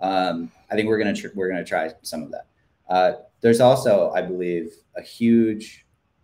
Um, 0.00 0.50
I 0.70 0.74
think 0.74 0.88
we're 0.88 0.98
gonna 0.98 1.14
tr- 1.14 1.28
we're 1.34 1.48
gonna 1.48 1.64
try 1.64 1.92
some 2.02 2.22
of 2.22 2.30
that. 2.30 2.46
Uh, 2.88 3.12
there's 3.40 3.60
also, 3.60 4.10
I 4.10 4.22
believe, 4.22 4.72
a 4.96 5.02
huge 5.02 5.81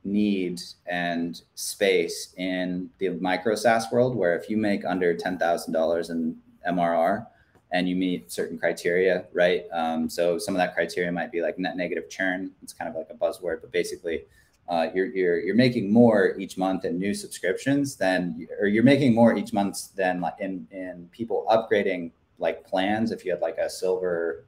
need 0.08 0.60
and 0.86 1.42
space 1.54 2.34
in 2.36 2.90
the 2.98 3.10
micro 3.10 3.54
SaaS 3.54 3.86
world 3.92 4.16
where 4.16 4.36
if 4.36 4.50
you 4.50 4.56
make 4.56 4.84
under 4.84 5.14
$10,000 5.14 6.10
in 6.10 6.36
MRR, 6.66 7.26
and 7.70 7.88
you 7.88 7.96
meet 7.96 8.32
certain 8.32 8.58
criteria, 8.58 9.24
right? 9.32 9.64
Um, 9.72 10.08
so 10.08 10.38
some 10.38 10.54
of 10.54 10.58
that 10.58 10.74
criteria 10.74 11.12
might 11.12 11.30
be 11.30 11.42
like 11.42 11.58
net 11.58 11.76
negative 11.76 12.08
churn. 12.08 12.50
It's 12.62 12.72
kind 12.72 12.88
of 12.88 12.96
like 12.96 13.08
a 13.10 13.14
buzzword, 13.14 13.60
but 13.60 13.72
basically, 13.72 14.24
uh, 14.68 14.88
you're 14.94 15.06
you're 15.06 15.40
you're 15.40 15.54
making 15.54 15.92
more 15.92 16.34
each 16.38 16.56
month 16.56 16.84
in 16.84 16.98
new 16.98 17.14
subscriptions 17.14 17.96
than, 17.96 18.46
or 18.60 18.66
you're 18.66 18.84
making 18.84 19.14
more 19.14 19.36
each 19.36 19.52
month 19.52 19.94
than 19.94 20.20
like 20.20 20.34
in 20.40 20.66
in 20.70 21.08
people 21.12 21.46
upgrading 21.50 22.10
like 22.38 22.64
plans. 22.66 23.10
If 23.10 23.24
you 23.24 23.30
had 23.30 23.40
like 23.40 23.58
a 23.58 23.68
silver, 23.68 24.44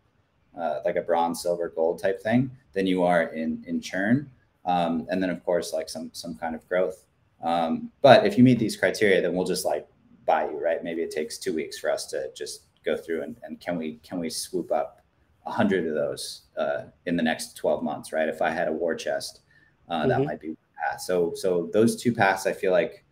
uh, 0.59 0.81
like 0.85 0.97
a 0.97 1.03
bronze, 1.03 1.43
silver, 1.43 1.73
gold 1.75 2.01
type 2.01 2.23
thing, 2.23 2.51
than 2.73 2.87
you 2.87 3.03
are 3.03 3.25
in 3.25 3.65
in 3.67 3.81
churn. 3.81 4.31
Um, 4.71 5.07
and 5.11 5.23
then 5.23 5.31
of 5.31 5.45
course 5.45 5.73
like 5.73 5.89
some 5.89 6.11
some 6.13 6.35
kind 6.35 6.55
of 6.55 6.67
growth. 6.69 7.05
Um, 7.43 7.91
but 8.03 8.27
if 8.27 8.37
you 8.37 8.45
meet 8.45 8.59
these 8.59 8.77
criteria, 8.77 9.21
then 9.23 9.35
we'll 9.35 9.47
just 9.47 9.65
like 9.65 9.87
buy 10.27 10.45
you, 10.45 10.63
right? 10.63 10.85
Maybe 10.85 11.03
it 11.03 11.11
takes 11.11 11.39
two 11.39 11.55
weeks 11.55 11.79
for 11.79 11.91
us 11.91 12.07
to 12.07 12.31
just 12.37 12.67
go 12.85 12.97
through 12.97 13.23
and, 13.23 13.37
and 13.43 13.61
can 13.61 13.77
we 13.77 13.99
can 14.03 14.19
we 14.21 14.31
swoop 14.31 14.71
up 14.73 15.03
a 15.47 15.51
hundred 15.51 15.87
of 15.87 15.95
those 15.95 16.43
uh, 16.57 16.83
in 17.07 17.17
the 17.17 17.23
next 17.23 17.57
12 17.57 17.83
months, 17.83 18.13
right? 18.13 18.29
If 18.29 18.43
I 18.43 18.51
had 18.51 18.69
a 18.69 18.73
war 18.73 18.95
chest, 18.95 19.41
uh, 19.89 20.01
mm-hmm. 20.01 20.09
that 20.11 20.25
might 20.25 20.41
be 20.41 20.57
path. 20.89 21.01
So 21.01 21.33
so 21.35 21.71
those 21.73 22.01
two 22.01 22.13
paths 22.13 22.47
I 22.47 22.53
feel 22.53 22.73
like 22.73 23.05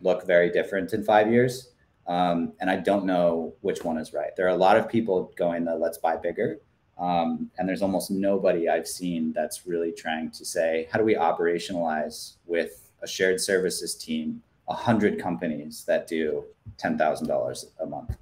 look 0.00 0.26
very 0.26 0.50
different 0.50 0.92
in 0.92 1.02
five 1.02 1.30
years. 1.30 1.70
Um, 2.06 2.52
and 2.60 2.68
I 2.68 2.76
don't 2.76 3.06
know 3.06 3.54
which 3.62 3.82
one 3.82 3.96
is 3.96 4.12
right. 4.12 4.36
There 4.36 4.46
are 4.46 4.50
a 4.50 4.56
lot 4.56 4.76
of 4.76 4.88
people 4.88 5.32
going 5.36 5.64
the 5.64 5.74
let's 5.74 5.98
buy 5.98 6.16
bigger. 6.16 6.60
Um, 6.98 7.50
and 7.58 7.68
there's 7.68 7.82
almost 7.82 8.10
nobody 8.10 8.68
I've 8.68 8.86
seen 8.86 9.32
that's 9.32 9.66
really 9.66 9.92
trying 9.92 10.30
to 10.30 10.44
say, 10.44 10.88
how 10.92 10.98
do 10.98 11.04
we 11.04 11.14
operationalize 11.14 12.34
with 12.46 12.90
a 13.02 13.06
shared 13.06 13.40
services 13.40 13.94
team, 13.94 14.42
a 14.68 14.74
hundred 14.74 15.20
companies 15.20 15.84
that 15.86 16.06
do 16.06 16.44
ten 16.78 16.96
thousand 16.96 17.26
dollars 17.26 17.66
a 17.80 17.86
month? 17.86 18.16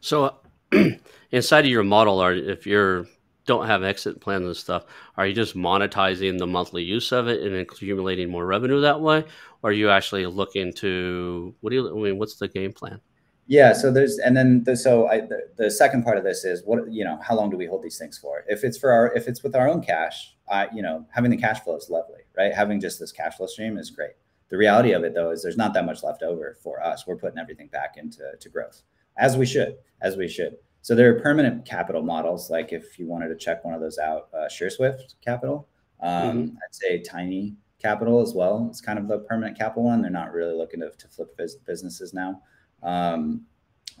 So, 0.00 0.36
inside 1.30 1.64
of 1.64 1.70
your 1.70 1.84
model, 1.84 2.18
are 2.20 2.34
if 2.34 2.66
you're 2.66 3.06
don't 3.46 3.66
have 3.66 3.82
exit 3.82 4.20
plans 4.20 4.46
and 4.46 4.56
stuff, 4.56 4.84
are 5.16 5.26
you 5.26 5.34
just 5.34 5.56
monetizing 5.56 6.38
the 6.38 6.46
monthly 6.46 6.82
use 6.82 7.10
of 7.10 7.26
it 7.26 7.42
and 7.42 7.56
accumulating 7.56 8.30
more 8.30 8.46
revenue 8.46 8.80
that 8.80 9.00
way, 9.00 9.24
or 9.62 9.70
are 9.70 9.72
you 9.72 9.90
actually 9.90 10.26
looking 10.26 10.72
to 10.74 11.54
what 11.60 11.70
do 11.70 11.76
you? 11.76 11.90
I 11.90 12.02
mean, 12.02 12.18
what's 12.18 12.36
the 12.36 12.48
game 12.48 12.72
plan? 12.72 13.00
Yeah, 13.50 13.72
so 13.72 13.90
there's 13.90 14.20
and 14.20 14.36
then 14.36 14.62
the, 14.62 14.76
so 14.76 15.08
I, 15.08 15.22
the, 15.22 15.48
the 15.56 15.70
second 15.72 16.04
part 16.04 16.16
of 16.16 16.22
this 16.22 16.44
is 16.44 16.62
what 16.64 16.88
you 16.88 17.02
know 17.02 17.18
how 17.20 17.34
long 17.34 17.50
do 17.50 17.56
we 17.56 17.66
hold 17.66 17.82
these 17.82 17.98
things 17.98 18.16
for? 18.16 18.44
If 18.46 18.62
it's 18.62 18.78
for 18.78 18.92
our 18.92 19.12
if 19.14 19.26
it's 19.26 19.42
with 19.42 19.56
our 19.56 19.68
own 19.68 19.82
cash, 19.82 20.36
I 20.48 20.68
you 20.72 20.82
know 20.82 21.04
having 21.10 21.32
the 21.32 21.36
cash 21.36 21.58
flow 21.58 21.74
is 21.74 21.90
lovely, 21.90 22.20
right? 22.38 22.54
Having 22.54 22.78
just 22.78 23.00
this 23.00 23.10
cash 23.10 23.34
flow 23.34 23.48
stream 23.48 23.76
is 23.76 23.90
great. 23.90 24.12
The 24.50 24.56
reality 24.56 24.92
of 24.92 25.02
it 25.02 25.14
though 25.14 25.32
is 25.32 25.42
there's 25.42 25.56
not 25.56 25.74
that 25.74 25.84
much 25.84 26.04
left 26.04 26.22
over 26.22 26.58
for 26.62 26.80
us. 26.80 27.08
We're 27.08 27.16
putting 27.16 27.40
everything 27.40 27.66
back 27.66 27.96
into 27.96 28.22
to 28.38 28.48
growth 28.48 28.82
as 29.16 29.36
we 29.36 29.46
should, 29.46 29.78
as 30.00 30.16
we 30.16 30.28
should. 30.28 30.54
So 30.82 30.94
there 30.94 31.12
are 31.12 31.18
permanent 31.18 31.64
capital 31.64 32.02
models. 32.02 32.50
Like 32.50 32.72
if 32.72 33.00
you 33.00 33.08
wanted 33.08 33.30
to 33.30 33.36
check 33.36 33.64
one 33.64 33.74
of 33.74 33.80
those 33.80 33.98
out, 33.98 34.28
uh, 34.32 34.46
SureSwift 34.46 35.16
Capital. 35.24 35.66
Um, 35.98 36.12
mm-hmm. 36.12 36.56
I'd 36.56 36.74
say 36.74 37.02
Tiny 37.02 37.56
Capital 37.82 38.20
as 38.20 38.32
well. 38.32 38.68
It's 38.70 38.80
kind 38.80 38.96
of 38.96 39.08
the 39.08 39.18
permanent 39.18 39.58
capital 39.58 39.82
one. 39.82 40.02
They're 40.02 40.10
not 40.12 40.32
really 40.32 40.54
looking 40.54 40.78
to, 40.80 40.90
to 40.90 41.08
flip 41.08 41.36
businesses 41.66 42.14
now. 42.14 42.42
Um, 42.82 43.46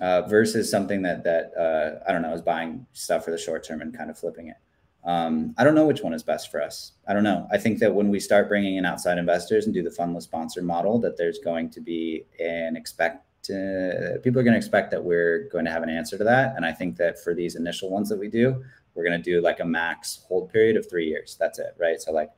uh, 0.00 0.22
versus 0.22 0.70
something 0.70 1.02
that 1.02 1.22
that 1.24 1.52
uh, 1.58 2.02
I 2.08 2.12
don't 2.12 2.22
know 2.22 2.32
is 2.32 2.40
buying 2.40 2.86
stuff 2.92 3.24
for 3.24 3.30
the 3.30 3.38
short 3.38 3.64
term 3.64 3.82
and 3.82 3.96
kind 3.96 4.08
of 4.08 4.18
flipping 4.18 4.48
it. 4.48 4.56
Um, 5.04 5.54
I 5.56 5.64
don't 5.64 5.74
know 5.74 5.86
which 5.86 6.02
one 6.02 6.12
is 6.12 6.22
best 6.22 6.50
for 6.50 6.62
us. 6.62 6.92
I 7.08 7.14
don't 7.14 7.22
know. 7.22 7.46
I 7.50 7.58
think 7.58 7.78
that 7.78 7.94
when 7.94 8.10
we 8.10 8.20
start 8.20 8.48
bringing 8.48 8.76
in 8.76 8.84
outside 8.84 9.18
investors 9.18 9.64
and 9.64 9.74
do 9.74 9.82
the 9.82 9.90
fundless 9.90 10.22
sponsor 10.22 10.62
model, 10.62 10.98
that 11.00 11.16
there's 11.16 11.38
going 11.38 11.70
to 11.70 11.80
be 11.80 12.24
an 12.38 12.76
expect 12.76 13.26
to, 13.44 14.20
people 14.22 14.40
are 14.40 14.44
going 14.44 14.52
to 14.52 14.58
expect 14.58 14.90
that 14.90 15.02
we're 15.02 15.48
going 15.50 15.64
to 15.64 15.70
have 15.70 15.82
an 15.82 15.88
answer 15.88 16.18
to 16.18 16.24
that. 16.24 16.54
And 16.56 16.66
I 16.66 16.72
think 16.72 16.96
that 16.96 17.22
for 17.22 17.34
these 17.34 17.56
initial 17.56 17.90
ones 17.90 18.10
that 18.10 18.18
we 18.18 18.28
do, 18.28 18.62
we're 18.94 19.04
going 19.04 19.20
to 19.20 19.22
do 19.22 19.40
like 19.40 19.60
a 19.60 19.64
max 19.64 20.22
hold 20.28 20.52
period 20.52 20.76
of 20.76 20.88
three 20.88 21.06
years. 21.06 21.36
That's 21.40 21.58
it, 21.58 21.74
right? 21.78 22.00
So 22.00 22.12
like 22.12 22.30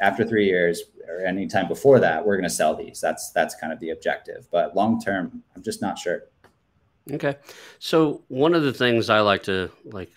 after 0.00 0.24
three 0.24 0.46
years 0.46 0.82
or 1.08 1.24
any 1.24 1.46
time 1.46 1.68
before 1.68 2.00
that, 2.00 2.24
we're 2.24 2.36
going 2.36 2.48
to 2.48 2.54
sell 2.54 2.74
these. 2.74 3.00
That's 3.00 3.30
that's 3.30 3.54
kind 3.54 3.72
of 3.72 3.80
the 3.80 3.90
objective. 3.90 4.48
But 4.50 4.74
long 4.76 5.00
term, 5.00 5.42
I'm 5.54 5.62
just 5.62 5.80
not 5.80 5.98
sure. 5.98 6.24
Okay, 7.12 7.36
so 7.78 8.22
one 8.28 8.54
of 8.54 8.62
the 8.64 8.72
things 8.72 9.10
I 9.10 9.20
like 9.20 9.44
to 9.44 9.70
like 9.84 10.10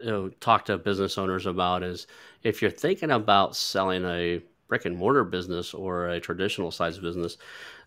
you 0.00 0.06
know, 0.06 0.28
talk 0.40 0.66
to 0.66 0.78
business 0.78 1.18
owners 1.18 1.46
about 1.46 1.82
is 1.82 2.06
if 2.42 2.62
you're 2.62 2.70
thinking 2.70 3.10
about 3.10 3.56
selling 3.56 4.04
a 4.04 4.40
brick 4.68 4.84
and 4.84 4.96
mortar 4.96 5.24
business 5.24 5.74
or 5.74 6.08
a 6.08 6.20
traditional 6.20 6.70
size 6.70 6.98
business, 6.98 7.38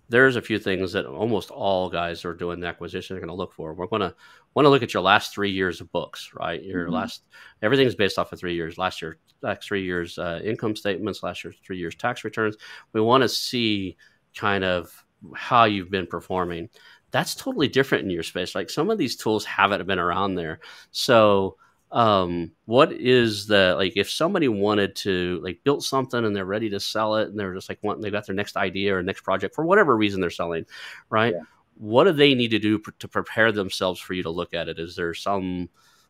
there's 0.10 0.36
a 0.36 0.42
few 0.42 0.60
things 0.60 0.92
that 0.94 1.06
almost 1.06 1.50
all 1.50 1.90
guys 1.90 2.26
are 2.26 2.34
doing 2.34 2.60
the 2.60 2.68
acquisition 2.68 3.16
are 3.16 3.20
going 3.20 3.30
to 3.30 3.36
look 3.36 3.54
for. 3.54 3.74
We're 3.74 3.88
going 3.88 4.02
to 4.02 4.14
want 4.54 4.66
to 4.66 4.70
look 4.70 4.84
at 4.84 4.94
your 4.94 5.04
last 5.04 5.34
three 5.34 5.52
years 5.52 5.82
of 5.82 5.92
books, 5.92 6.32
right? 6.34 6.62
Your 6.62 6.86
mm-hmm. 6.86 6.94
last 6.94 7.24
everything's 7.62 7.96
based 7.96 8.20
off 8.20 8.32
of 8.32 8.40
three 8.40 8.56
years. 8.56 8.78
Last 8.78 9.02
year, 9.02 9.18
last 9.42 9.64
three 9.64 9.84
years 9.84 10.18
uh, 10.18 10.40
income 10.44 10.76
statements, 10.76 11.24
last 11.24 11.44
year 11.44 11.54
three 11.66 11.78
years 11.78 11.96
tax 11.96 12.24
returns. 12.24 12.58
We 12.92 13.02
want 13.02 13.24
to 13.24 13.30
see 13.30 13.98
kind 14.36 14.64
of 14.64 15.06
how 15.36 15.64
you've 15.66 15.92
been 15.92 16.08
performing. 16.08 16.70
That's 17.12 17.36
totally 17.36 17.68
different 17.68 18.04
in 18.04 18.10
your 18.10 18.24
space. 18.24 18.56
Like 18.56 18.70
some 18.70 18.90
of 18.90 18.98
these 18.98 19.16
tools 19.16 19.46
haven't 19.46 19.86
been 19.88 20.00
around 20.00 20.36
there, 20.36 20.60
so 20.92 21.58
um, 21.94 22.52
what 22.66 22.92
is 22.92 23.46
the 23.46 23.76
like 23.78 23.94
if 23.96 24.10
somebody 24.10 24.48
wanted 24.48 24.96
to 24.96 25.40
like 25.44 25.64
build 25.64 25.84
something 25.84 26.26
and 26.26 26.36
they're 26.36 26.44
ready 26.44 26.68
to 26.72 26.80
sell 26.80 27.18
it 27.18 27.30
and 27.30 27.40
they're 27.40 27.54
just 27.54 27.70
like 27.70 27.78
wanting 27.84 28.02
they 28.02 28.10
got 28.10 28.26
their 28.26 28.36
next 28.36 28.58
idea 28.58 28.96
or 28.96 29.04
next 29.04 29.22
project 29.22 29.54
for 29.54 29.64
whatever 29.64 29.96
reason 29.96 30.20
they're 30.20 30.32
selling 30.32 30.66
right? 31.10 31.36
Yeah. 31.36 31.44
what 31.76 32.06
do 32.06 32.12
they 32.12 32.34
need 32.34 32.50
to 32.50 32.58
do 32.58 32.80
pr- 32.80 32.92
to 32.98 33.08
prepare 33.08 33.52
themselves 33.52 34.00
for 34.00 34.14
you 34.14 34.24
to 34.24 34.32
look 34.32 34.56
at 34.56 34.68
it? 34.70 34.80
Is 34.80 34.96
there 34.96 35.14
some 35.14 35.70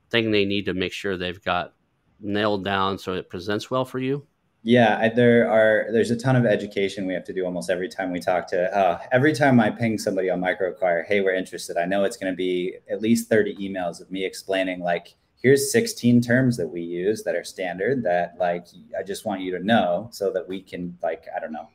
thing 0.10 0.32
they 0.32 0.46
need 0.46 0.66
to 0.66 0.74
make 0.74 0.94
sure 0.94 1.18
they've 1.18 1.44
got 1.44 1.74
nailed 2.22 2.64
down 2.64 2.98
so 2.98 3.14
it 3.14 3.30
presents 3.30 3.70
well 3.70 3.84
for 3.84 4.00
you? 4.00 4.26
Yeah 4.62 4.98
I, 4.98 5.10
there 5.10 5.50
are 5.52 5.92
there's 5.92 6.12
a 6.12 6.16
ton 6.16 6.38
of 6.38 6.46
education 6.46 7.06
we 7.06 7.14
have 7.14 7.26
to 7.26 7.34
do 7.34 7.44
almost 7.44 7.70
every 7.70 7.90
time 7.90 8.10
we 8.14 8.22
talk 8.22 8.48
to 8.48 8.74
uh, 8.74 9.00
every 9.12 9.34
time 9.34 9.60
i 9.60 9.70
ping 9.70 9.98
somebody 9.98 10.30
on 10.30 10.40
microacquire 10.40 11.06
hey 11.06 11.20
we're 11.20 11.36
interested. 11.36 11.76
I 11.76 11.84
know 11.84 12.06
it's 12.06 12.16
going 12.16 12.32
to 12.32 12.38
be 12.38 12.78
at 12.90 13.02
least 13.02 13.28
30 13.28 13.58
emails 13.58 14.00
of 14.00 14.10
me 14.10 14.24
explaining 14.24 14.80
like 14.80 15.18
here's 15.44 15.72
16 15.72 16.22
terms 16.22 16.58
that 16.58 16.68
we 16.68 16.82
use 16.82 17.22
that 17.24 17.36
are 17.36 17.44
standard 17.44 18.02
that 18.02 18.36
like 18.40 18.66
i 18.98 19.04
just 19.04 19.26
want 19.26 19.42
you 19.42 19.52
to 19.56 19.64
know 19.64 20.08
so 20.12 20.32
that 20.32 20.48
we 20.48 20.62
can 20.62 20.98
like 21.04 21.26
i 21.36 21.40
don't 21.40 21.52
know 21.52 21.68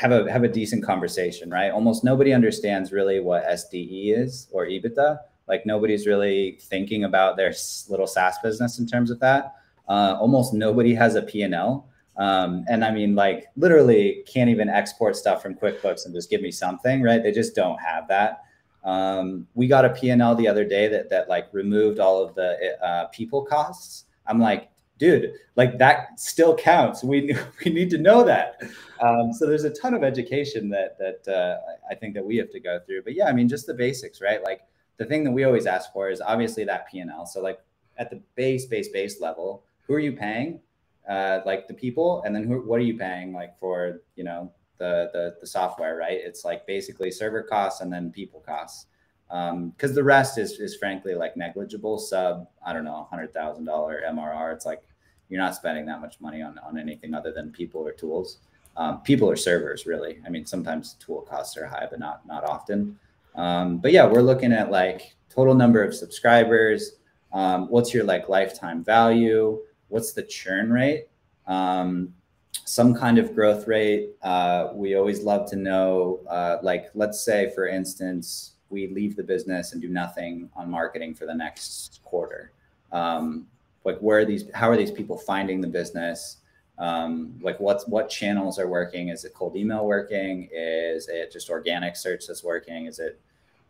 have 0.00 0.12
a 0.12 0.32
have 0.32 0.44
a 0.44 0.48
decent 0.48 0.82
conversation 0.82 1.50
right? 1.50 1.70
Almost 1.70 2.04
nobody 2.04 2.32
understands 2.32 2.90
really 2.92 3.20
what 3.20 3.44
sde 3.44 4.16
is 4.16 4.48
or 4.50 4.66
ebitda. 4.66 5.18
Like 5.46 5.66
nobody's 5.66 6.06
really 6.06 6.58
thinking 6.62 7.04
about 7.04 7.36
their 7.36 7.52
little 7.88 8.06
saas 8.06 8.36
business 8.42 8.78
in 8.78 8.86
terms 8.86 9.10
of 9.10 9.20
that. 9.20 9.56
Uh, 9.88 10.16
almost 10.20 10.54
nobody 10.54 10.94
has 10.94 11.16
a 11.16 11.22
p&l 11.22 11.88
um, 12.16 12.64
and 12.68 12.84
i 12.84 12.92
mean 12.92 13.16
like 13.16 13.48
literally 13.56 14.22
can't 14.32 14.48
even 14.48 14.68
export 14.68 15.16
stuff 15.16 15.42
from 15.42 15.52
quickbooks 15.54 16.04
and 16.04 16.14
just 16.14 16.30
give 16.30 16.40
me 16.40 16.50
something 16.50 17.02
right? 17.02 17.22
They 17.22 17.32
just 17.32 17.54
don't 17.54 17.78
have 17.80 18.06
that 18.08 18.42
um, 18.84 19.46
we 19.54 19.66
got 19.66 19.84
a 19.84 19.90
P&L 19.90 20.34
the 20.34 20.48
other 20.48 20.64
day 20.64 20.88
that 20.88 21.10
that 21.10 21.28
like 21.28 21.48
removed 21.52 21.98
all 21.98 22.22
of 22.22 22.34
the 22.34 22.76
uh, 22.84 23.06
people 23.06 23.44
costs. 23.44 24.04
I'm 24.26 24.38
like, 24.38 24.70
dude, 24.98 25.34
like 25.56 25.78
that 25.78 26.18
still 26.18 26.54
counts. 26.54 27.02
We 27.02 27.36
we 27.64 27.72
need 27.72 27.90
to 27.90 27.98
know 27.98 28.24
that. 28.24 28.62
Um, 29.00 29.32
so 29.32 29.46
there's 29.46 29.64
a 29.64 29.70
ton 29.70 29.94
of 29.94 30.02
education 30.02 30.68
that 30.70 30.96
that 30.98 31.32
uh, 31.32 31.58
I 31.90 31.94
think 31.94 32.14
that 32.14 32.24
we 32.24 32.36
have 32.36 32.50
to 32.50 32.60
go 32.60 32.80
through. 32.86 33.02
But 33.02 33.14
yeah, 33.14 33.26
I 33.26 33.32
mean, 33.32 33.48
just 33.48 33.66
the 33.66 33.74
basics, 33.74 34.20
right? 34.20 34.42
Like 34.42 34.62
the 34.96 35.04
thing 35.04 35.24
that 35.24 35.32
we 35.32 35.44
always 35.44 35.66
ask 35.66 35.92
for 35.92 36.10
is 36.10 36.20
obviously 36.20 36.64
that 36.64 36.90
P&L. 36.90 37.26
So 37.26 37.40
like 37.40 37.58
at 37.96 38.10
the 38.10 38.20
base, 38.34 38.66
base, 38.66 38.88
base 38.88 39.20
level, 39.20 39.64
who 39.86 39.94
are 39.94 40.00
you 40.00 40.12
paying? 40.12 40.60
Uh, 41.08 41.40
like 41.44 41.66
the 41.66 41.74
people, 41.74 42.22
and 42.24 42.36
then 42.36 42.44
who, 42.44 42.60
what 42.60 42.78
are 42.78 42.84
you 42.84 42.96
paying 42.96 43.32
like 43.32 43.58
for 43.58 44.00
you 44.16 44.22
know 44.22 44.52
the, 44.80 45.10
the, 45.12 45.36
the 45.40 45.46
software, 45.46 45.94
right? 45.96 46.18
It's 46.20 46.44
like 46.44 46.66
basically 46.66 47.12
server 47.12 47.42
costs 47.42 47.82
and 47.82 47.92
then 47.92 48.10
people 48.10 48.40
costs. 48.40 48.86
Because 49.28 49.90
um, 49.90 49.94
the 49.94 50.02
rest 50.02 50.38
is, 50.38 50.58
is 50.58 50.74
frankly 50.74 51.14
like 51.14 51.36
negligible 51.36 51.98
sub, 51.98 52.48
I 52.66 52.72
don't 52.72 52.84
know, 52.84 53.06
$100,000 53.12 53.32
MRR. 53.32 54.52
It's 54.52 54.66
like 54.66 54.82
you're 55.28 55.40
not 55.40 55.54
spending 55.54 55.86
that 55.86 56.00
much 56.00 56.20
money 56.20 56.42
on, 56.42 56.58
on 56.58 56.76
anything 56.76 57.14
other 57.14 57.30
than 57.30 57.52
people 57.52 57.86
or 57.86 57.92
tools. 57.92 58.38
Um, 58.76 59.02
people 59.02 59.30
or 59.30 59.36
servers, 59.36 59.86
really. 59.86 60.20
I 60.26 60.30
mean, 60.30 60.46
sometimes 60.46 60.94
tool 60.94 61.20
costs 61.22 61.56
are 61.56 61.66
high, 61.66 61.86
but 61.90 61.98
not 61.98 62.24
not 62.24 62.44
often. 62.44 62.98
Um, 63.34 63.78
but 63.78 63.92
yeah, 63.92 64.06
we're 64.06 64.22
looking 64.22 64.52
at 64.52 64.70
like 64.70 65.14
total 65.28 65.54
number 65.54 65.82
of 65.82 65.94
subscribers. 65.94 66.92
Um, 67.32 67.68
what's 67.68 67.92
your 67.92 68.04
like 68.04 68.28
lifetime 68.28 68.82
value? 68.82 69.58
What's 69.88 70.12
the 70.12 70.22
churn 70.22 70.72
rate? 70.72 71.08
Um, 71.46 72.14
some 72.52 72.94
kind 72.94 73.18
of 73.18 73.34
growth 73.34 73.66
rate. 73.66 74.10
Uh, 74.22 74.68
we 74.74 74.96
always 74.96 75.22
love 75.22 75.48
to 75.50 75.56
know, 75.56 76.20
uh, 76.28 76.58
like, 76.62 76.90
let's 76.94 77.24
say, 77.24 77.50
for 77.54 77.66
instance, 77.68 78.52
we 78.70 78.88
leave 78.88 79.16
the 79.16 79.22
business 79.22 79.72
and 79.72 79.82
do 79.82 79.88
nothing 79.88 80.48
on 80.54 80.70
marketing 80.70 81.14
for 81.14 81.26
the 81.26 81.34
next 81.34 82.00
quarter. 82.04 82.52
Um, 82.92 83.46
like, 83.84 83.98
where 83.98 84.20
are 84.20 84.24
these? 84.24 84.44
How 84.54 84.68
are 84.68 84.76
these 84.76 84.90
people 84.90 85.16
finding 85.16 85.60
the 85.60 85.66
business? 85.66 86.38
Um, 86.78 87.38
like, 87.42 87.58
what's 87.60 87.86
what 87.86 88.08
channels 88.08 88.58
are 88.58 88.68
working? 88.68 89.08
Is 89.08 89.24
it 89.24 89.34
cold 89.34 89.56
email 89.56 89.86
working? 89.86 90.48
Is 90.52 91.08
it 91.08 91.32
just 91.32 91.50
organic 91.50 91.96
search 91.96 92.26
that's 92.26 92.44
working? 92.44 92.86
Is 92.86 92.98
it 92.98 93.20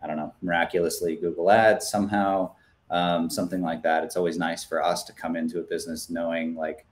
I 0.02 0.06
don't 0.06 0.16
know, 0.16 0.32
miraculously 0.42 1.16
Google 1.16 1.50
Ads 1.50 1.88
somehow, 1.88 2.52
um, 2.90 3.28
something 3.28 3.60
like 3.60 3.82
that. 3.82 4.04
It's 4.04 4.16
always 4.16 4.38
nice 4.38 4.64
for 4.64 4.82
us 4.82 5.04
to 5.04 5.12
come 5.12 5.36
into 5.36 5.60
a 5.60 5.62
business 5.62 6.10
knowing 6.10 6.54
like, 6.54 6.86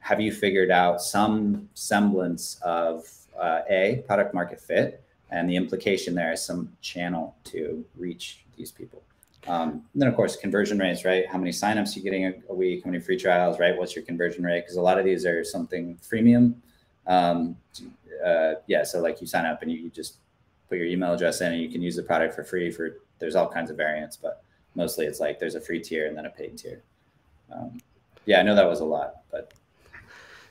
have 0.00 0.20
you 0.20 0.32
figured 0.32 0.70
out 0.70 1.00
some 1.00 1.68
semblance 1.74 2.58
of 2.62 3.08
uh, 3.38 3.60
a 3.68 4.02
product 4.06 4.34
market 4.34 4.60
fit, 4.60 5.02
and 5.30 5.48
the 5.48 5.56
implication 5.56 6.14
there 6.14 6.32
is 6.32 6.44
some 6.44 6.72
channel 6.80 7.36
to 7.44 7.84
reach 7.96 8.44
these 8.56 8.72
people. 8.72 9.02
Um, 9.46 9.84
then 9.94 10.08
of 10.08 10.14
course 10.16 10.36
conversion 10.36 10.78
rates, 10.78 11.04
right? 11.04 11.26
How 11.26 11.38
many 11.38 11.50
signups 11.50 11.96
you 11.96 12.02
getting 12.02 12.26
a, 12.26 12.34
a, 12.50 12.54
week? 12.54 12.84
How 12.84 12.90
many 12.90 13.02
free 13.02 13.16
trials, 13.16 13.58
right? 13.58 13.76
What's 13.76 13.96
your 13.96 14.04
conversion 14.04 14.44
rate? 14.44 14.60
Because 14.60 14.76
a 14.76 14.82
lot 14.82 14.98
of 14.98 15.04
these 15.04 15.24
are 15.24 15.42
something 15.44 15.98
freemium. 16.02 16.56
Um, 17.06 17.56
uh, 18.24 18.54
yeah, 18.66 18.84
so 18.84 19.00
like 19.00 19.20
you 19.20 19.26
sign 19.26 19.46
up 19.46 19.62
and 19.62 19.72
you, 19.72 19.78
you 19.78 19.90
just 19.90 20.16
put 20.68 20.76
your 20.76 20.86
email 20.86 21.14
address 21.14 21.40
in 21.40 21.52
and 21.52 21.60
you 21.60 21.70
can 21.70 21.80
use 21.80 21.96
the 21.96 22.02
product 22.02 22.34
for 22.34 22.44
free 22.44 22.70
for 22.70 22.98
there's 23.18 23.34
all 23.34 23.48
kinds 23.48 23.70
of 23.70 23.76
variants, 23.76 24.16
but 24.16 24.42
mostly 24.74 25.06
it's 25.06 25.20
like 25.20 25.38
there's 25.38 25.54
a 25.54 25.60
free 25.60 25.80
tier 25.80 26.06
and 26.06 26.16
then 26.16 26.26
a 26.26 26.30
paid 26.30 26.58
tier. 26.58 26.82
Um, 27.52 27.80
yeah, 28.26 28.40
I 28.40 28.42
know 28.42 28.54
that 28.54 28.68
was 28.68 28.80
a 28.80 28.84
lot, 28.84 29.22
but 29.30 29.54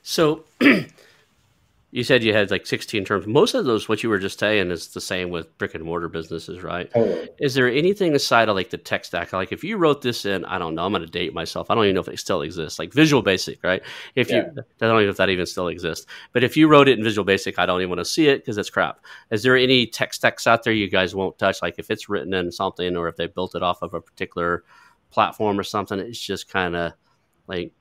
so 0.01 0.45
you 1.91 2.03
said 2.03 2.23
you 2.23 2.33
had 2.33 2.51
like 2.51 2.67
16 2.67 3.03
terms. 3.03 3.25
Most 3.25 3.55
of 3.55 3.65
those, 3.65 3.89
what 3.89 4.03
you 4.03 4.09
were 4.09 4.19
just 4.19 4.37
saying, 4.39 4.69
is 4.69 4.89
the 4.89 5.01
same 5.01 5.31
with 5.31 5.57
brick 5.57 5.73
and 5.73 5.83
mortar 5.83 6.07
businesses, 6.07 6.61
right? 6.61 6.91
Totally. 6.93 7.29
Is 7.39 7.55
there 7.55 7.67
anything 7.67 8.13
aside 8.13 8.47
of 8.47 8.55
like 8.55 8.69
the 8.69 8.77
tech 8.77 9.05
stack? 9.05 9.33
Like 9.33 9.51
if 9.51 9.63
you 9.63 9.77
wrote 9.77 10.03
this 10.03 10.23
in, 10.23 10.45
I 10.45 10.59
don't 10.59 10.75
know, 10.75 10.85
I'm 10.85 10.91
going 10.91 11.03
to 11.03 11.09
date 11.09 11.33
myself. 11.33 11.71
I 11.71 11.75
don't 11.75 11.85
even 11.85 11.95
know 11.95 12.01
if 12.01 12.07
it 12.07 12.19
still 12.19 12.43
exists. 12.43 12.77
Like 12.77 12.93
Visual 12.93 13.23
Basic, 13.23 13.63
right? 13.63 13.81
If 14.13 14.29
yeah. 14.29 14.35
you, 14.35 14.41
I 14.81 14.85
don't 14.85 14.97
even 14.97 15.05
know 15.05 15.09
if 15.09 15.17
that 15.17 15.29
even 15.29 15.47
still 15.47 15.67
exists. 15.67 16.05
But 16.31 16.43
if 16.43 16.55
you 16.55 16.67
wrote 16.67 16.87
it 16.87 16.99
in 16.99 17.03
Visual 17.03 17.25
Basic, 17.25 17.57
I 17.57 17.65
don't 17.65 17.81
even 17.81 17.89
want 17.89 17.99
to 17.99 18.05
see 18.05 18.27
it 18.27 18.41
because 18.41 18.59
it's 18.59 18.69
crap. 18.69 19.03
Is 19.31 19.41
there 19.41 19.57
any 19.57 19.87
tech 19.87 20.13
stacks 20.13 20.45
out 20.45 20.63
there 20.63 20.73
you 20.73 20.89
guys 20.89 21.15
won't 21.15 21.39
touch? 21.39 21.59
Like 21.63 21.75
if 21.79 21.89
it's 21.89 22.07
written 22.07 22.35
in 22.35 22.51
something 22.51 22.97
or 22.97 23.07
if 23.07 23.15
they 23.15 23.25
built 23.25 23.55
it 23.55 23.63
off 23.63 23.81
of 23.81 23.95
a 23.95 24.01
particular 24.01 24.63
platform 25.09 25.59
or 25.59 25.63
something, 25.63 25.97
it's 25.97 26.19
just 26.19 26.49
kind 26.49 26.75
of 26.75 26.93
like 27.47 27.73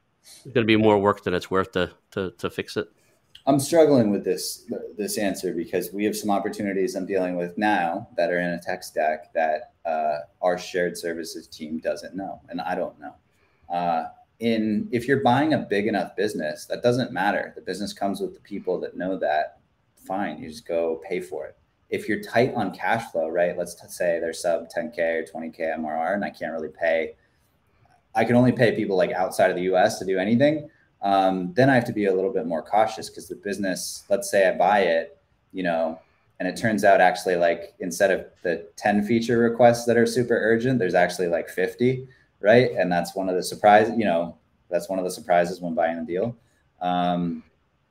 going 0.45 0.55
to 0.55 0.65
be 0.65 0.77
more 0.77 0.99
work 0.99 1.25
than 1.25 1.35
it's 1.35 1.51
worth 1.51 1.73
to, 1.73 1.91
to, 2.13 2.33
to 2.39 2.51
fix 2.51 2.77
it. 2.77 2.89
I'm 3.49 3.59
struggling 3.59 4.11
with 4.11 4.25
this 4.25 4.71
this 4.99 5.17
answer 5.17 5.55
because 5.55 5.91
we 5.91 6.05
have 6.05 6.15
some 6.15 6.31
opportunities 6.31 6.95
I'm 6.95 7.07
dealing 7.07 7.35
with 7.35 7.57
now 7.57 8.07
that 8.19 8.31
are 8.31 8.39
in 8.39 8.51
a 8.51 8.61
tech 8.61 8.85
stack 8.85 9.33
that 9.33 9.73
uh, 9.87 10.19
our 10.43 10.59
shared 10.59 10.99
services 10.99 11.47
team 11.47 11.79
doesn't 11.79 12.15
know, 12.15 12.43
and 12.51 12.61
I 12.61 12.75
don't 12.75 13.01
know. 13.01 13.15
Uh, 13.75 14.09
in 14.41 14.87
if 14.93 15.09
you're 15.09 15.23
buying 15.23 15.55
a 15.55 15.59
big 15.59 15.87
enough 15.87 16.15
business, 16.15 16.67
that 16.67 16.83
doesn't 16.83 17.11
matter. 17.11 17.55
The 17.57 17.63
business 17.63 17.95
comes 17.95 18.21
with 18.21 18.35
the 18.35 18.41
people 18.41 18.79
that 18.81 18.99
know 18.99 19.17
that. 19.19 19.61
Fine, 19.97 20.43
you 20.43 20.51
just 20.51 20.69
go 20.69 21.01
pay 21.09 21.23
for 21.23 21.47
it. 21.47 21.57
If 21.89 22.07
you're 22.07 22.23
tight 22.23 22.53
on 22.55 22.75
cash 22.75 23.11
flow, 23.11 23.29
right? 23.29 23.57
Let's 23.57 23.77
say 23.97 24.21
they're 24.21 24.35
sub 24.35 24.69
10k 24.69 24.99
or 24.99 25.23
20k 25.23 25.79
MRR, 25.79 26.15
and 26.15 26.25
I 26.25 26.29
can't 26.29 26.53
really 26.53 26.69
pay. 26.69 27.15
I 28.19 28.25
can 28.25 28.37
only 28.37 28.53
pay 28.53 28.75
people 28.75 28.97
like 28.97 29.13
outside 29.13 29.51
of 29.51 29.57
the 29.57 29.63
U.S. 29.63 29.99
to 30.01 30.05
do 30.05 30.19
anything 30.19 30.69
um, 31.03 31.53
then 31.55 31.71
I 31.71 31.75
have 31.75 31.85
to 31.85 31.93
be 31.93 32.07
a 32.07 32.15
little 32.15 32.33
bit 32.33 32.47
more 32.47 32.63
cautious 32.63 33.09
because 33.09 33.29
the 33.29 33.37
business, 33.37 34.05
let's 34.09 34.31
say 34.31 34.49
I 34.49 34.57
buy 34.57 34.81
it, 34.81 35.19
you 35.53 35.63
know, 35.63 36.01
and 36.41 36.49
it 36.49 36.57
turns 36.57 36.85
out 36.85 37.01
actually 37.01 37.37
like 37.37 37.75
instead 37.81 38.11
of 38.11 38.27
the 38.43 38.69
10 38.77 39.05
feature 39.05 39.39
requests 39.39 39.85
that 39.87 39.97
are 39.97 40.07
super 40.07 40.37
urgent, 40.37 40.79
there's 40.79 40.95
actually 40.95 41.29
like 41.29 41.49
50, 41.49 42.07
right? 42.41 42.73
And 42.73 42.91
that's 42.91 43.15
one 43.15 43.29
of 43.29 43.37
the 43.37 43.43
surprises, 43.43 43.95
you 43.97 44.05
know, 44.05 44.37
that's 44.71 44.89
one 44.89 44.99
of 44.99 45.05
the 45.05 45.11
surprises 45.11 45.61
when 45.61 45.75
buying 45.75 45.99
a 45.99 46.05
deal. 46.05 46.37
Um, 46.81 47.45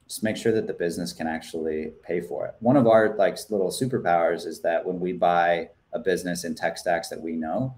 just 0.07 0.23
make 0.23 0.37
sure 0.37 0.53
that 0.53 0.67
the 0.67 0.73
business 0.73 1.11
can 1.11 1.27
actually 1.27 1.91
pay 2.03 2.21
for 2.21 2.45
it. 2.45 2.55
One 2.59 2.77
of 2.77 2.87
our 2.87 3.15
like 3.17 3.37
little 3.49 3.69
superpowers 3.69 4.45
is 4.45 4.61
that 4.61 4.85
when 4.85 4.99
we 4.99 5.11
buy 5.11 5.69
a 5.91 5.99
business 5.99 6.45
in 6.45 6.55
tech 6.55 6.77
stacks 6.77 7.09
that 7.09 7.21
we 7.21 7.33
know, 7.33 7.77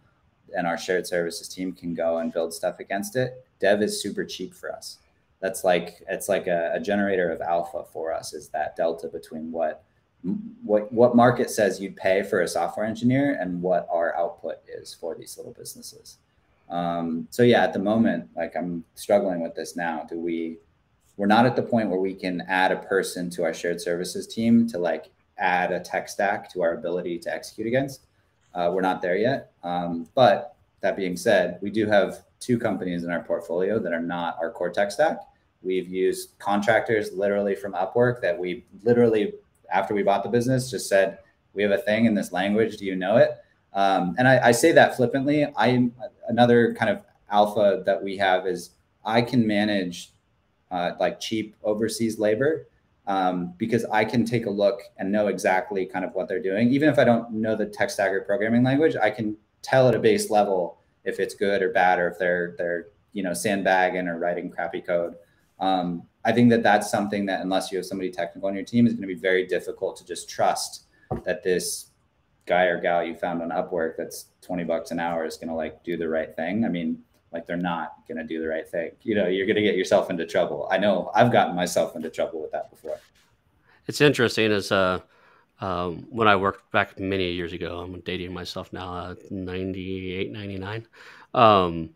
and 0.56 0.68
our 0.68 0.78
shared 0.78 1.08
services 1.08 1.47
team 1.47 1.74
can 1.74 1.93
go 1.93 2.18
and 2.18 2.34
build 2.34 2.54
stuff 2.54 2.80
against 2.80 3.16
it, 3.16 3.45
dev 3.60 3.82
is 3.82 4.02
super 4.02 4.26
cheap 4.26 4.54
for 4.54 4.72
us. 4.72 4.97
That's 5.39 5.64
like 5.64 6.04
it's 6.10 6.28
like 6.30 6.47
a, 6.47 6.72
a, 6.74 6.80
generator 6.80 7.32
of 7.32 7.41
alpha 7.41 7.84
for 7.93 8.14
us 8.14 8.34
is 8.34 8.50
that 8.50 8.76
delta 8.76 9.08
between 9.08 9.52
what 9.52 9.84
what 10.64 10.91
what 10.91 11.16
market 11.16 11.50
says 11.50 11.80
you'd 11.80 11.95
pay 11.95 12.24
for 12.24 12.41
a 12.41 12.47
software 12.47 12.86
engineer 12.86 13.38
and 13.39 13.62
what 13.62 13.88
our 13.89 14.14
output 14.18 14.58
is 14.68 14.93
for 14.93 15.16
these 15.16 15.38
little 15.38 15.54
businesses. 15.54 16.18
Um, 16.70 17.28
so 17.30 17.43
yeah 17.43 17.64
at 17.64 17.74
the 17.74 17.80
moment 17.80 18.30
like 18.36 18.56
i'm 18.56 18.84
struggling 18.95 19.41
with 19.41 19.56
this 19.56 19.76
now. 19.76 20.06
Do 20.10 20.20
we 20.20 20.58
we're 21.16 21.28
not 21.28 21.45
at 21.45 21.56
the 21.56 21.62
point 21.62 21.89
where 21.89 22.00
we 22.00 22.14
can 22.14 22.41
add 22.47 22.72
a 22.72 22.78
person 22.78 23.30
to 23.32 23.43
our 23.43 23.54
shared 23.54 23.80
services 23.80 24.28
team 24.28 24.68
to 24.68 24.78
like 24.78 25.10
add 25.38 25.72
a 25.72 25.80
tech 25.80 26.10
stack 26.10 26.52
to 26.52 26.62
our 26.62 26.74
ability 26.74 27.18
to 27.20 27.34
execute 27.34 27.68
against 27.68 28.02
uh, 28.56 28.70
we're 28.74 28.82
not 28.82 29.02
there 29.02 29.18
yet 29.18 29.52
um, 29.64 30.08
but 30.16 30.56
that 30.82 30.95
being 30.95 31.18
said 31.18 31.60
we 31.62 31.70
do 31.70 31.86
have 31.86 32.24
two 32.39 32.58
companies 32.58 33.04
in 33.04 33.12
our 33.12 33.22
portfolio 33.24 33.80
that 33.80 33.93
are 33.93 34.02
not 34.02 34.38
our 34.41 34.52
core 34.52 34.70
tech 34.70 34.91
stack 34.91 35.20
We've 35.62 35.89
used 35.89 36.38
contractors 36.39 37.12
literally 37.12 37.54
from 37.54 37.74
Upwork 37.74 38.22
that 38.22 38.38
we 38.38 38.66
literally, 38.84 39.34
after 39.72 39.93
we 39.93 40.04
bought 40.04 40.24
the 40.24 40.30
business, 40.30 40.72
just 40.72 40.88
said, 40.88 41.20
we 41.54 41.64
have 41.64 41.72
a 41.72 41.78
thing 41.78 42.06
in 42.06 42.14
this 42.14 42.32
language. 42.32 42.78
Do 42.78 42.86
you 42.86 42.95
know 42.95 43.18
it? 43.18 43.32
Um, 43.74 44.16
and 44.18 44.28
I, 44.28 44.47
I, 44.47 44.52
say 44.52 44.72
that 44.72 44.95
flippantly. 44.95 45.45
I'm 45.56 45.93
another 46.28 46.74
kind 46.74 46.89
of 46.89 47.04
alpha 47.30 47.84
that 47.86 48.02
we 48.02 48.18
have 48.18 48.47
is 48.47 48.72
I 49.06 49.22
can 49.22 49.45
manage 49.45 50.12
uh, 50.72 50.93
like 51.00 51.20
cheap 51.20 51.56
overseas 51.64 52.18
labor 52.18 52.68
um, 53.10 53.55
because 53.57 53.86
I 53.86 54.05
can 54.05 54.24
take 54.24 54.45
a 54.45 54.51
look 54.51 54.84
and 54.97 55.12
know 55.12 55.28
exactly 55.28 55.86
kind 55.88 56.05
of 56.05 56.14
what 56.14 56.28
they're 56.28 56.41
doing. 56.41 56.70
Even 56.70 56.89
if 56.89 56.99
I 56.99 57.03
don't 57.03 57.32
know 57.32 57.55
the 57.55 57.66
tech 57.66 57.89
stack 57.89 58.12
or 58.12 58.22
programming 58.22 58.64
language, 58.64 58.95
I 58.95 59.10
can 59.10 59.36
tell 59.64 59.89
at 59.89 59.95
a 59.95 59.99
base 59.99 60.30
level 60.30 60.78
if 61.03 61.20
it's 61.20 61.34
good 61.34 61.64
or 61.64 61.72
bad 61.72 61.97
or 61.97 62.07
if 62.07 62.20
they're 62.20 62.53
they're 62.57 62.88
you 63.12 63.24
know 63.24 63.34
sandbagging 63.34 64.07
or 64.07 64.20
writing 64.20 64.51
crappy 64.51 64.80
code. 64.80 65.16
Um, 65.60 66.03
I 66.24 66.32
think 66.32 66.51
that 66.51 66.62
that's 66.62 66.91
something 66.91 67.26
that 67.26 67.41
unless 67.41 67.72
you 67.72 67.80
have 67.80 67.86
somebody 67.86 68.12
technical 68.12 68.47
on 68.47 68.55
your 68.55 68.64
team, 68.64 68.86
is 68.86 68.93
going 68.93 69.01
to 69.01 69.14
be 69.14 69.20
very 69.20 69.47
difficult 69.47 69.97
to 69.97 70.05
just 70.05 70.30
trust 70.30 70.84
that 71.26 71.43
this 71.43 71.88
guy 72.45 72.66
or 72.66 72.80
gal 72.80 73.03
you 73.03 73.16
found 73.16 73.41
on 73.41 73.49
Upwork 73.49 73.93
that's 73.97 74.28
20 74.41 74.64
bucks 74.66 74.91
an 74.91 74.99
hour 74.99 75.26
is 75.26 75.38
going 75.38 75.49
to 75.49 75.55
like 75.55 75.84
do 75.84 75.97
the 75.97 76.07
right 76.07 76.36
thing. 76.36 76.64
I 76.64 76.70
mean, 76.70 76.99
like 77.32 77.45
they're 77.45 77.57
not 77.57 77.95
going 78.07 78.17
to 78.17 78.23
do 78.23 78.41
the 78.41 78.47
right 78.47 78.67
thing. 78.67 78.91
You 79.03 79.15
know, 79.15 79.27
you're 79.27 79.45
going 79.45 79.55
to 79.55 79.61
get 79.61 79.75
yourself 79.75 80.09
into 80.09 80.25
trouble. 80.25 80.67
I 80.71 80.77
know 80.77 81.11
I've 81.13 81.32
gotten 81.32 81.55
myself 81.55 81.95
into 81.95 82.09
trouble 82.09 82.41
with 82.41 82.51
that 82.51 82.69
before. 82.69 82.99
It's 83.88 84.01
interesting 84.01 84.51
as 84.51 84.71
uh, 84.71 84.99
um, 85.61 86.07
when 86.09 86.27
I 86.27 86.36
worked 86.36 86.71
back 86.71 86.99
many 86.99 87.32
years 87.32 87.53
ago, 87.53 87.80
I'm 87.80 87.99
dating 88.01 88.34
myself 88.34 88.71
now, 88.71 88.93
uh, 88.93 89.15
98, 89.30 90.32
99. 90.32 90.88
Um, 91.34 91.91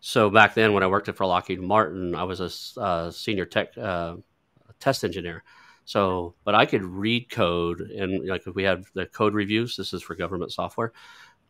so 0.00 0.30
back 0.30 0.54
then, 0.54 0.72
when 0.72 0.82
I 0.82 0.88
worked 0.88 1.14
for 1.14 1.26
Lockheed 1.26 1.60
Martin, 1.60 2.14
I 2.14 2.24
was 2.24 2.40
a 2.40 2.80
uh, 2.80 3.10
senior 3.10 3.44
tech 3.44 3.76
uh, 3.78 4.16
test 4.80 5.04
engineer. 5.04 5.44
So, 5.84 6.34
but 6.44 6.54
I 6.54 6.64
could 6.64 6.84
read 6.84 7.28
code, 7.30 7.80
and 7.80 8.28
like 8.28 8.46
if 8.46 8.54
we 8.54 8.62
had 8.62 8.84
the 8.94 9.06
code 9.06 9.34
reviews, 9.34 9.76
this 9.76 9.92
is 9.92 10.02
for 10.02 10.14
government 10.14 10.52
software. 10.52 10.92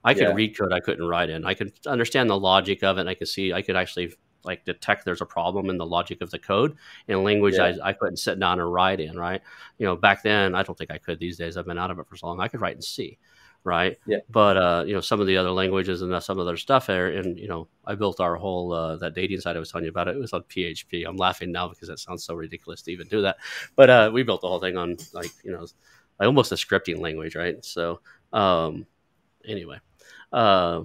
I 0.05 0.15
could 0.15 0.23
yeah. 0.23 0.35
read 0.35 0.57
code 0.57 0.73
I 0.73 0.81
couldn't 0.81 1.07
write 1.07 1.31
in. 1.31 1.45
I 1.45 1.55
could 1.55 1.73
understand 1.87 2.29
the 2.29 2.39
logic 2.39 2.83
of 2.83 2.99
it. 2.99 3.03
And 3.03 3.11
I 3.11 3.15
could 3.15 3.29
see. 3.29 3.53
I 3.53 3.63
could 3.63 3.77
actually 3.77 4.15
like 4.45 4.65
detect 4.65 5.05
there's 5.05 5.21
a 5.21 5.27
problem 5.27 5.71
in 5.71 5.79
the 5.79 5.87
logic 5.87 6.21
of 6.21 6.31
the 6.31 6.39
code 6.39 6.77
in 7.07 7.23
language 7.23 7.55
yeah. 7.55 7.75
I, 7.83 7.91
I 7.91 7.93
couldn't 7.93 8.17
sit 8.17 8.41
down 8.41 8.59
and 8.59 8.73
write 8.73 9.01
in. 9.01 9.19
Right. 9.19 9.41
You 9.79 9.87
know, 9.87 9.97
back 9.97 10.23
then 10.23 10.55
I 10.55 10.63
don't 10.63 10.77
think 10.77 10.91
I 10.91 10.99
could. 10.99 11.19
These 11.19 11.39
days 11.39 11.57
I've 11.57 11.67
been 11.67 11.79
out 11.79 11.91
of 11.91 11.99
it 11.99 12.07
for 12.09 12.17
so 12.17 12.27
long. 12.27 12.41
I 12.41 12.49
could 12.49 12.61
write 12.61 12.77
in 12.77 12.83
C 12.83 13.19
right? 13.65 13.99
Yeah. 14.07 14.19
But 14.29 14.57
uh, 14.57 14.85
you 14.87 14.95
know, 14.95 15.01
some 15.01 15.21
of 15.21 15.27
the 15.27 15.37
other 15.37 15.51
languages 15.51 16.03
and 16.03 16.23
some 16.23 16.39
other 16.39 16.57
stuff 16.57 16.87
there, 16.87 17.09
and 17.09 17.39
you 17.39 17.49
know, 17.49 17.69
I 17.85 17.95
built 17.95 18.21
our 18.21 18.37
whole 18.37 18.73
uh, 18.73 18.97
that 18.97 19.15
dating 19.15 19.41
site 19.41 19.57
I 19.57 19.59
was 19.59 19.71
telling 19.71 19.85
you 19.85 19.91
about. 19.91 20.09
It, 20.09 20.17
it 20.17 20.21
was 20.21 20.33
on 20.33 20.43
PHP. 20.43 21.07
I'm 21.07 21.17
laughing 21.17 21.53
now 21.53 21.69
because 21.69 21.89
that 21.89 21.99
sounds 21.99 22.25
so 22.25 22.35
ridiculous 22.35 22.83
to 22.83 22.93
even 22.93 23.09
do 23.09 23.23
that. 23.23 23.37
But 23.77 23.91
uh, 23.91 24.11
we 24.13 24.23
built 24.23 24.41
the 24.41 24.49
whole 24.49 24.61
thing 24.61 24.77
on 24.77 24.97
like 25.13 25.31
you 25.45 25.53
know, 25.53 25.67
like 26.19 26.27
almost 26.27 26.53
a 26.53 26.57
scripting 26.57 26.99
language, 26.99 27.37
right? 27.37 27.65
So 27.65 28.01
um, 28.33 28.87
anyway, 29.47 29.79
uh, 30.33 30.83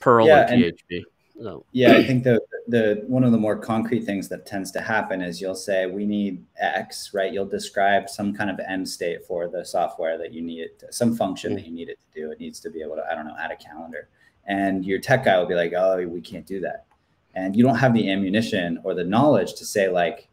Perl 0.00 0.26
yeah, 0.26 0.50
and 0.50 0.62
PHP. 0.62 1.02
So. 1.42 1.66
Yeah, 1.72 1.92
I 1.92 2.04
think 2.04 2.24
the 2.24 2.40
the 2.68 3.04
one 3.06 3.22
of 3.22 3.30
the 3.30 3.38
more 3.38 3.56
concrete 3.56 4.04
things 4.04 4.28
that 4.28 4.46
tends 4.46 4.70
to 4.72 4.80
happen 4.80 5.20
is 5.20 5.40
you'll 5.40 5.54
say 5.54 5.86
we 5.86 6.06
need 6.06 6.44
X, 6.58 7.12
right? 7.12 7.32
You'll 7.32 7.44
describe 7.44 8.08
some 8.08 8.34
kind 8.34 8.50
of 8.50 8.58
end 8.60 8.88
state 8.88 9.24
for 9.24 9.46
the 9.46 9.64
software 9.64 10.16
that 10.18 10.32
you 10.32 10.42
need 10.42 10.60
it, 10.60 10.78
to, 10.80 10.92
some 10.92 11.14
function 11.14 11.50
mm-hmm. 11.50 11.56
that 11.56 11.66
you 11.66 11.74
need 11.74 11.88
it 11.90 11.98
to 12.00 12.20
do. 12.20 12.30
It 12.30 12.40
needs 12.40 12.58
to 12.60 12.70
be 12.70 12.80
able 12.82 12.96
to, 12.96 13.04
I 13.10 13.14
don't 13.14 13.26
know, 13.26 13.36
add 13.38 13.50
a 13.50 13.56
calendar, 13.56 14.08
and 14.46 14.84
your 14.84 14.98
tech 14.98 15.24
guy 15.24 15.38
will 15.38 15.46
be 15.46 15.54
like, 15.54 15.74
oh, 15.74 16.06
we 16.06 16.20
can't 16.22 16.46
do 16.46 16.60
that, 16.60 16.86
and 17.34 17.54
you 17.54 17.62
don't 17.62 17.76
have 17.76 17.92
the 17.92 18.10
ammunition 18.10 18.80
or 18.82 18.94
the 18.94 19.04
knowledge 19.04 19.54
to 19.54 19.66
say 19.66 19.88
like, 19.88 20.28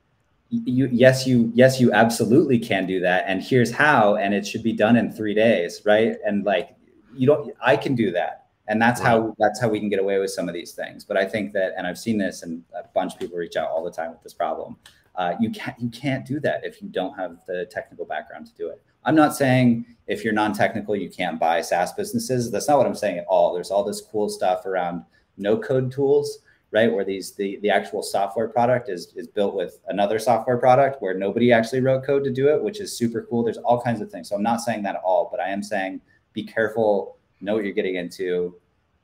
you 0.49 0.87
yes 0.91 1.25
you 1.25 1.51
yes 1.55 1.81
you 1.81 1.91
absolutely 1.91 2.59
can 2.59 2.85
do 2.85 3.01
that, 3.01 3.25
and 3.27 3.43
here's 3.43 3.71
how, 3.71 4.15
and 4.15 4.33
it 4.33 4.47
should 4.47 4.63
be 4.63 4.73
done 4.73 4.95
in 4.95 5.11
three 5.11 5.33
days, 5.33 5.81
right? 5.85 6.15
And 6.25 6.45
like 6.45 6.75
you 7.15 7.27
don't, 7.27 7.53
I 7.61 7.77
can 7.77 7.95
do 7.95 8.11
that 8.11 8.47
and 8.67 8.81
that's 8.81 9.01
right. 9.01 9.09
how 9.09 9.35
that's 9.39 9.59
how 9.59 9.67
we 9.67 9.79
can 9.79 9.89
get 9.89 9.99
away 9.99 10.19
with 10.19 10.31
some 10.31 10.47
of 10.47 10.53
these 10.53 10.71
things 10.71 11.03
but 11.03 11.17
i 11.17 11.25
think 11.25 11.51
that 11.51 11.73
and 11.77 11.85
i've 11.85 11.97
seen 11.97 12.17
this 12.17 12.43
and 12.43 12.63
a 12.73 12.87
bunch 12.93 13.13
of 13.13 13.19
people 13.19 13.37
reach 13.37 13.57
out 13.57 13.69
all 13.69 13.83
the 13.83 13.91
time 13.91 14.09
with 14.09 14.23
this 14.23 14.33
problem 14.33 14.77
Uh, 15.15 15.35
you 15.39 15.49
can't 15.51 15.79
you 15.79 15.89
can't 15.89 16.25
do 16.25 16.39
that 16.39 16.63
if 16.63 16.81
you 16.81 16.89
don't 16.89 17.15
have 17.15 17.37
the 17.45 17.65
technical 17.69 18.05
background 18.05 18.47
to 18.47 18.53
do 18.55 18.69
it. 18.69 18.81
I'm 19.05 19.15
not 19.15 19.35
saying 19.35 19.85
if 20.07 20.23
you're 20.23 20.33
non-technical 20.33 20.95
you 20.95 21.09
can't 21.09 21.39
buy 21.39 21.61
SaaS 21.61 21.93
businesses. 21.93 22.49
That's 22.49 22.67
not 22.67 22.77
what 22.79 22.87
I'm 22.87 22.95
saying 22.95 23.19
at 23.19 23.25
all. 23.27 23.53
There's 23.53 23.69
all 23.69 23.83
this 23.83 24.01
cool 24.01 24.27
stuff 24.27 24.65
around 24.65 25.03
no 25.37 25.57
code 25.57 25.91
tools, 25.91 26.39
right? 26.71 26.91
Where 26.91 27.05
these 27.05 27.33
the 27.33 27.57
the 27.61 27.69
actual 27.69 28.01
software 28.01 28.47
product 28.47 28.89
is 28.89 29.13
is 29.15 29.27
built 29.27 29.53
with 29.53 29.79
another 29.87 30.17
software 30.17 30.57
product 30.57 30.99
where 31.01 31.13
nobody 31.13 31.51
actually 31.51 31.81
wrote 31.81 32.03
code 32.05 32.23
to 32.23 32.31
do 32.31 32.47
it, 32.53 32.63
which 32.63 32.79
is 32.81 32.97
super 32.97 33.21
cool. 33.29 33.43
There's 33.43 33.59
all 33.59 33.79
kinds 33.81 34.01
of 34.01 34.09
things. 34.09 34.29
So 34.29 34.35
I'm 34.35 34.41
not 34.51 34.61
saying 34.61 34.81
that 34.83 34.95
at 34.95 35.01
all, 35.03 35.29
but 35.29 35.39
I 35.39 35.49
am 35.49 35.61
saying 35.61 36.01
be 36.33 36.43
careful, 36.43 37.17
know 37.41 37.55
what 37.55 37.63
you're 37.63 37.73
getting 37.73 37.95
into. 37.95 38.55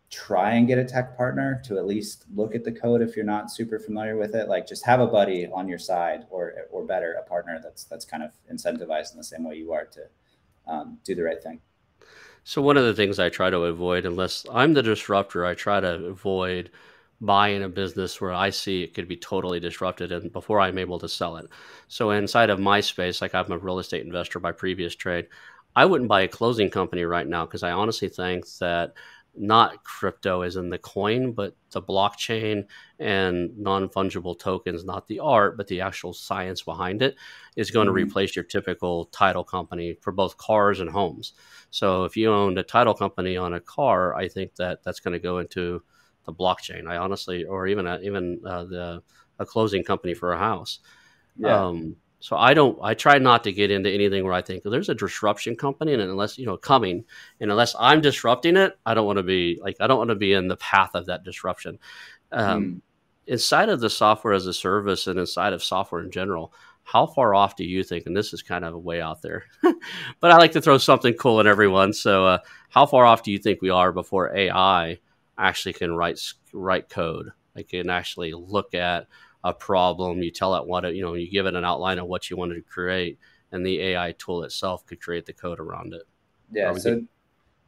Try 0.09 0.53
and 0.53 0.67
get 0.67 0.79
a 0.79 0.83
tech 0.83 1.15
partner 1.15 1.61
to 1.65 1.77
at 1.77 1.85
least 1.85 2.25
look 2.35 2.55
at 2.55 2.63
the 2.63 2.71
code 2.71 3.01
if 3.01 3.15
you're 3.15 3.25
not 3.25 3.51
super 3.51 3.77
familiar 3.77 4.17
with 4.17 4.33
it. 4.33 4.49
Like 4.49 4.67
just 4.67 4.83
have 4.85 4.99
a 4.99 5.07
buddy 5.07 5.47
on 5.47 5.67
your 5.67 5.77
side 5.77 6.25
or 6.31 6.53
or 6.71 6.83
better 6.83 7.13
a 7.13 7.23
partner 7.23 7.59
that's 7.61 7.83
that's 7.83 8.05
kind 8.05 8.23
of 8.23 8.31
incentivized 8.51 9.11
in 9.11 9.17
the 9.17 9.23
same 9.23 9.43
way 9.43 9.55
you 9.55 9.71
are 9.71 9.85
to 9.85 10.01
um, 10.67 10.97
do 11.03 11.13
the 11.15 11.23
right 11.23 11.41
thing. 11.41 11.61
So 12.43 12.61
one 12.61 12.77
of 12.77 12.85
the 12.85 12.93
things 12.93 13.19
i 13.19 13.29
try 13.29 13.49
to 13.49 13.65
avoid 13.65 14.05
unless 14.05 14.45
i'm 14.51 14.73
the 14.73 14.81
disruptor 14.81 15.45
i 15.45 15.53
try 15.53 15.79
to 15.79 16.05
avoid 16.05 16.71
buying 17.21 17.63
a 17.63 17.69
business 17.69 18.19
where 18.21 18.31
i 18.31 18.49
see 18.49 18.81
it 18.81 18.93
could 18.93 19.07
be 19.07 19.17
totally 19.17 19.59
disrupted 19.59 20.11
and 20.11 20.31
before 20.31 20.59
i'm 20.59 20.77
able 20.77 20.99
to 20.99 21.09
sell 21.09 21.35
it. 21.37 21.47
So 21.87 22.11
inside 22.11 22.49
of 22.49 22.59
my 22.59 22.81
space 22.81 23.21
like 23.21 23.35
i'm 23.35 23.51
a 23.51 23.57
real 23.57 23.79
estate 23.79 24.05
investor 24.05 24.39
by 24.39 24.51
previous 24.51 24.95
trade 24.95 25.27
i 25.75 25.85
wouldn't 25.85 26.09
buy 26.09 26.21
a 26.21 26.27
closing 26.27 26.69
company 26.69 27.03
right 27.03 27.27
now 27.27 27.45
because 27.45 27.63
i 27.63 27.71
honestly 27.71 28.09
think 28.09 28.45
that 28.59 28.93
not 29.35 29.83
crypto 29.83 30.41
is 30.41 30.55
in 30.55 30.69
the 30.69 30.77
coin, 30.77 31.31
but 31.31 31.55
the 31.71 31.81
blockchain 31.81 32.65
and 32.99 33.57
non 33.57 33.87
fungible 33.87 34.37
tokens, 34.37 34.83
not 34.83 35.07
the 35.07 35.19
art, 35.19 35.55
but 35.55 35.67
the 35.67 35.81
actual 35.81 36.13
science 36.13 36.61
behind 36.61 37.01
it, 37.01 37.15
is 37.55 37.71
going 37.71 37.87
mm-hmm. 37.87 37.95
to 37.95 38.03
replace 38.03 38.35
your 38.35 38.43
typical 38.43 39.05
title 39.05 39.43
company 39.43 39.97
for 40.01 40.11
both 40.11 40.37
cars 40.37 40.79
and 40.79 40.89
homes. 40.89 41.33
So 41.69 42.03
if 42.03 42.17
you 42.17 42.31
owned 42.31 42.57
a 42.57 42.63
title 42.63 42.93
company 42.93 43.37
on 43.37 43.53
a 43.53 43.59
car, 43.59 44.15
I 44.15 44.27
think 44.27 44.55
that 44.55 44.83
that's 44.83 44.99
going 44.99 45.13
to 45.13 45.19
go 45.19 45.37
into 45.39 45.83
the 46.25 46.33
blockchain. 46.33 46.87
I 46.87 46.97
honestly, 46.97 47.45
or 47.45 47.67
even 47.67 47.87
a, 47.87 47.99
even 47.99 48.41
uh, 48.45 48.65
the 48.65 49.03
a 49.39 49.45
closing 49.45 49.83
company 49.83 50.13
for 50.13 50.33
a 50.33 50.37
house. 50.37 50.79
Yeah. 51.37 51.65
Um, 51.65 51.95
so 52.19 52.35
I 52.35 52.53
don't. 52.53 52.77
I 52.81 52.93
try 52.95 53.17
not 53.17 53.45
to 53.45 53.53
get 53.53 53.71
into 53.71 53.89
anything 53.89 54.25
where 54.25 54.33
I 54.33 54.41
think 54.41 54.63
there's 54.63 54.89
a 54.89 54.95
disruption 54.95 55.55
company, 55.55 55.93
and 55.93 56.01
unless 56.01 56.37
you 56.37 56.45
know 56.45 56.57
coming, 56.57 57.05
and 57.39 57.49
unless 57.49 57.75
I'm 57.79 58.01
disrupting 58.01 58.57
it, 58.57 58.77
I 58.85 58.93
don't 58.93 59.05
want 59.05 59.17
to 59.17 59.23
be 59.23 59.59
like 59.61 59.77
I 59.79 59.87
don't 59.87 59.97
want 59.97 60.09
to 60.09 60.15
be 60.15 60.33
in 60.33 60.49
the 60.49 60.57
path 60.57 60.91
of 60.95 61.05
that 61.05 61.23
disruption. 61.23 61.79
Um, 62.31 62.63
mm. 62.63 62.81
Inside 63.27 63.69
of 63.69 63.79
the 63.79 63.89
software 63.89 64.33
as 64.33 64.47
a 64.47 64.53
service, 64.53 65.07
and 65.07 65.17
inside 65.17 65.53
of 65.53 65.63
software 65.63 66.03
in 66.03 66.11
general, 66.11 66.53
how 66.83 67.05
far 67.05 67.33
off 67.33 67.55
do 67.55 67.63
you 67.63 67.83
think? 67.83 68.05
And 68.05 68.17
this 68.17 68.33
is 68.33 68.41
kind 68.41 68.65
of 68.65 68.73
a 68.73 68.79
way 68.79 68.99
out 68.99 69.21
there, 69.21 69.45
but 70.19 70.31
I 70.31 70.37
like 70.37 70.51
to 70.53 70.61
throw 70.61 70.77
something 70.77 71.13
cool 71.13 71.39
at 71.39 71.47
everyone. 71.47 71.93
So, 71.93 72.25
uh, 72.25 72.39
how 72.69 72.85
far 72.85 73.05
off 73.05 73.23
do 73.23 73.31
you 73.31 73.37
think 73.37 73.61
we 73.61 73.69
are 73.69 73.93
before 73.93 74.35
AI 74.35 74.99
actually 75.37 75.73
can 75.73 75.95
write 75.95 76.19
write 76.51 76.89
code? 76.89 77.31
Like 77.55 77.69
can 77.69 77.89
actually 77.89 78.33
look 78.33 78.73
at 78.73 79.07
a 79.43 79.53
problem, 79.53 80.21
you 80.21 80.31
tell 80.31 80.55
it 80.55 80.65
what 80.65 80.85
it, 80.85 80.95
you 80.95 81.01
know, 81.01 81.13
you 81.13 81.29
give 81.29 81.45
it 81.45 81.55
an 81.55 81.65
outline 81.65 81.99
of 81.99 82.07
what 82.07 82.29
you 82.29 82.37
wanted 82.37 82.55
to 82.55 82.61
create, 82.61 83.17
and 83.51 83.65
the 83.65 83.81
AI 83.81 84.13
tool 84.17 84.43
itself 84.43 84.85
could 84.85 85.01
create 85.01 85.25
the 85.25 85.33
code 85.33 85.59
around 85.59 85.93
it. 85.93 86.03
Yeah. 86.51 86.73
So 86.73 87.03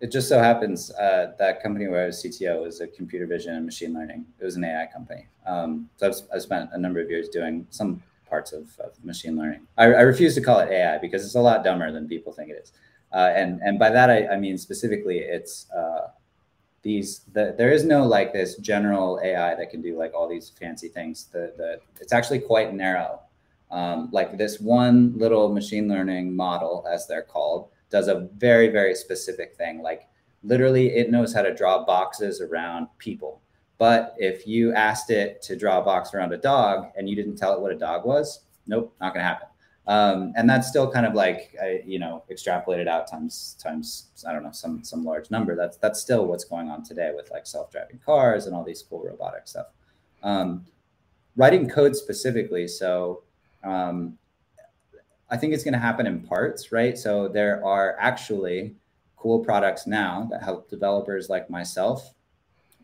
it 0.01 0.11
just 0.11 0.28
so 0.28 0.39
happens 0.39 0.91
uh, 0.91 1.34
that 1.38 1.61
company 1.61 1.88
where 1.88 2.03
I 2.03 2.05
was 2.07 2.24
CTO 2.24 2.63
was 2.63 2.82
a 2.82 2.88
computer 2.88 3.28
vision 3.28 3.55
and 3.55 3.65
machine 3.65 3.93
learning. 3.93 4.26
It 4.39 4.43
was 4.43 4.55
an 4.55 4.63
AI 4.63 4.88
company. 4.91 5.28
Um, 5.45 5.89
so 5.97 6.07
I've, 6.07 6.15
I've, 6.34 6.41
spent 6.41 6.72
a 6.74 6.78
number 6.78 6.99
of 6.99 7.09
years 7.09 7.30
doing 7.30 7.67
some 7.69 8.01
parts 8.28 8.51
of, 8.51 8.67
of 8.80 8.91
machine 9.03 9.38
learning. 9.38 9.61
I, 9.78 9.86
I, 9.86 10.01
refuse 10.01 10.34
to 10.36 10.41
call 10.41 10.59
it 10.59 10.72
AI 10.72 10.97
because 10.97 11.24
it's 11.26 11.36
a 11.36 11.39
lot 11.39 11.63
dumber 11.63 11.91
than 11.91 12.07
people 12.07 12.34
think 12.34 12.49
it 12.49 12.59
is. 12.63 12.74
Uh, 13.13 13.32
and 13.36 13.59
and 13.61 13.78
by 13.78 13.89
that 13.89 14.09
I, 14.09 14.28
I 14.28 14.38
mean 14.38 14.57
specifically 14.57 15.19
it's 15.19 15.69
uh, 15.72 16.07
these 16.84 17.21
the, 17.34 17.53
there 17.57 17.71
is 17.71 17.84
no 17.84 18.05
like 18.05 18.34
this 18.34 18.57
general 18.57 19.19
AI 19.23 19.55
that 19.55 19.69
can 19.69 19.82
do 19.82 19.97
like 19.97 20.13
all 20.13 20.27
these 20.27 20.49
fancy 20.49 20.88
things. 20.88 21.25
The 21.25 21.53
the 21.57 21.79
it's 21.99 22.13
actually 22.13 22.39
quite 22.39 22.73
narrow. 22.73 23.19
Um, 23.69 24.09
like 24.11 24.38
this 24.38 24.59
one 24.59 25.17
little 25.17 25.53
machine 25.53 25.88
learning 25.88 26.36
model, 26.36 26.86
as 26.91 27.07
they're 27.07 27.21
called, 27.21 27.69
does 27.89 28.07
a 28.07 28.27
very 28.38 28.69
very 28.69 28.95
specific 28.95 29.55
thing. 29.55 29.82
Like 29.82 30.07
literally, 30.43 30.95
it 30.95 31.11
knows 31.11 31.34
how 31.34 31.43
to 31.43 31.53
draw 31.53 31.86
boxes 31.86 32.41
around 32.41 32.88
people. 32.97 33.41
But 33.77 34.15
if 34.17 34.45
you 34.45 34.73
asked 34.73 35.09
it 35.09 35.41
to 35.43 35.55
draw 35.55 35.79
a 35.79 35.84
box 35.84 36.13
around 36.13 36.34
a 36.34 36.38
dog 36.38 36.91
and 36.95 37.09
you 37.09 37.15
didn't 37.15 37.38
tell 37.38 37.53
it 37.53 37.61
what 37.61 37.71
a 37.71 37.77
dog 37.77 38.05
was, 38.05 38.41
nope, 38.67 38.93
not 38.99 39.13
gonna 39.13 39.25
happen. 39.25 39.47
Um, 39.88 40.32
and 40.36 40.47
that's 40.49 40.67
still 40.67 40.91
kind 40.91 41.05
of 41.05 41.15
like 41.15 41.55
you 41.86 41.97
know 41.97 42.23
extrapolated 42.32 42.88
out 42.88 43.09
times 43.09 43.57
times 43.61 44.07
I 44.27 44.32
don't 44.32 44.43
know 44.43 44.51
some 44.51 44.84
some 44.84 45.03
large 45.03 45.32
number. 45.32 45.55
That's 45.55 45.77
that's 45.77 45.99
still 45.99 46.25
what's 46.27 46.43
going 46.43 46.69
on 46.69 46.84
today 46.84 47.11
with 47.15 47.32
like 47.32 47.47
self 47.47 47.71
driving 47.71 47.99
cars 48.05 48.45
and 48.45 48.55
all 48.55 48.63
these 48.63 48.84
cool 48.84 49.03
robotic 49.03 49.47
stuff. 49.47 49.67
Um, 50.21 50.65
writing 51.36 51.67
code 51.67 51.95
specifically, 51.95 52.67
so 52.67 53.23
um, 53.63 54.17
I 55.32 55.38
think 55.38 55.53
it's 55.53 55.63
going 55.63 55.73
to 55.73 55.79
happen 55.79 56.05
in 56.05 56.21
parts, 56.21 56.71
right? 56.71 56.97
So 56.97 57.27
there 57.27 57.65
are 57.65 57.97
actually 57.99 58.75
cool 59.15 59.39
products 59.39 59.88
now 59.88 60.27
that 60.29 60.43
help 60.43 60.69
developers 60.69 61.29
like 61.29 61.49
myself 61.49 62.13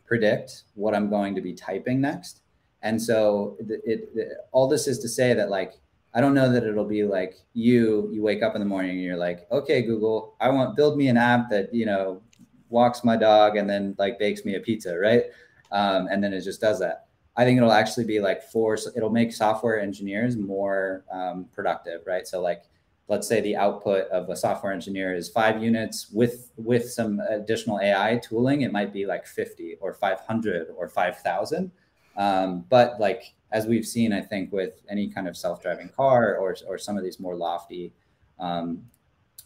predict 0.06 0.64
what 0.76 0.96
I'm 0.96 1.10
going 1.10 1.36
to 1.36 1.42
be 1.42 1.54
typing 1.54 2.00
next. 2.00 2.42
And 2.82 3.02
so 3.02 3.58
it, 3.60 4.10
it 4.16 4.30
all 4.52 4.68
this 4.68 4.88
is 4.88 5.00
to 5.00 5.10
say 5.10 5.34
that 5.34 5.50
like 5.50 5.74
I 6.18 6.20
don't 6.20 6.34
know 6.34 6.52
that 6.52 6.64
it'll 6.64 6.84
be 6.84 7.04
like 7.04 7.36
you, 7.54 8.10
you 8.12 8.24
wake 8.24 8.42
up 8.42 8.56
in 8.56 8.60
the 8.60 8.66
morning 8.66 8.90
and 8.90 9.02
you're 9.02 9.18
like, 9.18 9.46
okay, 9.52 9.84
Google, 9.84 10.36
I 10.42 10.50
want 10.50 10.76
build 10.76 10.98
me 10.98 11.10
an 11.10 11.18
app 11.18 11.48
that, 11.52 11.72
you 11.72 11.86
know, 11.86 12.24
walks 12.70 13.04
my 13.04 13.16
dog 13.16 13.56
and 13.56 13.70
then 13.70 13.96
like 14.00 14.18
bakes 14.18 14.44
me 14.44 14.56
a 14.56 14.60
pizza, 14.60 14.98
right? 14.98 15.26
Um, 15.72 16.08
and 16.10 16.24
then 16.24 16.34
it 16.34 16.42
just 16.42 16.60
does 16.60 16.80
that. 16.80 17.06
I 17.36 17.46
think 17.46 17.58
it'll 17.58 17.72
actually 17.72 18.06
be 18.06 18.20
like 18.20 18.42
for 18.42 18.80
it'll 18.96 19.12
make 19.12 19.32
software 19.32 19.80
engineers 19.80 20.38
more 20.38 21.06
um, 21.12 21.46
productive, 21.54 22.02
right? 22.08 22.28
So 22.28 22.42
like, 22.42 22.64
let's 23.10 23.28
say 23.28 23.40
the 23.42 23.56
output 23.56 24.08
of 24.08 24.28
a 24.30 24.36
software 24.36 24.74
engineer 24.74 25.14
is 25.14 25.30
five 25.30 25.62
units 25.62 26.10
with 26.12 26.52
with 26.58 26.90
some 26.90 27.20
additional 27.30 27.80
AI 27.80 28.20
tooling, 28.24 28.62
it 28.62 28.72
might 28.72 28.92
be 28.92 29.06
like 29.06 29.28
50 29.28 29.76
or 29.82 29.94
500 29.94 30.70
or 30.76 30.90
5,000. 30.90 31.72
Um, 32.18 32.66
but 32.70 33.00
like 33.00 33.34
as 33.52 33.66
we've 33.66 33.86
seen, 33.86 34.12
I 34.12 34.22
think 34.22 34.52
with 34.52 34.82
any 34.90 35.08
kind 35.08 35.28
of 35.28 35.38
self-driving 35.38 35.90
car 35.90 36.36
or, 36.36 36.56
or 36.68 36.78
some 36.78 36.98
of 36.98 37.04
these 37.04 37.20
more 37.20 37.36
lofty 37.36 37.94
um, 38.40 38.84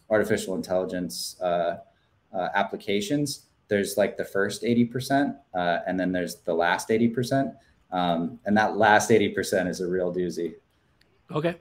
artificial 0.10 0.56
intelligence 0.56 1.40
uh, 1.42 1.78
uh, 2.34 2.48
applications, 2.56 3.48
there's 3.68 3.98
like 3.98 4.18
the 4.18 4.26
first 4.26 4.64
80%, 4.64 5.38
uh, 5.54 5.80
and 5.88 6.00
then 6.00 6.12
there's 6.12 6.36
the 6.38 6.54
last 6.54 6.90
80%. 6.90 7.56
Um, 7.92 8.40
and 8.46 8.56
that 8.58 8.78
last 8.78 9.10
80% 9.10 9.68
is 9.70 9.82
a 9.82 9.88
real 9.88 10.14
doozy. 10.14 10.56
Okay, 11.32 11.56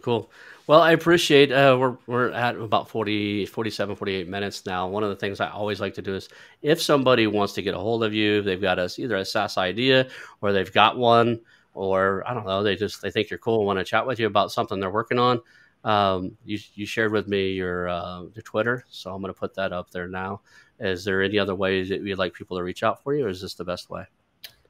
cool. 0.00 0.30
Well, 0.68 0.80
I 0.80 0.92
appreciate 0.92 1.50
uh, 1.50 1.76
we're 1.78 1.96
we're 2.06 2.30
at 2.30 2.54
about 2.56 2.88
40, 2.88 3.46
47, 3.46 3.96
48 3.96 4.28
minutes 4.28 4.64
now. 4.64 4.86
One 4.86 5.02
of 5.02 5.10
the 5.10 5.16
things 5.16 5.40
I 5.40 5.50
always 5.50 5.80
like 5.80 5.94
to 5.94 6.02
do 6.02 6.14
is 6.14 6.28
if 6.62 6.80
somebody 6.80 7.26
wants 7.26 7.52
to 7.54 7.62
get 7.62 7.74
a 7.74 7.78
hold 7.78 8.04
of 8.04 8.14
you, 8.14 8.42
they've 8.42 8.60
got 8.60 8.78
a, 8.78 8.88
either 8.96 9.16
a 9.16 9.24
SaaS 9.24 9.58
idea 9.58 10.08
or 10.40 10.52
they've 10.52 10.72
got 10.72 10.96
one, 10.96 11.40
or 11.74 12.22
I 12.28 12.34
don't 12.34 12.46
know, 12.46 12.62
they 12.62 12.76
just 12.76 13.02
they 13.02 13.10
think 13.10 13.28
you're 13.28 13.40
cool 13.40 13.58
and 13.58 13.66
want 13.66 13.80
to 13.80 13.84
chat 13.84 14.06
with 14.06 14.20
you 14.20 14.28
about 14.28 14.52
something 14.52 14.78
they're 14.78 14.90
working 14.90 15.18
on. 15.18 15.40
Um, 15.82 16.36
you 16.44 16.60
you 16.74 16.86
shared 16.86 17.10
with 17.10 17.26
me 17.26 17.50
your 17.52 17.88
uh, 17.88 18.22
your 18.32 18.42
Twitter, 18.44 18.84
so 18.88 19.12
I'm 19.12 19.20
going 19.20 19.34
to 19.34 19.38
put 19.38 19.54
that 19.54 19.72
up 19.72 19.90
there 19.90 20.06
now. 20.06 20.42
Is 20.78 21.04
there 21.04 21.22
any 21.22 21.40
other 21.40 21.56
ways 21.56 21.88
that 21.88 22.02
you'd 22.02 22.18
like 22.18 22.34
people 22.34 22.56
to 22.56 22.62
reach 22.62 22.84
out 22.84 23.02
for 23.02 23.14
you, 23.14 23.26
or 23.26 23.28
is 23.28 23.42
this 23.42 23.54
the 23.54 23.64
best 23.64 23.90
way? 23.90 24.04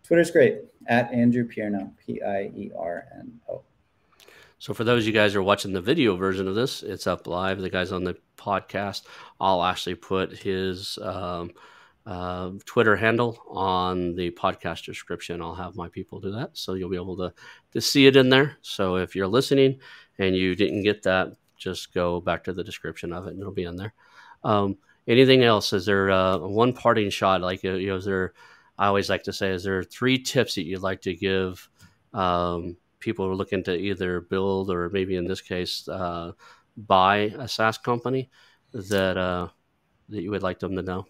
Twitter's 0.04 0.30
great 0.30 0.62
at 0.86 1.12
Andrew 1.12 1.46
Pierno, 1.46 1.92
P 1.98 2.22
I 2.22 2.50
E 2.56 2.70
R 2.76 3.04
N 3.14 3.38
O. 3.50 3.62
So 4.62 4.72
for 4.72 4.84
those 4.84 5.02
of 5.02 5.06
you 5.08 5.12
guys 5.12 5.32
who 5.32 5.40
are 5.40 5.42
watching 5.42 5.72
the 5.72 5.80
video 5.80 6.14
version 6.14 6.46
of 6.46 6.54
this, 6.54 6.84
it's 6.84 7.08
up 7.08 7.26
live. 7.26 7.60
The 7.60 7.68
guys 7.68 7.90
on 7.90 8.04
the 8.04 8.16
podcast, 8.36 9.02
I'll 9.40 9.64
actually 9.64 9.96
put 9.96 10.38
his 10.38 11.00
um, 11.02 11.50
uh, 12.06 12.52
Twitter 12.64 12.94
handle 12.94 13.42
on 13.48 14.14
the 14.14 14.30
podcast 14.30 14.84
description. 14.84 15.42
I'll 15.42 15.56
have 15.56 15.74
my 15.74 15.88
people 15.88 16.20
do 16.20 16.30
that, 16.30 16.50
so 16.52 16.74
you'll 16.74 16.90
be 16.90 16.94
able 16.94 17.16
to 17.16 17.34
to 17.72 17.80
see 17.80 18.06
it 18.06 18.14
in 18.14 18.28
there. 18.28 18.56
So 18.62 18.98
if 18.98 19.16
you're 19.16 19.26
listening 19.26 19.80
and 20.20 20.36
you 20.36 20.54
didn't 20.54 20.84
get 20.84 21.02
that, 21.02 21.32
just 21.56 21.92
go 21.92 22.20
back 22.20 22.44
to 22.44 22.52
the 22.52 22.62
description 22.62 23.12
of 23.12 23.26
it, 23.26 23.30
and 23.30 23.40
it'll 23.40 23.52
be 23.52 23.64
in 23.64 23.74
there. 23.74 23.94
Um, 24.44 24.78
anything 25.08 25.42
else? 25.42 25.72
Is 25.72 25.86
there 25.86 26.08
uh, 26.12 26.38
one 26.38 26.72
parting 26.72 27.10
shot? 27.10 27.40
Like, 27.40 27.64
uh, 27.64 27.72
you 27.72 27.88
know, 27.88 27.96
is 27.96 28.04
there? 28.04 28.32
I 28.78 28.86
always 28.86 29.10
like 29.10 29.24
to 29.24 29.32
say, 29.32 29.50
is 29.50 29.64
there 29.64 29.82
three 29.82 30.18
tips 30.20 30.54
that 30.54 30.66
you'd 30.66 30.82
like 30.82 31.00
to 31.02 31.14
give 31.14 31.68
um, 32.14 32.76
people 33.02 33.26
are 33.26 33.36
looking 33.36 33.64
to 33.64 33.76
either 33.76 34.22
build 34.22 34.70
or 34.70 34.90
maybe 34.90 35.16
in 35.16 35.26
this 35.26 35.42
case 35.42 35.88
uh, 35.88 36.32
buy 36.76 37.34
a 37.38 37.48
SaaS 37.48 37.78
company 37.78 38.30
that 38.74 39.18
uh, 39.18 39.48
that 40.10 40.22
you 40.22 40.30
would 40.32 40.44
like 40.44 40.60
them 40.60 40.76
to 40.76 40.82
know? 40.82 41.06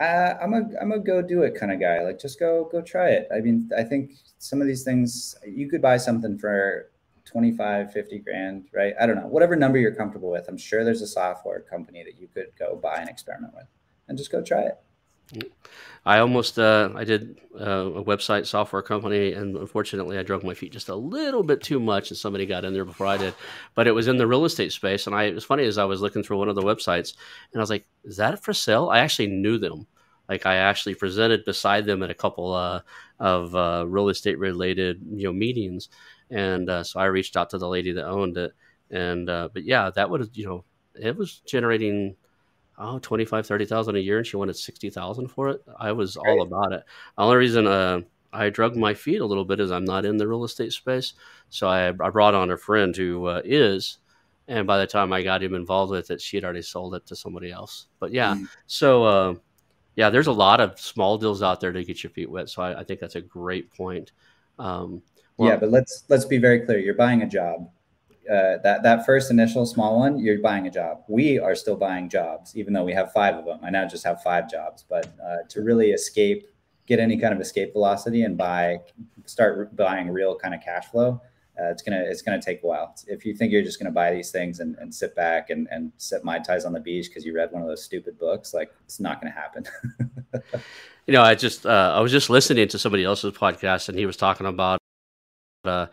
uh, 0.00 0.34
I'm 0.42 0.52
a 0.54 0.62
I'm 0.80 0.92
a 0.92 0.98
go 0.98 1.22
do 1.22 1.42
it 1.42 1.54
kind 1.58 1.72
of 1.72 1.80
guy. 1.80 2.02
Like 2.02 2.20
just 2.20 2.38
go 2.38 2.68
go 2.70 2.82
try 2.82 3.10
it. 3.10 3.28
I 3.34 3.40
mean, 3.40 3.70
I 3.76 3.82
think 3.82 4.12
some 4.38 4.60
of 4.60 4.66
these 4.66 4.82
things 4.84 5.34
you 5.46 5.68
could 5.68 5.80
buy 5.82 5.96
something 5.96 6.38
for 6.38 6.90
25, 7.24 7.92
50 7.92 8.18
grand, 8.18 8.66
right? 8.74 8.94
I 9.00 9.06
don't 9.06 9.16
know, 9.16 9.26
whatever 9.26 9.56
number 9.56 9.78
you're 9.78 9.94
comfortable 9.94 10.30
with. 10.30 10.48
I'm 10.48 10.58
sure 10.58 10.84
there's 10.84 11.02
a 11.02 11.06
software 11.06 11.60
company 11.60 12.04
that 12.04 12.20
you 12.20 12.28
could 12.28 12.52
go 12.58 12.76
buy 12.76 12.96
and 12.96 13.08
experiment 13.08 13.54
with 13.54 13.66
and 14.08 14.18
just 14.18 14.30
go 14.30 14.42
try 14.42 14.62
it. 14.62 14.78
I 16.04 16.18
almost 16.20 16.58
uh, 16.58 16.90
I 16.94 17.02
did 17.02 17.40
uh, 17.60 17.90
a 17.96 18.04
website 18.04 18.46
software 18.46 18.82
company, 18.82 19.32
and 19.32 19.56
unfortunately, 19.56 20.18
I 20.18 20.22
drug 20.22 20.44
my 20.44 20.54
feet 20.54 20.72
just 20.72 20.88
a 20.88 20.94
little 20.94 21.42
bit 21.42 21.62
too 21.62 21.80
much, 21.80 22.10
and 22.10 22.18
somebody 22.18 22.46
got 22.46 22.64
in 22.64 22.72
there 22.72 22.84
before 22.84 23.08
I 23.08 23.16
did. 23.16 23.34
But 23.74 23.88
it 23.88 23.92
was 23.92 24.06
in 24.06 24.16
the 24.16 24.26
real 24.26 24.44
estate 24.44 24.72
space, 24.72 25.06
and 25.06 25.16
I 25.16 25.24
it 25.24 25.34
was 25.34 25.44
funny 25.44 25.64
as 25.64 25.78
I 25.78 25.84
was 25.84 26.00
looking 26.00 26.22
through 26.22 26.38
one 26.38 26.48
of 26.48 26.54
the 26.54 26.62
websites, 26.62 27.14
and 27.52 27.60
I 27.60 27.62
was 27.62 27.70
like, 27.70 27.86
"Is 28.04 28.18
that 28.18 28.42
for 28.44 28.52
sale?" 28.52 28.88
I 28.88 29.00
actually 29.00 29.28
knew 29.28 29.58
them. 29.58 29.88
Like 30.28 30.46
I 30.46 30.56
actually 30.56 30.94
presented 30.94 31.44
beside 31.44 31.86
them 31.86 32.02
at 32.04 32.10
a 32.10 32.14
couple 32.14 32.52
uh, 32.54 32.82
of 33.18 33.54
uh, 33.56 33.84
real 33.88 34.08
estate 34.08 34.38
related 34.38 35.00
you 35.10 35.24
know 35.24 35.32
meetings, 35.32 35.88
and 36.30 36.70
uh, 36.70 36.84
so 36.84 37.00
I 37.00 37.06
reached 37.06 37.36
out 37.36 37.50
to 37.50 37.58
the 37.58 37.68
lady 37.68 37.92
that 37.92 38.06
owned 38.06 38.36
it, 38.36 38.52
and 38.92 39.28
uh, 39.28 39.48
but 39.52 39.64
yeah, 39.64 39.90
that 39.90 40.08
would 40.08 40.30
you 40.34 40.46
know 40.46 40.64
it 40.94 41.16
was 41.16 41.40
generating 41.46 42.14
oh 42.78 42.98
25 42.98 43.46
30,000 43.46 43.96
a 43.96 43.98
year 43.98 44.18
and 44.18 44.26
she 44.26 44.36
wanted 44.36 44.56
60,000 44.56 45.28
for 45.28 45.48
it. 45.48 45.62
I 45.78 45.92
was 45.92 46.16
all 46.16 46.42
about 46.42 46.72
it. 46.72 46.84
The 47.16 47.22
only 47.22 47.36
reason 47.36 47.66
uh, 47.66 48.00
I 48.32 48.50
drug 48.50 48.76
my 48.76 48.94
feet 48.94 49.20
a 49.20 49.26
little 49.26 49.44
bit 49.44 49.60
is 49.60 49.70
I'm 49.70 49.84
not 49.84 50.04
in 50.04 50.16
the 50.16 50.28
real 50.28 50.44
estate 50.44 50.72
space. 50.72 51.14
So 51.48 51.68
I, 51.68 51.88
I 51.88 52.10
brought 52.10 52.34
on 52.34 52.50
a 52.50 52.56
friend 52.56 52.94
who 52.94 53.26
uh, 53.26 53.42
is, 53.44 53.98
and 54.48 54.66
by 54.66 54.78
the 54.78 54.86
time 54.86 55.12
I 55.12 55.22
got 55.22 55.42
him 55.42 55.54
involved 55.54 55.90
with 55.90 56.10
it, 56.10 56.20
she 56.20 56.36
had 56.36 56.44
already 56.44 56.62
sold 56.62 56.94
it 56.94 57.06
to 57.06 57.16
somebody 57.16 57.50
else. 57.50 57.86
But 57.98 58.12
yeah, 58.12 58.34
mm. 58.34 58.48
so 58.66 59.04
uh, 59.04 59.34
yeah, 59.96 60.10
there's 60.10 60.26
a 60.26 60.32
lot 60.32 60.60
of 60.60 60.78
small 60.78 61.18
deals 61.18 61.42
out 61.42 61.60
there 61.60 61.72
to 61.72 61.84
get 61.84 62.02
your 62.02 62.10
feet 62.10 62.30
wet. 62.30 62.50
So 62.50 62.62
I, 62.62 62.80
I 62.80 62.84
think 62.84 63.00
that's 63.00 63.16
a 63.16 63.20
great 63.20 63.72
point. 63.72 64.12
Um, 64.58 65.02
well, 65.36 65.50
yeah, 65.50 65.56
but 65.56 65.70
let's 65.70 66.04
let's 66.08 66.24
be 66.24 66.38
very 66.38 66.60
clear. 66.60 66.78
You're 66.78 66.94
buying 66.94 67.22
a 67.22 67.28
job 67.28 67.68
uh, 68.30 68.58
that 68.62 68.82
that 68.82 69.06
first 69.06 69.30
initial 69.30 69.66
small 69.66 69.98
one, 69.98 70.18
you're 70.18 70.40
buying 70.40 70.66
a 70.66 70.70
job. 70.70 71.02
We 71.08 71.38
are 71.38 71.54
still 71.54 71.76
buying 71.76 72.08
jobs, 72.08 72.56
even 72.56 72.72
though 72.72 72.84
we 72.84 72.92
have 72.92 73.12
five 73.12 73.34
of 73.36 73.44
them. 73.44 73.60
I 73.62 73.70
now 73.70 73.86
just 73.86 74.04
have 74.04 74.22
five 74.22 74.50
jobs, 74.50 74.84
but 74.88 75.14
uh, 75.24 75.38
to 75.48 75.62
really 75.62 75.90
escape, 75.90 76.48
get 76.86 76.98
any 76.98 77.16
kind 77.16 77.34
of 77.34 77.40
escape 77.40 77.72
velocity, 77.72 78.22
and 78.22 78.36
buy, 78.36 78.78
start 79.24 79.74
buying 79.76 80.10
real 80.10 80.36
kind 80.36 80.54
of 80.54 80.60
cash 80.60 80.86
flow. 80.86 81.20
Uh, 81.58 81.70
it's 81.70 81.82
gonna 81.82 82.02
it's 82.04 82.20
gonna 82.20 82.40
take 82.40 82.62
a 82.62 82.66
while. 82.66 82.94
If 83.06 83.24
you 83.24 83.34
think 83.34 83.50
you're 83.50 83.62
just 83.62 83.78
gonna 83.78 83.90
buy 83.90 84.12
these 84.12 84.30
things 84.30 84.60
and, 84.60 84.76
and 84.76 84.94
sit 84.94 85.14
back 85.16 85.48
and, 85.50 85.66
and 85.70 85.90
sit 85.96 86.22
mai 86.22 86.38
tais 86.38 86.66
on 86.66 86.72
the 86.72 86.80
beach 86.80 87.08
because 87.08 87.24
you 87.24 87.34
read 87.34 87.50
one 87.50 87.62
of 87.62 87.68
those 87.68 87.82
stupid 87.82 88.18
books, 88.18 88.52
like 88.52 88.70
it's 88.84 89.00
not 89.00 89.20
gonna 89.20 89.32
happen. 89.32 89.64
you 91.06 91.14
know, 91.14 91.22
I 91.22 91.34
just 91.34 91.64
uh, 91.64 91.94
I 91.96 92.00
was 92.00 92.12
just 92.12 92.28
listening 92.28 92.68
to 92.68 92.78
somebody 92.78 93.04
else's 93.04 93.32
podcast 93.32 93.88
and 93.88 93.98
he 93.98 94.04
was 94.04 94.18
talking 94.18 94.46
about 94.46 94.78
uh, 95.64 95.86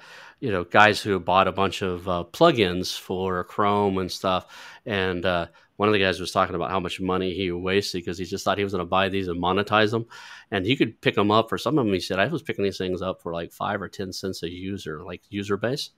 you 0.43 0.51
know 0.51 0.65
guys 0.65 0.99
who 0.99 1.17
bought 1.21 1.47
a 1.47 1.53
bunch 1.53 1.81
of 1.81 2.05
uh, 2.09 2.25
plugins 2.33 2.99
for 2.99 3.45
Chrome 3.45 3.97
and 3.97 4.11
stuff, 4.11 4.45
and 4.85 5.25
uh, 5.25 5.47
one 5.77 5.87
of 5.87 5.93
the 5.93 5.99
guys 5.99 6.19
was 6.19 6.33
talking 6.33 6.53
about 6.53 6.69
how 6.69 6.81
much 6.81 6.99
money 6.99 7.33
he 7.33 7.49
wasted 7.53 8.01
because 8.01 8.17
he 8.17 8.25
just 8.25 8.43
thought 8.43 8.57
he 8.57 8.65
was 8.65 8.73
going 8.73 8.85
to 8.85 8.89
buy 8.89 9.07
these 9.07 9.29
and 9.29 9.41
monetize 9.41 9.91
them, 9.91 10.05
and 10.51 10.65
he 10.65 10.75
could 10.75 10.99
pick 10.99 11.15
them 11.15 11.31
up 11.31 11.47
for 11.47 11.57
some 11.57 11.79
of 11.79 11.85
them. 11.85 11.93
He 11.93 12.01
said 12.01 12.19
I 12.19 12.27
was 12.27 12.41
picking 12.41 12.65
these 12.65 12.77
things 12.77 13.01
up 13.01 13.21
for 13.21 13.31
like 13.31 13.53
five 13.53 13.81
or 13.81 13.87
ten 13.87 14.11
cents 14.11 14.43
a 14.43 14.49
user, 14.49 15.01
like 15.01 15.21
user 15.29 15.55
base, 15.55 15.91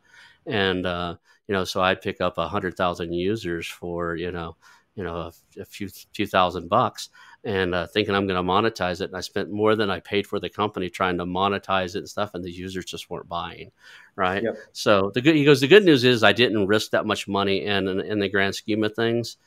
and 0.46 0.86
uh, 0.86 1.16
you 1.48 1.54
know, 1.54 1.64
so 1.64 1.82
I'd 1.82 2.04
pick 2.04 2.22
up 2.22 2.38
a 2.38 2.48
hundred 2.48 2.78
thousand 2.78 3.14
users 3.14 3.66
for 3.66 4.16
you 4.16 4.32
know, 4.32 4.58
you 4.96 5.04
know, 5.04 5.18
a, 5.18 5.62
a 5.62 5.66
few 5.66 5.90
few 5.90 6.26
thousand 6.26 6.70
bucks, 6.70 7.10
and 7.44 7.76
uh, 7.76 7.88
thinking 7.88 8.16
I'm 8.16 8.28
going 8.28 8.44
to 8.44 8.52
monetize 8.52 9.02
it. 9.02 9.06
And 9.06 9.18
I 9.18 9.22
spent 9.22 9.52
more 9.52 9.76
than 9.76 9.90
I 9.90 10.00
paid 10.00 10.26
for 10.26 10.40
the 10.40 10.50
company 10.50 10.90
trying 10.90 11.18
to 11.18 11.26
monetize 11.26 11.96
it 11.96 12.00
and 12.00 12.10
stuff, 12.10 12.32
and 12.34 12.44
the 12.44 12.52
users 12.52 12.86
just 12.86 13.10
weren't 13.10 13.28
buying, 13.28 13.72
right? 14.16 14.44
Yep. 14.44 14.58
So 14.72 15.12
the 15.14 15.22
good 15.22 15.36
he 15.36 15.44
goes. 15.44 15.62
The 15.62 15.68
good 15.68 15.86
news 15.86 16.04
is 16.04 16.24
I 16.24 16.34
didn't 16.34 16.68
risk 16.68 16.92
that 16.92 17.06
much 17.06 17.28
money, 17.28 17.66
and 17.66 17.90
in, 17.90 18.00
in 18.00 18.20
the 18.20 18.30
grand 18.30 18.56
scheme 18.56 18.84
of 18.84 18.96
things, 18.96 19.38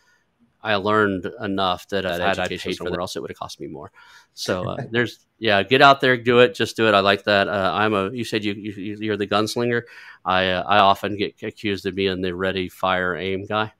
I 0.62 0.74
learned 0.74 1.30
enough 1.40 1.88
that 1.88 2.04
uh, 2.04 2.18
had 2.18 2.38
I 2.38 2.48
paid 2.48 2.76
for 2.76 2.90
that, 2.90 2.98
else 2.98 3.16
it 3.16 3.20
would 3.20 3.30
have 3.30 3.38
cost 3.38 3.60
me 3.60 3.68
more. 3.68 3.92
So 4.34 4.68
uh, 4.68 4.76
there's 4.90 5.24
yeah, 5.38 5.62
get 5.62 5.82
out 5.82 6.00
there, 6.00 6.16
do 6.16 6.40
it, 6.40 6.54
just 6.54 6.76
do 6.76 6.88
it. 6.88 6.94
I 6.94 7.00
like 7.00 7.24
that. 7.24 7.48
Uh, 7.48 7.72
I'm 7.74 7.94
a. 7.94 8.10
You 8.10 8.24
said 8.24 8.44
you, 8.44 8.54
you 8.54 9.12
are 9.12 9.16
the 9.16 9.26
gunslinger. 9.26 9.82
I 10.24 10.48
uh, 10.50 10.64
I 10.64 10.78
often 10.78 11.16
get 11.16 11.42
accused 11.42 11.86
of 11.86 11.94
being 11.94 12.20
the 12.20 12.34
ready, 12.34 12.68
fire, 12.68 13.16
aim 13.16 13.46
guy, 13.46 13.72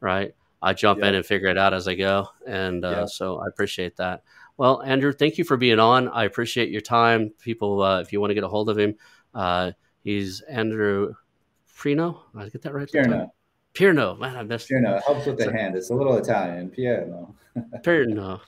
right? 0.00 0.34
I 0.62 0.72
jump 0.72 1.00
yeah. 1.00 1.08
in 1.08 1.14
and 1.14 1.26
figure 1.26 1.48
it 1.48 1.58
out 1.58 1.74
as 1.74 1.86
I 1.86 1.94
go. 1.94 2.28
And 2.46 2.84
uh, 2.84 2.90
yeah. 2.90 3.06
so 3.06 3.38
I 3.38 3.46
appreciate 3.48 3.96
that. 3.96 4.22
Well, 4.56 4.82
Andrew, 4.82 5.12
thank 5.12 5.38
you 5.38 5.44
for 5.44 5.56
being 5.56 5.78
on. 5.78 6.08
I 6.08 6.24
appreciate 6.24 6.70
your 6.70 6.80
time. 6.80 7.30
People, 7.38 7.82
uh, 7.82 8.00
if 8.00 8.12
you 8.12 8.20
want 8.20 8.30
to 8.30 8.34
get 8.34 8.44
a 8.44 8.48
hold 8.48 8.70
of 8.70 8.78
him, 8.78 8.94
uh, 9.34 9.72
he's 10.02 10.40
Andrew 10.42 11.14
Prino. 11.76 12.20
Did 12.32 12.42
I 12.42 12.48
get 12.48 12.62
that 12.62 12.74
right? 12.74 12.88
Pierno. 12.88 13.30
Pierno. 13.74 14.18
Man, 14.18 14.36
I 14.36 14.42
missed 14.42 14.70
Pierno. 14.70 14.96
It 14.96 15.04
helps 15.04 15.26
with 15.26 15.38
the 15.38 15.52
hand. 15.52 15.76
It's 15.76 15.90
a 15.90 15.94
little 15.94 16.16
Italian. 16.16 16.70
Pierno. 16.70 17.34
Pierno. 17.82 18.40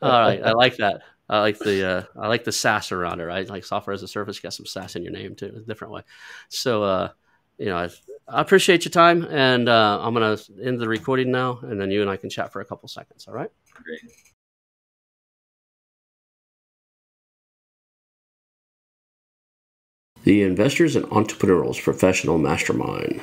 All 0.00 0.20
right. 0.20 0.42
I 0.42 0.52
like 0.52 0.76
that. 0.78 1.02
I 1.28 1.40
like 1.40 1.58
the 1.60 1.88
uh, 1.88 2.02
I 2.20 2.26
like 2.26 2.42
the 2.42 2.50
sass 2.50 2.90
around 2.90 3.20
it, 3.20 3.24
right? 3.24 3.48
Like 3.48 3.64
software 3.64 3.94
as 3.94 4.02
a 4.02 4.08
service, 4.08 4.36
you 4.36 4.42
got 4.42 4.52
some 4.52 4.66
sass 4.66 4.96
in 4.96 5.04
your 5.04 5.12
name 5.12 5.36
too, 5.36 5.52
a 5.56 5.60
different 5.60 5.92
way. 5.92 6.02
So 6.48 6.82
uh, 6.82 7.10
you 7.56 7.66
know, 7.66 7.88
I, 8.30 8.38
I 8.38 8.40
appreciate 8.40 8.84
your 8.84 8.90
time, 8.90 9.24
and 9.30 9.68
uh, 9.68 10.00
I'm 10.02 10.14
gonna 10.14 10.38
end 10.62 10.80
the 10.80 10.88
recording 10.88 11.30
now, 11.30 11.60
and 11.62 11.80
then 11.80 11.90
you 11.90 12.00
and 12.00 12.10
I 12.10 12.16
can 12.16 12.30
chat 12.30 12.52
for 12.52 12.60
a 12.60 12.64
couple 12.64 12.88
seconds. 12.88 13.26
All 13.28 13.34
right? 13.34 13.50
Great. 13.74 14.00
The 20.24 20.42
Investors 20.42 20.96
and 20.96 21.06
Entrepreneurs 21.12 21.80
Professional 21.80 22.38
Mastermind. 22.38 23.22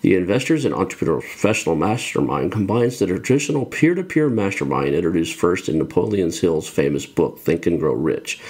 The 0.00 0.14
Investors 0.14 0.64
and 0.64 0.72
Entrepreneurs 0.72 1.24
Professional 1.24 1.74
Mastermind 1.74 2.52
combines 2.52 3.00
the 3.00 3.06
traditional 3.06 3.66
peer 3.66 3.96
to 3.96 4.04
peer 4.04 4.28
mastermind 4.28 4.94
introduced 4.94 5.34
first 5.34 5.68
in 5.68 5.76
Napoleon 5.76 6.30
Hill's 6.30 6.68
famous 6.68 7.04
book, 7.04 7.40
Think 7.40 7.66
and 7.66 7.80
Grow 7.80 7.94
Rich, 7.94 8.40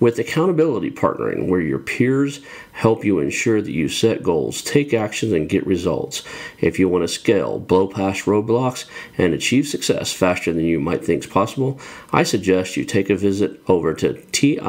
with 0.00 0.18
accountability 0.18 0.90
partnering, 0.90 1.46
where 1.48 1.60
your 1.60 1.78
peers 1.78 2.40
help 2.72 3.04
you 3.04 3.18
ensure 3.18 3.60
that 3.60 3.70
you 3.70 3.90
set 3.90 4.22
goals, 4.22 4.62
take 4.62 4.94
actions, 4.94 5.32
and 5.32 5.46
get 5.46 5.66
results. 5.66 6.22
If 6.58 6.78
you 6.78 6.88
want 6.88 7.04
to 7.04 7.08
scale, 7.08 7.58
blow 7.58 7.86
past 7.86 8.24
roadblocks, 8.24 8.86
and 9.18 9.34
achieve 9.34 9.68
success 9.68 10.10
faster 10.10 10.54
than 10.54 10.64
you 10.64 10.80
might 10.80 11.04
think 11.04 11.24
is 11.24 11.30
possible, 11.30 11.78
I 12.12 12.22
suggest 12.22 12.78
you 12.78 12.86
take 12.86 13.10
a 13.10 13.16
visit 13.16 13.60
over 13.68 13.92
to 13.92 14.14
TIEPM.com. 14.14 14.60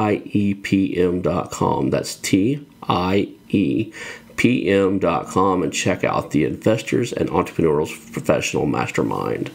That's 1.91 2.15
T 2.15 2.67
I 2.83 3.29
E 3.49 3.93
pm.com 4.37 5.63
and 5.63 5.73
check 5.73 6.03
out 6.03 6.31
the 6.31 6.43
Investors 6.43 7.13
and 7.13 7.29
Entrepreneurs 7.29 7.91
Professional 8.11 8.65
Mastermind. 8.65 9.51